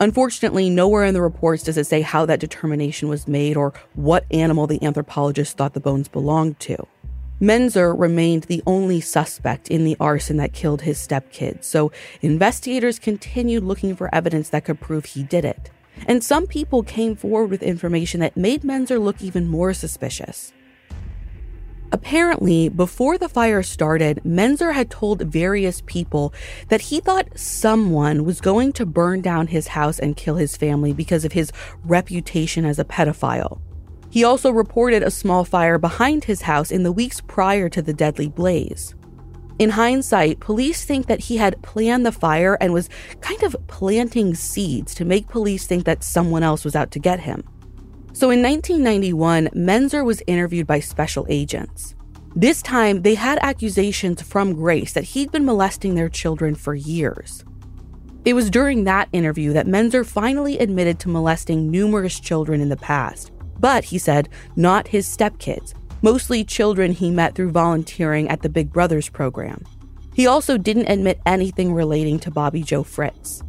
Unfortunately, 0.00 0.68
nowhere 0.68 1.04
in 1.04 1.14
the 1.14 1.22
reports 1.22 1.62
does 1.62 1.78
it 1.78 1.86
say 1.86 2.00
how 2.00 2.26
that 2.26 2.40
determination 2.40 3.08
was 3.08 3.28
made 3.28 3.56
or 3.56 3.72
what 3.94 4.24
animal 4.32 4.66
the 4.66 4.82
anthropologist 4.82 5.56
thought 5.56 5.74
the 5.74 5.80
bones 5.80 6.08
belonged 6.08 6.58
to. 6.58 6.88
Menzer 7.40 7.98
remained 7.98 8.44
the 8.44 8.62
only 8.66 9.00
suspect 9.00 9.68
in 9.68 9.84
the 9.84 9.96
arson 9.98 10.36
that 10.36 10.52
killed 10.52 10.82
his 10.82 10.98
stepkids, 10.98 11.64
so 11.64 11.90
investigators 12.22 13.00
continued 13.00 13.64
looking 13.64 13.96
for 13.96 14.14
evidence 14.14 14.50
that 14.50 14.64
could 14.64 14.80
prove 14.80 15.04
he 15.04 15.24
did 15.24 15.44
it. 15.44 15.70
And 16.06 16.22
some 16.22 16.46
people 16.46 16.82
came 16.82 17.16
forward 17.16 17.50
with 17.50 17.62
information 17.62 18.20
that 18.20 18.36
made 18.36 18.62
Menzer 18.62 19.02
look 19.02 19.20
even 19.20 19.48
more 19.48 19.74
suspicious. 19.74 20.52
Apparently, 21.90 22.68
before 22.68 23.18
the 23.18 23.28
fire 23.28 23.62
started, 23.62 24.20
Menzer 24.24 24.72
had 24.72 24.90
told 24.90 25.22
various 25.22 25.82
people 25.86 26.34
that 26.68 26.80
he 26.80 27.00
thought 27.00 27.38
someone 27.38 28.24
was 28.24 28.40
going 28.40 28.72
to 28.72 28.86
burn 28.86 29.20
down 29.20 29.48
his 29.48 29.68
house 29.68 29.98
and 29.98 30.16
kill 30.16 30.36
his 30.36 30.56
family 30.56 30.92
because 30.92 31.24
of 31.24 31.32
his 31.32 31.52
reputation 31.84 32.64
as 32.64 32.78
a 32.78 32.84
pedophile. 32.84 33.60
He 34.14 34.22
also 34.22 34.52
reported 34.52 35.02
a 35.02 35.10
small 35.10 35.44
fire 35.44 35.76
behind 35.76 36.22
his 36.22 36.42
house 36.42 36.70
in 36.70 36.84
the 36.84 36.92
weeks 36.92 37.20
prior 37.20 37.68
to 37.70 37.82
the 37.82 37.92
deadly 37.92 38.28
blaze. 38.28 38.94
In 39.58 39.70
hindsight, 39.70 40.38
police 40.38 40.84
think 40.84 41.06
that 41.06 41.18
he 41.18 41.36
had 41.36 41.60
planned 41.62 42.06
the 42.06 42.12
fire 42.12 42.56
and 42.60 42.72
was 42.72 42.88
kind 43.22 43.42
of 43.42 43.56
planting 43.66 44.36
seeds 44.36 44.94
to 44.94 45.04
make 45.04 45.26
police 45.26 45.66
think 45.66 45.84
that 45.86 46.04
someone 46.04 46.44
else 46.44 46.64
was 46.64 46.76
out 46.76 46.92
to 46.92 47.00
get 47.00 47.18
him. 47.18 47.42
So 48.12 48.30
in 48.30 48.40
1991, 48.40 49.48
Menzer 49.48 50.04
was 50.04 50.22
interviewed 50.28 50.68
by 50.68 50.78
special 50.78 51.26
agents. 51.28 51.96
This 52.36 52.62
time, 52.62 53.02
they 53.02 53.16
had 53.16 53.40
accusations 53.42 54.22
from 54.22 54.54
Grace 54.54 54.92
that 54.92 55.02
he'd 55.02 55.32
been 55.32 55.44
molesting 55.44 55.96
their 55.96 56.08
children 56.08 56.54
for 56.54 56.76
years. 56.76 57.44
It 58.24 58.34
was 58.34 58.48
during 58.48 58.84
that 58.84 59.08
interview 59.12 59.52
that 59.54 59.66
Menzer 59.66 60.06
finally 60.06 60.56
admitted 60.60 61.00
to 61.00 61.08
molesting 61.08 61.68
numerous 61.68 62.20
children 62.20 62.60
in 62.60 62.68
the 62.68 62.76
past. 62.76 63.32
But, 63.60 63.84
he 63.84 63.98
said, 63.98 64.28
not 64.56 64.88
his 64.88 65.06
stepkids, 65.06 65.74
mostly 66.02 66.44
children 66.44 66.92
he 66.92 67.10
met 67.10 67.34
through 67.34 67.50
volunteering 67.50 68.28
at 68.28 68.42
the 68.42 68.48
Big 68.48 68.72
Brothers 68.72 69.08
program. 69.08 69.64
He 70.14 70.26
also 70.26 70.56
didn't 70.56 70.90
admit 70.90 71.20
anything 71.26 71.72
relating 71.72 72.18
to 72.20 72.30
Bobby 72.30 72.62
Joe 72.62 72.82
Fritz. 72.82 73.42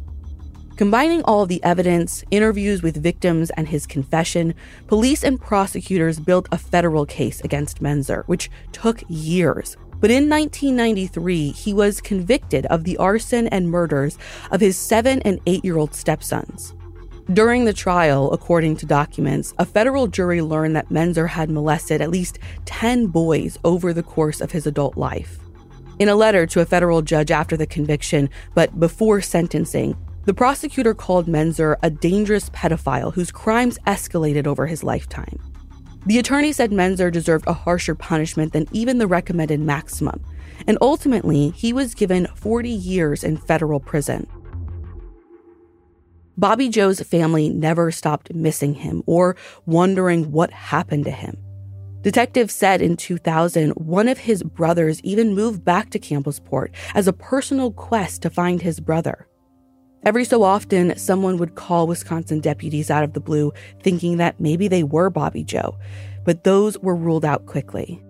Combining 0.76 1.22
all 1.22 1.46
the 1.46 1.62
evidence, 1.64 2.22
interviews 2.30 2.82
with 2.82 3.02
victims, 3.02 3.50
and 3.50 3.66
his 3.66 3.86
confession, 3.86 4.54
police 4.88 5.24
and 5.24 5.40
prosecutors 5.40 6.20
built 6.20 6.48
a 6.52 6.58
federal 6.58 7.06
case 7.06 7.40
against 7.40 7.82
Menzer, 7.82 8.24
which 8.26 8.50
took 8.72 9.02
years. 9.08 9.76
But 10.00 10.10
in 10.10 10.28
1993, 10.28 11.52
he 11.52 11.72
was 11.72 12.02
convicted 12.02 12.66
of 12.66 12.84
the 12.84 12.98
arson 12.98 13.48
and 13.48 13.70
murders 13.70 14.18
of 14.50 14.60
his 14.60 14.76
seven 14.76 15.22
and 15.22 15.40
eight 15.46 15.64
year 15.64 15.78
old 15.78 15.94
stepsons. 15.94 16.74
During 17.32 17.64
the 17.64 17.72
trial, 17.72 18.30
according 18.30 18.76
to 18.76 18.86
documents, 18.86 19.52
a 19.58 19.64
federal 19.64 20.06
jury 20.06 20.40
learned 20.40 20.76
that 20.76 20.90
Menzer 20.90 21.28
had 21.28 21.50
molested 21.50 22.00
at 22.00 22.10
least 22.10 22.38
10 22.66 23.08
boys 23.08 23.58
over 23.64 23.92
the 23.92 24.04
course 24.04 24.40
of 24.40 24.52
his 24.52 24.64
adult 24.64 24.96
life. 24.96 25.40
In 25.98 26.08
a 26.08 26.14
letter 26.14 26.46
to 26.46 26.60
a 26.60 26.64
federal 26.64 27.02
judge 27.02 27.32
after 27.32 27.56
the 27.56 27.66
conviction, 27.66 28.30
but 28.54 28.78
before 28.78 29.20
sentencing, 29.20 29.96
the 30.24 30.34
prosecutor 30.34 30.94
called 30.94 31.26
Menzer 31.26 31.74
a 31.82 31.90
dangerous 31.90 32.48
pedophile 32.50 33.12
whose 33.12 33.32
crimes 33.32 33.76
escalated 33.88 34.46
over 34.46 34.68
his 34.68 34.84
lifetime. 34.84 35.40
The 36.06 36.20
attorney 36.20 36.52
said 36.52 36.70
Menzer 36.70 37.10
deserved 37.10 37.48
a 37.48 37.52
harsher 37.52 37.96
punishment 37.96 38.52
than 38.52 38.68
even 38.70 38.98
the 38.98 39.08
recommended 39.08 39.58
maximum, 39.58 40.22
and 40.68 40.78
ultimately, 40.80 41.50
he 41.50 41.72
was 41.72 41.96
given 41.96 42.28
40 42.36 42.70
years 42.70 43.24
in 43.24 43.36
federal 43.36 43.80
prison. 43.80 44.28
Bobby 46.38 46.68
Joe's 46.68 47.00
family 47.00 47.48
never 47.48 47.90
stopped 47.90 48.34
missing 48.34 48.74
him 48.74 49.02
or 49.06 49.36
wondering 49.64 50.32
what 50.32 50.50
happened 50.50 51.06
to 51.06 51.10
him. 51.10 51.38
Detectives 52.02 52.54
said 52.54 52.82
in 52.82 52.98
2000 52.98 53.70
one 53.70 54.06
of 54.06 54.18
his 54.18 54.42
brothers 54.42 55.00
even 55.00 55.34
moved 55.34 55.64
back 55.64 55.88
to 55.90 55.98
Campbellsport 55.98 56.68
as 56.94 57.08
a 57.08 57.12
personal 57.14 57.72
quest 57.72 58.20
to 58.20 58.30
find 58.30 58.60
his 58.60 58.80
brother. 58.80 59.26
Every 60.04 60.26
so 60.26 60.42
often, 60.42 60.96
someone 60.98 61.38
would 61.38 61.54
call 61.54 61.86
Wisconsin 61.86 62.40
deputies 62.40 62.90
out 62.90 63.02
of 63.02 63.14
the 63.14 63.20
blue, 63.20 63.52
thinking 63.82 64.18
that 64.18 64.38
maybe 64.38 64.68
they 64.68 64.82
were 64.82 65.08
Bobby 65.08 65.42
Joe, 65.42 65.76
but 66.24 66.44
those 66.44 66.78
were 66.78 66.94
ruled 66.94 67.24
out 67.24 67.46
quickly. 67.46 68.00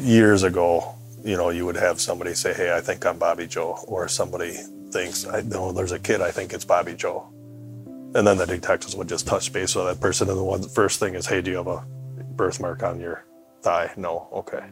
Years 0.00 0.42
ago, 0.42 0.94
you 1.22 1.36
know, 1.36 1.50
you 1.50 1.66
would 1.66 1.76
have 1.76 2.00
somebody 2.00 2.34
say, 2.34 2.54
Hey, 2.54 2.74
I 2.74 2.80
think 2.80 3.04
I'm 3.04 3.18
Bobby 3.18 3.46
Joe, 3.46 3.78
or 3.86 4.08
somebody 4.08 4.56
thinks, 4.90 5.26
I 5.26 5.42
know 5.42 5.70
there's 5.70 5.92
a 5.92 5.98
kid, 5.98 6.22
I 6.22 6.30
think 6.30 6.54
it's 6.54 6.64
Bobby 6.64 6.94
Joe. 6.94 7.28
And 8.14 8.26
then 8.26 8.36
the 8.36 8.46
detectives 8.46 8.94
would 8.94 9.08
just 9.08 9.26
touch 9.26 9.52
base 9.52 9.74
with 9.74 9.86
that 9.86 10.00
person, 10.00 10.28
and 10.28 10.38
the 10.38 10.44
one 10.44 10.62
first 10.62 11.00
thing 11.00 11.14
is, 11.14 11.26
Hey, 11.26 11.40
do 11.40 11.50
you 11.50 11.56
have 11.56 11.66
a 11.66 11.84
birthmark 12.36 12.82
on 12.82 13.00
your 13.00 13.24
thigh? 13.62 13.92
No, 13.96 14.28
okay. 14.32 14.64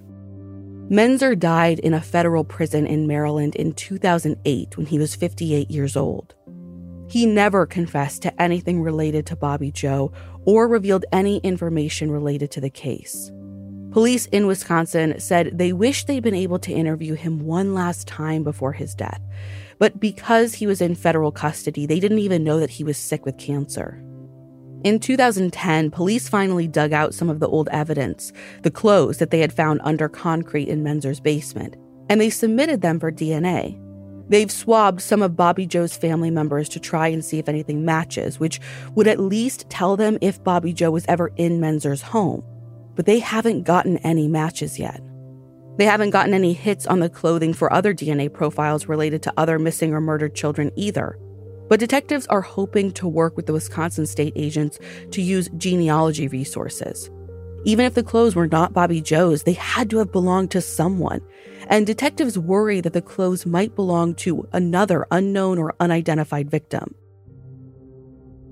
Menzer 0.90 1.38
died 1.38 1.78
in 1.78 1.94
a 1.94 2.00
federal 2.00 2.42
prison 2.42 2.86
in 2.86 3.06
Maryland 3.06 3.54
in 3.54 3.72
2008 3.72 4.76
when 4.76 4.86
he 4.86 4.98
was 4.98 5.14
58 5.14 5.70
years 5.70 5.96
old. 5.96 6.34
He 7.08 7.26
never 7.26 7.64
confessed 7.64 8.22
to 8.22 8.42
anything 8.42 8.82
related 8.82 9.24
to 9.26 9.36
Bobby 9.36 9.70
Joe 9.70 10.12
or 10.44 10.68
revealed 10.68 11.04
any 11.12 11.38
information 11.38 12.10
related 12.10 12.50
to 12.52 12.60
the 12.60 12.70
case. 12.70 13.30
Police 13.90 14.26
in 14.26 14.46
Wisconsin 14.46 15.18
said 15.18 15.58
they 15.58 15.72
wish 15.72 16.04
they'd 16.04 16.22
been 16.22 16.34
able 16.34 16.60
to 16.60 16.72
interview 16.72 17.14
him 17.14 17.40
one 17.40 17.74
last 17.74 18.06
time 18.06 18.44
before 18.44 18.72
his 18.72 18.94
death, 18.94 19.20
but 19.80 19.98
because 19.98 20.54
he 20.54 20.66
was 20.66 20.82
in 20.82 20.94
federal 20.94 21.32
custody, 21.32 21.86
they 21.86 21.98
didn't 21.98 22.18
even 22.18 22.44
know 22.44 22.60
that 22.60 22.70
he 22.70 22.84
was 22.84 22.98
sick 22.98 23.24
with 23.24 23.38
cancer. 23.38 24.00
In 24.84 25.00
2010, 25.00 25.90
police 25.90 26.28
finally 26.28 26.68
dug 26.68 26.92
out 26.92 27.14
some 27.14 27.30
of 27.30 27.40
the 27.40 27.48
old 27.48 27.68
evidence, 27.72 28.30
the 28.62 28.70
clothes 28.70 29.16
that 29.18 29.30
they 29.30 29.40
had 29.40 29.54
found 29.54 29.80
under 29.82 30.08
concrete 30.08 30.68
in 30.68 30.82
Menzer's 30.82 31.18
basement, 31.18 31.76
and 32.10 32.20
they 32.20 32.28
submitted 32.28 32.82
them 32.82 33.00
for 33.00 33.10
DNA. 33.10 33.80
They've 34.28 34.52
swabbed 34.52 35.00
some 35.00 35.22
of 35.22 35.34
Bobby 35.34 35.66
Joe's 35.66 35.96
family 35.96 36.30
members 36.30 36.68
to 36.68 36.78
try 36.78 37.08
and 37.08 37.24
see 37.24 37.38
if 37.38 37.48
anything 37.48 37.84
matches, 37.84 38.38
which 38.38 38.60
would 38.94 39.08
at 39.08 39.18
least 39.18 39.68
tell 39.70 39.96
them 39.96 40.18
if 40.20 40.44
Bobby 40.44 40.74
Joe 40.74 40.90
was 40.90 41.06
ever 41.08 41.32
in 41.36 41.58
Menzer's 41.58 42.02
home. 42.02 42.44
But 42.96 43.06
they 43.06 43.18
haven't 43.18 43.64
gotten 43.64 43.96
any 43.98 44.28
matches 44.28 44.78
yet. 44.78 45.00
They 45.76 45.84
haven't 45.84 46.10
gotten 46.10 46.34
any 46.34 46.52
hits 46.52 46.86
on 46.86 47.00
the 47.00 47.08
clothing 47.08 47.54
for 47.54 47.72
other 47.72 47.94
DNA 47.94 48.32
profiles 48.32 48.86
related 48.86 49.22
to 49.22 49.32
other 49.36 49.58
missing 49.58 49.94
or 49.94 50.00
murdered 50.00 50.34
children 50.34 50.70
either. 50.76 51.18
But 51.68 51.80
detectives 51.80 52.26
are 52.26 52.40
hoping 52.40 52.92
to 52.92 53.06
work 53.08 53.36
with 53.36 53.46
the 53.46 53.52
Wisconsin 53.52 54.04
state 54.06 54.32
agents 54.36 54.78
to 55.12 55.22
use 55.22 55.48
genealogy 55.56 56.28
resources. 56.28 57.10
Even 57.64 57.84
if 57.84 57.94
the 57.94 58.02
clothes 58.02 58.34
were 58.34 58.46
not 58.46 58.72
Bobby 58.72 59.00
Joe's, 59.00 59.42
they 59.42 59.52
had 59.52 59.90
to 59.90 59.98
have 59.98 60.10
belonged 60.10 60.50
to 60.52 60.60
someone. 60.60 61.20
And 61.68 61.86
detectives 61.86 62.38
worry 62.38 62.80
that 62.80 62.94
the 62.94 63.02
clothes 63.02 63.44
might 63.44 63.76
belong 63.76 64.14
to 64.16 64.48
another 64.52 65.06
unknown 65.10 65.58
or 65.58 65.74
unidentified 65.78 66.50
victim. 66.50 66.94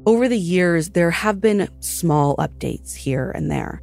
Over 0.06 0.28
the 0.28 0.38
years, 0.38 0.90
there 0.90 1.10
have 1.10 1.40
been 1.40 1.68
small 1.80 2.36
updates 2.36 2.94
here 2.94 3.30
and 3.30 3.50
there. 3.50 3.82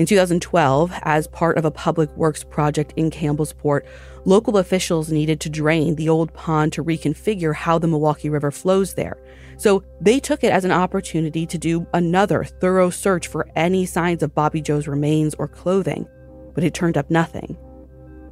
In 0.00 0.06
2012, 0.06 0.94
as 1.02 1.26
part 1.26 1.58
of 1.58 1.66
a 1.66 1.70
public 1.70 2.08
works 2.16 2.42
project 2.42 2.94
in 2.96 3.10
Campbellsport, 3.10 3.86
local 4.24 4.56
officials 4.56 5.12
needed 5.12 5.40
to 5.40 5.50
drain 5.50 5.96
the 5.96 6.08
old 6.08 6.32
pond 6.32 6.72
to 6.72 6.82
reconfigure 6.82 7.54
how 7.54 7.78
the 7.78 7.86
Milwaukee 7.86 8.30
River 8.30 8.50
flows 8.50 8.94
there. 8.94 9.18
So 9.58 9.84
they 10.00 10.18
took 10.18 10.42
it 10.42 10.54
as 10.54 10.64
an 10.64 10.72
opportunity 10.72 11.44
to 11.44 11.58
do 11.58 11.86
another 11.92 12.44
thorough 12.44 12.88
search 12.88 13.26
for 13.26 13.46
any 13.56 13.84
signs 13.84 14.22
of 14.22 14.34
Bobby 14.34 14.62
Joe's 14.62 14.88
remains 14.88 15.34
or 15.34 15.46
clothing, 15.46 16.08
but 16.54 16.64
it 16.64 16.72
turned 16.72 16.96
up 16.96 17.10
nothing. 17.10 17.58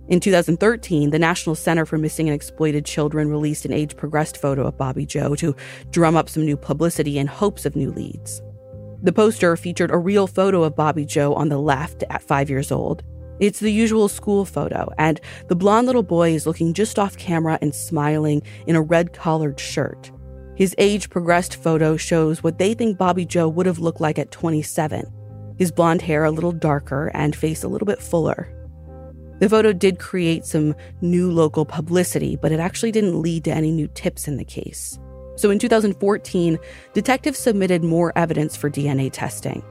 In 0.08 0.20
2013, 0.20 1.10
the 1.10 1.18
National 1.18 1.54
Center 1.54 1.84
for 1.84 1.98
Missing 1.98 2.30
and 2.30 2.34
Exploited 2.34 2.86
Children 2.86 3.28
released 3.28 3.66
an 3.66 3.74
age 3.74 3.94
progressed 3.94 4.38
photo 4.38 4.66
of 4.66 4.78
Bobby 4.78 5.04
Joe 5.04 5.34
to 5.34 5.54
drum 5.90 6.16
up 6.16 6.30
some 6.30 6.46
new 6.46 6.56
publicity 6.56 7.18
in 7.18 7.26
hopes 7.26 7.66
of 7.66 7.76
new 7.76 7.90
leads. 7.90 8.40
The 9.02 9.12
poster 9.12 9.56
featured 9.56 9.90
a 9.90 9.98
real 9.98 10.26
photo 10.26 10.64
of 10.64 10.76
Bobby 10.76 11.04
Joe 11.04 11.34
on 11.34 11.48
the 11.48 11.58
left 11.58 12.04
at 12.10 12.22
five 12.22 12.50
years 12.50 12.72
old. 12.72 13.02
It's 13.40 13.60
the 13.60 13.72
usual 13.72 14.08
school 14.08 14.44
photo, 14.44 14.90
and 14.98 15.20
the 15.46 15.54
blond 15.54 15.86
little 15.86 16.02
boy 16.02 16.32
is 16.32 16.46
looking 16.46 16.74
just 16.74 16.98
off 16.98 17.16
camera 17.16 17.58
and 17.62 17.74
smiling 17.74 18.42
in 18.66 18.74
a 18.74 18.82
red 18.82 19.12
collared 19.12 19.60
shirt. 19.60 20.10
His 20.56 20.74
age 20.78 21.08
progressed 21.08 21.62
photo 21.62 21.96
shows 21.96 22.42
what 22.42 22.58
they 22.58 22.74
think 22.74 22.98
Bobby 22.98 23.24
Joe 23.24 23.48
would 23.48 23.66
have 23.66 23.78
looked 23.78 24.00
like 24.00 24.18
at 24.18 24.32
27 24.32 25.12
his 25.58 25.72
blonde 25.72 26.00
hair 26.00 26.24
a 26.24 26.30
little 26.30 26.52
darker 26.52 27.10
and 27.14 27.34
face 27.34 27.64
a 27.64 27.68
little 27.68 27.86
bit 27.86 28.00
fuller. 28.00 28.48
The 29.40 29.48
photo 29.48 29.72
did 29.72 29.98
create 29.98 30.44
some 30.44 30.74
new 31.00 31.30
local 31.30 31.64
publicity, 31.64 32.36
but 32.36 32.52
it 32.52 32.60
actually 32.60 32.92
didn't 32.92 33.20
lead 33.20 33.44
to 33.44 33.52
any 33.52 33.70
new 33.70 33.88
tips 33.88 34.26
in 34.26 34.36
the 34.36 34.44
case. 34.44 34.98
So 35.38 35.52
in 35.52 35.60
2014, 35.60 36.58
detectives 36.94 37.38
submitted 37.38 37.84
more 37.84 38.12
evidence 38.16 38.56
for 38.56 38.68
DNA 38.68 39.08
testing. 39.12 39.62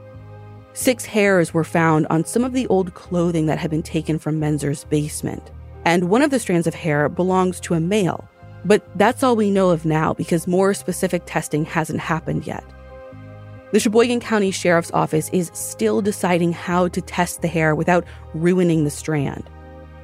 Six 0.72 1.04
hairs 1.04 1.54
were 1.54 1.66
found 1.66 2.08
on 2.08 2.24
some 2.24 2.46
of 2.46 2.54
the 2.54 2.68
old 2.68 2.94
clothing 2.94 3.48
that 3.48 3.60
had 3.60 3.70
been 3.70 3.84
taken 3.84 4.18
from 4.18 4.40
Menzer's 4.40 4.86
basement, 4.86 5.52
and 5.84 6.10
one 6.10 6.22
of 6.22 6.32
the 6.32 6.40
strands 6.40 6.68
of 6.68 6.74
hair 6.74 7.10
belongs 7.10 7.60
to 7.62 7.74
a 7.74 7.82
male. 7.82 8.30
But 8.64 8.88
that's 8.98 9.24
all 9.24 9.36
we 9.36 9.52
know 9.52 9.72
of 9.72 9.86
now 9.86 10.14
because 10.14 10.48
more 10.48 10.74
specific 10.74 11.24
testing 11.26 11.66
hasn't 11.66 12.00
happened 12.00 12.48
yet. 12.48 12.64
The 13.74 13.82
Sheboygan 13.82 14.22
County 14.22 14.52
Sheriff's 14.52 14.92
Office 14.94 15.30
is 15.34 15.52
still 15.54 16.02
deciding 16.02 16.54
how 16.54 16.88
to 16.88 17.02
test 17.02 17.42
the 17.42 17.50
hair 17.50 17.76
without 17.76 18.06
ruining 18.34 18.86
the 18.86 18.90
strand. 18.90 19.50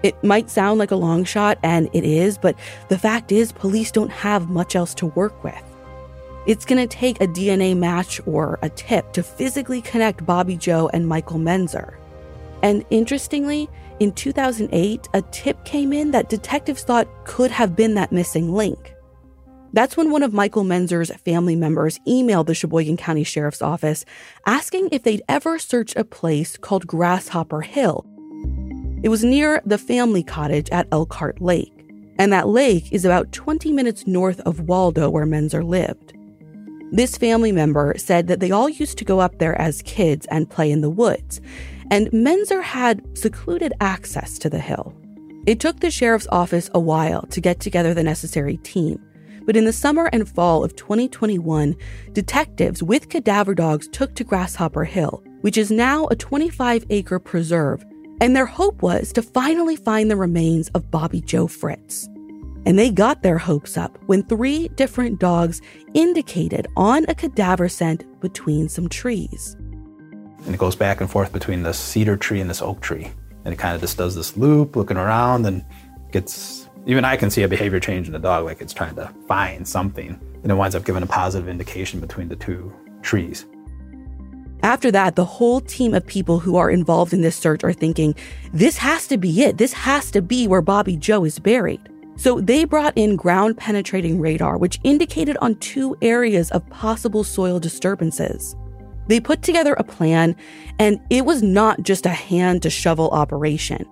It 0.03 0.21
might 0.21 0.49
sound 0.49 0.79
like 0.79 0.91
a 0.91 0.97
long 0.97 1.23
shot, 1.23 1.57
and 1.63 1.89
it 1.93 2.03
is, 2.03 2.37
but 2.37 2.57
the 2.89 2.99
fact 2.99 3.31
is, 3.31 3.53
police 3.53 3.89
don't 3.89 4.11
have 4.11 4.49
much 4.49 4.75
else 4.75 4.93
to 4.95 5.07
work 5.07 5.43
with. 5.45 5.63
It's 6.45 6.65
going 6.65 6.85
to 6.85 6.93
take 6.93 7.21
a 7.21 7.27
DNA 7.27 7.75
match 7.75 8.19
or 8.25 8.59
a 8.61 8.69
tip 8.69 9.13
to 9.13 9.23
physically 9.23 9.81
connect 9.81 10.25
Bobby 10.25 10.57
Joe 10.57 10.89
and 10.93 11.07
Michael 11.07 11.39
Menzer. 11.39 11.95
And 12.61 12.85
interestingly, 12.89 13.69
in 14.01 14.11
2008, 14.11 15.07
a 15.13 15.21
tip 15.21 15.63
came 15.63 15.93
in 15.93 16.11
that 16.11 16.27
detectives 16.27 16.83
thought 16.83 17.07
could 17.23 17.51
have 17.51 17.77
been 17.77 17.93
that 17.93 18.11
missing 18.11 18.53
link. 18.53 18.93
That's 19.71 19.95
when 19.95 20.11
one 20.11 20.21
of 20.21 20.33
Michael 20.33 20.65
Menzer's 20.65 21.15
family 21.21 21.55
members 21.55 21.97
emailed 22.07 22.47
the 22.47 22.53
Sheboygan 22.53 22.97
County 22.97 23.23
Sheriff's 23.23 23.61
Office 23.61 24.03
asking 24.45 24.89
if 24.91 25.03
they'd 25.03 25.23
ever 25.29 25.57
searched 25.57 25.95
a 25.95 26.03
place 26.03 26.57
called 26.57 26.85
Grasshopper 26.85 27.61
Hill 27.61 28.05
it 29.03 29.09
was 29.09 29.23
near 29.23 29.61
the 29.65 29.77
family 29.77 30.23
cottage 30.23 30.69
at 30.69 30.87
Elkhart 30.91 31.41
Lake, 31.41 31.85
and 32.17 32.31
that 32.31 32.47
lake 32.47 32.91
is 32.93 33.03
about 33.03 33.33
20 33.33 33.71
minutes 33.73 34.07
north 34.07 34.39
of 34.41 34.61
Waldo, 34.61 35.09
where 35.09 35.25
Menzer 35.25 35.63
lived. 35.63 36.13
This 36.91 37.17
family 37.17 37.51
member 37.51 37.95
said 37.97 38.27
that 38.27 38.39
they 38.39 38.51
all 38.51 38.69
used 38.69 38.97
to 38.97 39.05
go 39.05 39.19
up 39.19 39.39
there 39.39 39.59
as 39.59 39.81
kids 39.81 40.25
and 40.27 40.49
play 40.49 40.71
in 40.71 40.79
the 40.79 40.89
woods, 40.89 41.41
and 41.91 42.07
Menzer 42.11 42.63
had 42.63 43.03
secluded 43.17 43.73
access 43.81 44.39
to 44.39 44.49
the 44.49 44.59
hill. 44.59 44.95
It 45.45 45.59
took 45.59 45.81
the 45.81 45.91
sheriff's 45.91 46.27
office 46.31 46.69
a 46.73 46.79
while 46.79 47.23
to 47.23 47.41
get 47.41 47.59
together 47.59 47.93
the 47.93 48.03
necessary 48.03 48.55
team, 48.57 49.05
but 49.45 49.57
in 49.57 49.65
the 49.65 49.73
summer 49.73 50.09
and 50.13 50.29
fall 50.29 50.63
of 50.63 50.77
2021, 50.77 51.75
detectives 52.13 52.81
with 52.81 53.09
cadaver 53.09 53.53
dogs 53.53 53.89
took 53.89 54.15
to 54.15 54.23
Grasshopper 54.23 54.85
Hill, 54.85 55.21
which 55.41 55.57
is 55.57 55.71
now 55.71 56.07
a 56.07 56.15
25 56.15 56.85
acre 56.89 57.19
preserve 57.19 57.83
and 58.23 58.33
their 58.33 58.45
hope 58.45 58.81
was 58.81 59.11
to 59.11 59.21
finally 59.21 59.75
find 59.75 60.09
the 60.09 60.15
remains 60.15 60.69
of 60.69 60.89
Bobby 60.89 61.19
Joe 61.19 61.45
Fritz. 61.45 62.07
And 62.65 62.79
they 62.79 62.89
got 62.89 63.21
their 63.21 63.37
hopes 63.37 63.77
up 63.77 63.97
when 64.05 64.23
three 64.23 64.69
different 64.69 65.19
dogs 65.19 65.61
indicated 65.93 66.65
on 66.77 67.03
a 67.09 67.15
cadaver 67.15 67.67
scent 67.67 68.05
between 68.21 68.69
some 68.69 68.87
trees. 68.87 69.57
And 70.45 70.55
it 70.55 70.57
goes 70.57 70.73
back 70.73 71.01
and 71.01 71.11
forth 71.11 71.33
between 71.33 71.63
this 71.63 71.77
cedar 71.77 72.15
tree 72.15 72.39
and 72.39 72.49
this 72.49 72.61
oak 72.61 72.79
tree. 72.79 73.11
And 73.43 73.53
it 73.53 73.57
kind 73.57 73.75
of 73.75 73.81
just 73.81 73.97
does 73.97 74.15
this 74.15 74.37
loop, 74.37 74.77
looking 74.77 74.95
around, 74.95 75.45
and 75.45 75.65
gets 76.13 76.69
even 76.85 77.03
I 77.03 77.17
can 77.17 77.29
see 77.29 77.43
a 77.43 77.49
behavior 77.49 77.81
change 77.81 78.07
in 78.07 78.13
the 78.13 78.19
dog, 78.19 78.45
like 78.45 78.61
it's 78.61 78.73
trying 78.73 78.95
to 78.95 79.13
find 79.27 79.67
something. 79.67 80.17
And 80.43 80.49
it 80.49 80.55
winds 80.55 80.75
up 80.75 80.85
giving 80.85 81.03
a 81.03 81.07
positive 81.07 81.49
indication 81.49 81.99
between 81.99 82.29
the 82.29 82.37
two 82.37 82.73
trees. 83.01 83.45
After 84.63 84.91
that, 84.91 85.17
the 85.17 85.25
whole 85.25 85.59
team 85.59 85.93
of 85.93 86.07
people 86.07 86.39
who 86.39 86.55
are 86.55 86.71
involved 86.71 87.11
in 87.11 87.21
this 87.21 87.35
search 87.35 87.65
are 87.65 87.73
thinking, 87.73 88.15
this 88.53 88.77
has 88.77 89.07
to 89.07 89.17
be 89.17 89.43
it. 89.43 89.57
This 89.57 89.73
has 89.73 90.09
to 90.11 90.21
be 90.21 90.47
where 90.47 90.61
Bobby 90.61 90.95
Joe 90.95 91.25
is 91.25 91.37
buried. 91.37 91.81
So 92.15 92.39
they 92.39 92.63
brought 92.63 92.97
in 92.97 93.17
ground 93.17 93.57
penetrating 93.57 94.21
radar, 94.21 94.57
which 94.57 94.79
indicated 94.85 95.35
on 95.41 95.55
two 95.55 95.97
areas 96.01 96.49
of 96.51 96.67
possible 96.69 97.25
soil 97.25 97.59
disturbances. 97.59 98.55
They 99.07 99.19
put 99.19 99.41
together 99.41 99.73
a 99.73 99.83
plan, 99.83 100.33
and 100.79 101.01
it 101.09 101.25
was 101.25 101.43
not 101.43 101.83
just 101.83 102.05
a 102.05 102.09
hand 102.09 102.61
to 102.61 102.69
shovel 102.69 103.09
operation. 103.09 103.85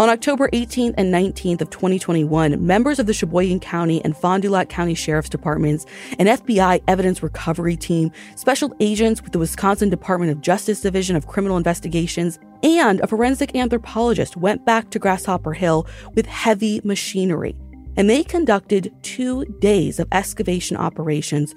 On 0.00 0.08
October 0.08 0.48
18th 0.54 0.94
and 0.96 1.12
19th 1.12 1.60
of 1.60 1.68
2021, 1.68 2.66
members 2.66 2.98
of 2.98 3.04
the 3.04 3.12
Sheboygan 3.12 3.60
County 3.60 4.02
and 4.02 4.16
Fond 4.16 4.42
du 4.42 4.48
Lac 4.48 4.70
County 4.70 4.94
Sheriff's 4.94 5.28
Departments, 5.28 5.84
an 6.18 6.26
FBI 6.26 6.82
evidence 6.88 7.22
recovery 7.22 7.76
team, 7.76 8.10
special 8.34 8.74
agents 8.80 9.20
with 9.20 9.32
the 9.32 9.38
Wisconsin 9.38 9.90
Department 9.90 10.32
of 10.32 10.40
Justice 10.40 10.80
Division 10.80 11.16
of 11.16 11.26
Criminal 11.26 11.58
Investigations, 11.58 12.38
and 12.62 13.00
a 13.00 13.06
forensic 13.06 13.54
anthropologist 13.54 14.38
went 14.38 14.64
back 14.64 14.88
to 14.88 14.98
Grasshopper 14.98 15.52
Hill 15.52 15.86
with 16.14 16.24
heavy 16.24 16.80
machinery. 16.82 17.54
And 17.98 18.08
they 18.08 18.24
conducted 18.24 18.94
two 19.02 19.44
days 19.58 20.00
of 20.00 20.08
excavation 20.12 20.78
operations, 20.78 21.54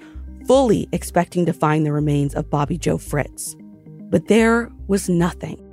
fully 0.47 0.89
expecting 0.91 1.45
to 1.45 1.53
find 1.53 1.85
the 1.85 1.93
remains 1.93 2.35
of 2.35 2.49
Bobby 2.49 2.77
Joe 2.77 2.97
Fritz. 2.97 3.55
But 4.09 4.27
there 4.27 4.69
was 4.87 5.07
nothing. 5.07 5.72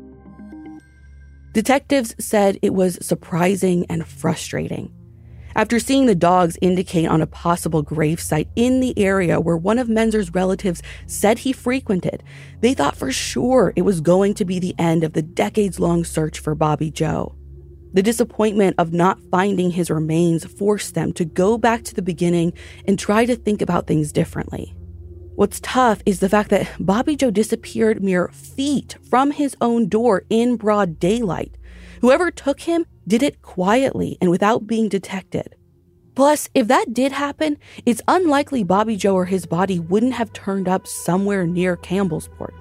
Detectives 1.52 2.14
said 2.18 2.58
it 2.62 2.74
was 2.74 3.04
surprising 3.04 3.84
and 3.88 4.06
frustrating. 4.06 4.92
After 5.56 5.80
seeing 5.80 6.06
the 6.06 6.14
dogs 6.14 6.56
indicate 6.62 7.06
on 7.06 7.20
a 7.20 7.26
possible 7.26 7.82
gravesite 7.82 8.46
in 8.54 8.78
the 8.78 8.96
area 8.96 9.40
where 9.40 9.56
one 9.56 9.80
of 9.80 9.88
Menzer's 9.88 10.32
relatives 10.32 10.80
said 11.06 11.40
he 11.40 11.52
frequented, 11.52 12.22
they 12.60 12.72
thought 12.72 12.94
for 12.94 13.10
sure 13.10 13.72
it 13.74 13.82
was 13.82 14.00
going 14.00 14.34
to 14.34 14.44
be 14.44 14.60
the 14.60 14.76
end 14.78 15.02
of 15.02 15.12
the 15.12 15.22
decades 15.22 15.80
long 15.80 16.04
search 16.04 16.38
for 16.38 16.54
Bobby 16.54 16.88
Joe. 16.88 17.34
The 17.92 18.02
disappointment 18.02 18.76
of 18.78 18.92
not 18.92 19.18
finding 19.32 19.72
his 19.72 19.90
remains 19.90 20.44
forced 20.44 20.94
them 20.94 21.12
to 21.14 21.24
go 21.24 21.58
back 21.58 21.82
to 21.82 21.94
the 21.94 22.02
beginning 22.02 22.52
and 22.86 22.96
try 22.96 23.26
to 23.26 23.34
think 23.34 23.60
about 23.60 23.88
things 23.88 24.12
differently. 24.12 24.76
What's 25.40 25.58
tough 25.60 26.02
is 26.04 26.20
the 26.20 26.28
fact 26.28 26.50
that 26.50 26.68
Bobby 26.78 27.16
Joe 27.16 27.30
disappeared 27.30 28.04
mere 28.04 28.28
feet 28.28 28.98
from 29.08 29.30
his 29.30 29.56
own 29.58 29.88
door 29.88 30.24
in 30.28 30.56
broad 30.56 31.00
daylight. 31.00 31.56
Whoever 32.02 32.30
took 32.30 32.60
him 32.60 32.84
did 33.08 33.22
it 33.22 33.40
quietly 33.40 34.18
and 34.20 34.30
without 34.30 34.66
being 34.66 34.90
detected. 34.90 35.56
Plus, 36.14 36.50
if 36.52 36.68
that 36.68 36.92
did 36.92 37.12
happen, 37.12 37.56
it's 37.86 38.02
unlikely 38.06 38.64
Bobby 38.64 38.98
Joe 38.98 39.14
or 39.14 39.24
his 39.24 39.46
body 39.46 39.78
wouldn't 39.78 40.12
have 40.12 40.30
turned 40.34 40.68
up 40.68 40.86
somewhere 40.86 41.46
near 41.46 41.74
Campbellsport. 41.74 42.52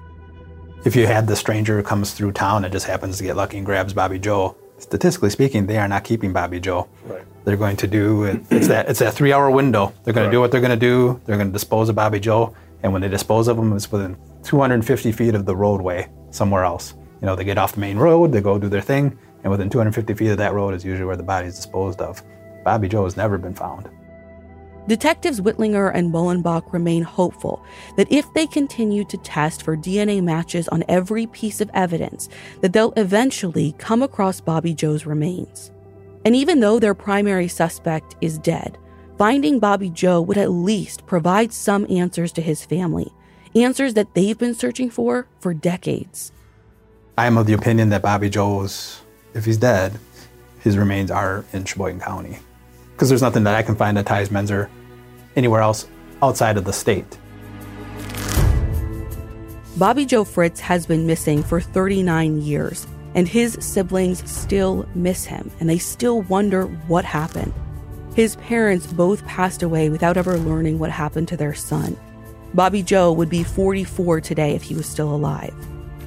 If 0.86 0.96
you 0.96 1.06
had 1.06 1.26
the 1.26 1.36
stranger 1.36 1.76
who 1.76 1.82
comes 1.82 2.14
through 2.14 2.32
town 2.32 2.64
and 2.64 2.72
just 2.72 2.86
happens 2.86 3.18
to 3.18 3.24
get 3.24 3.36
lucky 3.36 3.58
and 3.58 3.66
grabs 3.66 3.92
Bobby 3.92 4.18
Joe, 4.18 4.56
statistically 4.78 5.28
speaking, 5.28 5.66
they 5.66 5.76
are 5.76 5.86
not 5.86 6.04
keeping 6.04 6.32
Bobby 6.32 6.60
Joe. 6.60 6.88
Right. 7.04 7.24
They're 7.44 7.58
going 7.58 7.76
to 7.76 7.86
do 7.86 8.24
it's 8.50 8.68
that 8.68 8.88
it's 8.88 9.00
that 9.00 9.12
three 9.12 9.34
hour 9.34 9.50
window. 9.50 9.92
They're 10.04 10.14
going 10.14 10.28
to 10.28 10.30
do 10.30 10.40
what 10.40 10.50
they're 10.50 10.60
going 10.60 10.70
to 10.70 10.76
do. 10.76 11.20
They're 11.26 11.36
going 11.36 11.48
to 11.48 11.52
dispose 11.52 11.88
of 11.88 11.94
Bobby 11.94 12.20
Joe, 12.20 12.54
and 12.82 12.92
when 12.92 13.02
they 13.02 13.08
dispose 13.08 13.48
of 13.48 13.56
them, 13.56 13.72
it's 13.72 13.90
within 13.90 14.16
250 14.42 15.12
feet 15.12 15.34
of 15.34 15.44
the 15.44 15.56
roadway 15.56 16.08
somewhere 16.30 16.64
else. 16.64 16.94
You 17.20 17.26
know, 17.26 17.36
they 17.36 17.44
get 17.44 17.58
off 17.58 17.74
the 17.74 17.80
main 17.80 17.98
road, 17.98 18.32
they 18.32 18.40
go 18.40 18.58
do 18.58 18.68
their 18.68 18.80
thing, 18.80 19.18
and 19.42 19.50
within 19.50 19.68
250 19.68 20.14
feet 20.14 20.30
of 20.30 20.38
that 20.38 20.54
road 20.54 20.74
is 20.74 20.84
usually 20.84 21.06
where 21.06 21.16
the 21.16 21.22
body 21.22 21.48
is 21.48 21.56
disposed 21.56 22.00
of. 22.00 22.22
Bobby 22.64 22.88
Joe 22.88 23.04
has 23.04 23.16
never 23.16 23.38
been 23.38 23.54
found. 23.54 23.90
Detectives 24.86 25.40
Whitlinger 25.40 25.92
and 25.94 26.12
Mullenbach 26.12 26.72
remain 26.72 27.02
hopeful 27.02 27.62
that 27.96 28.10
if 28.10 28.26
they 28.32 28.46
continue 28.46 29.04
to 29.04 29.16
test 29.18 29.62
for 29.62 29.76
DNA 29.76 30.22
matches 30.22 30.68
on 30.68 30.82
every 30.88 31.26
piece 31.26 31.60
of 31.60 31.70
evidence, 31.74 32.28
that 32.60 32.72
they'll 32.72 32.94
eventually 32.96 33.72
come 33.78 34.02
across 34.02 34.40
Bobby 34.40 34.74
Joe's 34.74 35.06
remains. 35.06 35.70
And 36.24 36.34
even 36.34 36.60
though 36.60 36.78
their 36.78 36.94
primary 36.94 37.46
suspect 37.46 38.16
is 38.20 38.38
dead, 38.38 38.78
finding 39.20 39.58
Bobby 39.58 39.90
Joe 39.90 40.18
would 40.22 40.38
at 40.38 40.50
least 40.50 41.04
provide 41.04 41.52
some 41.52 41.86
answers 41.90 42.32
to 42.32 42.40
his 42.40 42.64
family, 42.64 43.12
answers 43.54 43.92
that 43.92 44.14
they've 44.14 44.38
been 44.38 44.54
searching 44.54 44.88
for 44.88 45.26
for 45.40 45.52
decades. 45.52 46.32
I 47.18 47.26
am 47.26 47.36
of 47.36 47.44
the 47.44 47.52
opinion 47.52 47.90
that 47.90 48.00
Bobby 48.00 48.30
Joe's, 48.30 49.02
if 49.34 49.44
he's 49.44 49.58
dead, 49.58 49.98
his 50.60 50.78
remains 50.78 51.10
are 51.10 51.44
in 51.52 51.66
Sheboygan 51.66 52.00
County. 52.00 52.38
Because 52.92 53.10
there's 53.10 53.20
nothing 53.20 53.44
that 53.44 53.54
I 53.54 53.60
can 53.60 53.76
find 53.76 53.94
that 53.98 54.06
ties 54.06 54.30
Menzer 54.30 54.70
anywhere 55.36 55.60
else 55.60 55.86
outside 56.22 56.56
of 56.56 56.64
the 56.64 56.72
state. 56.72 57.18
Bobby 59.76 60.06
Joe 60.06 60.24
Fritz 60.24 60.60
has 60.60 60.86
been 60.86 61.06
missing 61.06 61.42
for 61.42 61.60
39 61.60 62.40
years, 62.40 62.86
and 63.14 63.28
his 63.28 63.58
siblings 63.60 64.26
still 64.30 64.88
miss 64.94 65.26
him, 65.26 65.50
and 65.60 65.68
they 65.68 65.76
still 65.76 66.22
wonder 66.22 66.64
what 66.88 67.04
happened. 67.04 67.52
His 68.14 68.36
parents 68.36 68.86
both 68.86 69.24
passed 69.24 69.62
away 69.62 69.88
without 69.88 70.16
ever 70.16 70.36
learning 70.36 70.78
what 70.78 70.90
happened 70.90 71.28
to 71.28 71.36
their 71.36 71.54
son. 71.54 71.96
Bobby 72.54 72.82
Joe 72.82 73.12
would 73.12 73.30
be 73.30 73.44
44 73.44 74.20
today 74.20 74.54
if 74.54 74.62
he 74.62 74.74
was 74.74 74.86
still 74.86 75.14
alive. 75.14 75.54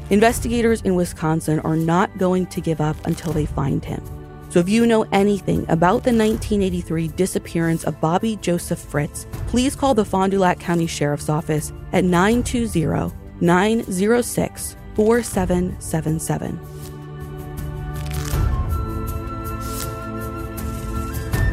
Investigators 0.10 0.82
in 0.82 0.95
Wisconsin 0.95 1.60
are 1.62 1.78
not 1.78 2.18
going 2.18 2.45
to 2.47 2.62
give 2.62 2.82
up 2.82 2.97
until 3.08 3.32
they 3.32 3.45
find 3.45 3.84
him. 3.86 4.04
So 4.49 4.60
if 4.60 4.70
you 4.70 4.86
know 4.86 5.08
anything 5.12 5.62
about 5.64 6.04
the 6.04 6.14
1983 6.14 7.08
disappearance 7.08 7.86
of 7.86 7.99
Bobby 7.99 8.36
Joseph 8.36 8.80
Fritz, 8.80 9.26
please 9.47 9.76
call 9.76 9.95
the 9.95 10.06
Fond 10.06 10.32
du 10.32 10.39
Lac 10.39 10.60
County 10.60 10.86
Sheriff's 10.86 11.30
Office 11.30 11.72
at 11.93 12.04
920 12.04 13.16
906 13.41 14.76
4777. 14.95 16.60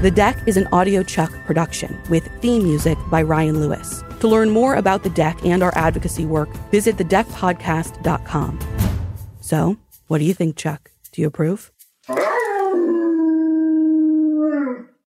The 0.01 0.11
Deck 0.11 0.42
is 0.46 0.57
an 0.57 0.66
Audio 0.72 1.03
Chuck 1.03 1.30
production 1.44 2.01
with 2.09 2.26
theme 2.40 2.62
music 2.62 2.96
by 3.11 3.20
Ryan 3.20 3.61
Lewis. 3.61 4.03
To 4.20 4.28
learn 4.28 4.48
more 4.48 4.76
about 4.76 5.03
The 5.03 5.11
Deck 5.11 5.44
and 5.44 5.62
our 5.62 5.76
advocacy 5.76 6.24
work, 6.24 6.48
visit 6.70 6.96
thedeckpodcast.com. 6.96 8.59
So, 9.42 9.76
what 10.07 10.16
do 10.16 10.24
you 10.24 10.32
think, 10.32 10.57
Chuck? 10.57 10.90
Do 11.12 11.20
you 11.20 11.28
approve? 11.28 11.70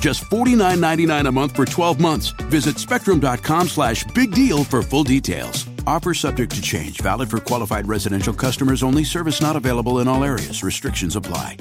Just 0.00 0.24
$49.99 0.30 1.26
a 1.28 1.32
month 1.32 1.56
for 1.56 1.64
12 1.64 2.00
months. 2.00 2.28
Visit 2.50 2.78
spectrum.com 2.78 3.68
slash 3.68 4.04
big 4.14 4.32
deal 4.32 4.64
for 4.64 4.82
full 4.82 5.04
details. 5.04 5.66
Offer 5.86 6.14
subject 6.14 6.52
to 6.54 6.62
change, 6.62 7.00
valid 7.00 7.30
for 7.30 7.40
qualified 7.40 7.88
residential 7.88 8.34
customers 8.34 8.82
only, 8.82 9.04
service 9.04 9.40
not 9.40 9.56
available 9.56 10.00
in 10.00 10.08
all 10.08 10.22
areas. 10.22 10.62
Restrictions 10.62 11.16
apply. 11.16 11.56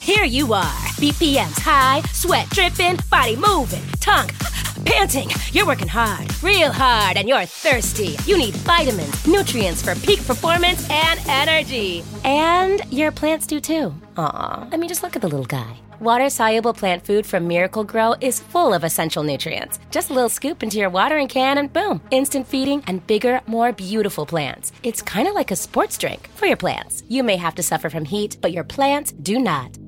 Here 0.00 0.24
you 0.24 0.52
are, 0.52 0.80
BPM's 1.00 1.58
high, 1.58 2.02
sweat 2.12 2.50
dripping, 2.50 2.98
body 3.10 3.36
moving, 3.36 3.82
tongue 4.00 4.28
panting. 4.84 5.30
You're 5.52 5.66
working 5.66 5.88
hard, 5.88 6.26
real 6.42 6.72
hard, 6.72 7.16
and 7.16 7.26
you're 7.26 7.46
thirsty. 7.46 8.16
You 8.26 8.36
need 8.36 8.54
vitamins, 8.56 9.26
nutrients 9.26 9.82
for 9.82 9.94
peak 9.94 10.22
performance 10.26 10.86
and 10.90 11.20
energy. 11.26 12.04
And 12.24 12.82
your 12.92 13.12
plants 13.12 13.46
do 13.46 13.60
too. 13.60 13.94
Aw, 14.18 14.68
I 14.70 14.76
mean, 14.76 14.88
just 14.88 15.02
look 15.02 15.16
at 15.16 15.22
the 15.22 15.28
little 15.28 15.46
guy. 15.46 15.78
Water 16.00 16.28
soluble 16.28 16.74
plant 16.74 17.06
food 17.06 17.24
from 17.24 17.46
Miracle-Gro 17.46 18.16
is 18.20 18.40
full 18.40 18.74
of 18.74 18.84
essential 18.84 19.22
nutrients. 19.22 19.78
Just 19.90 20.10
a 20.10 20.12
little 20.12 20.28
scoop 20.28 20.62
into 20.62 20.78
your 20.78 20.90
watering 20.90 21.28
can, 21.28 21.58
and 21.58 21.72
boom, 21.72 22.00
instant 22.10 22.48
feeding 22.48 22.82
and 22.86 23.06
bigger, 23.06 23.40
more 23.46 23.72
beautiful 23.72 24.26
plants. 24.26 24.72
It's 24.82 25.02
kind 25.02 25.28
of 25.28 25.34
like 25.34 25.50
a 25.50 25.56
sports 25.56 25.96
drink 25.96 26.28
for 26.34 26.46
your 26.46 26.56
plants. 26.56 27.04
You 27.08 27.22
may 27.22 27.36
have 27.36 27.54
to 27.56 27.62
suffer 27.62 27.90
from 27.90 28.04
heat, 28.04 28.38
but 28.40 28.52
your 28.52 28.64
plants 28.64 29.12
do 29.12 29.38
not. 29.38 29.78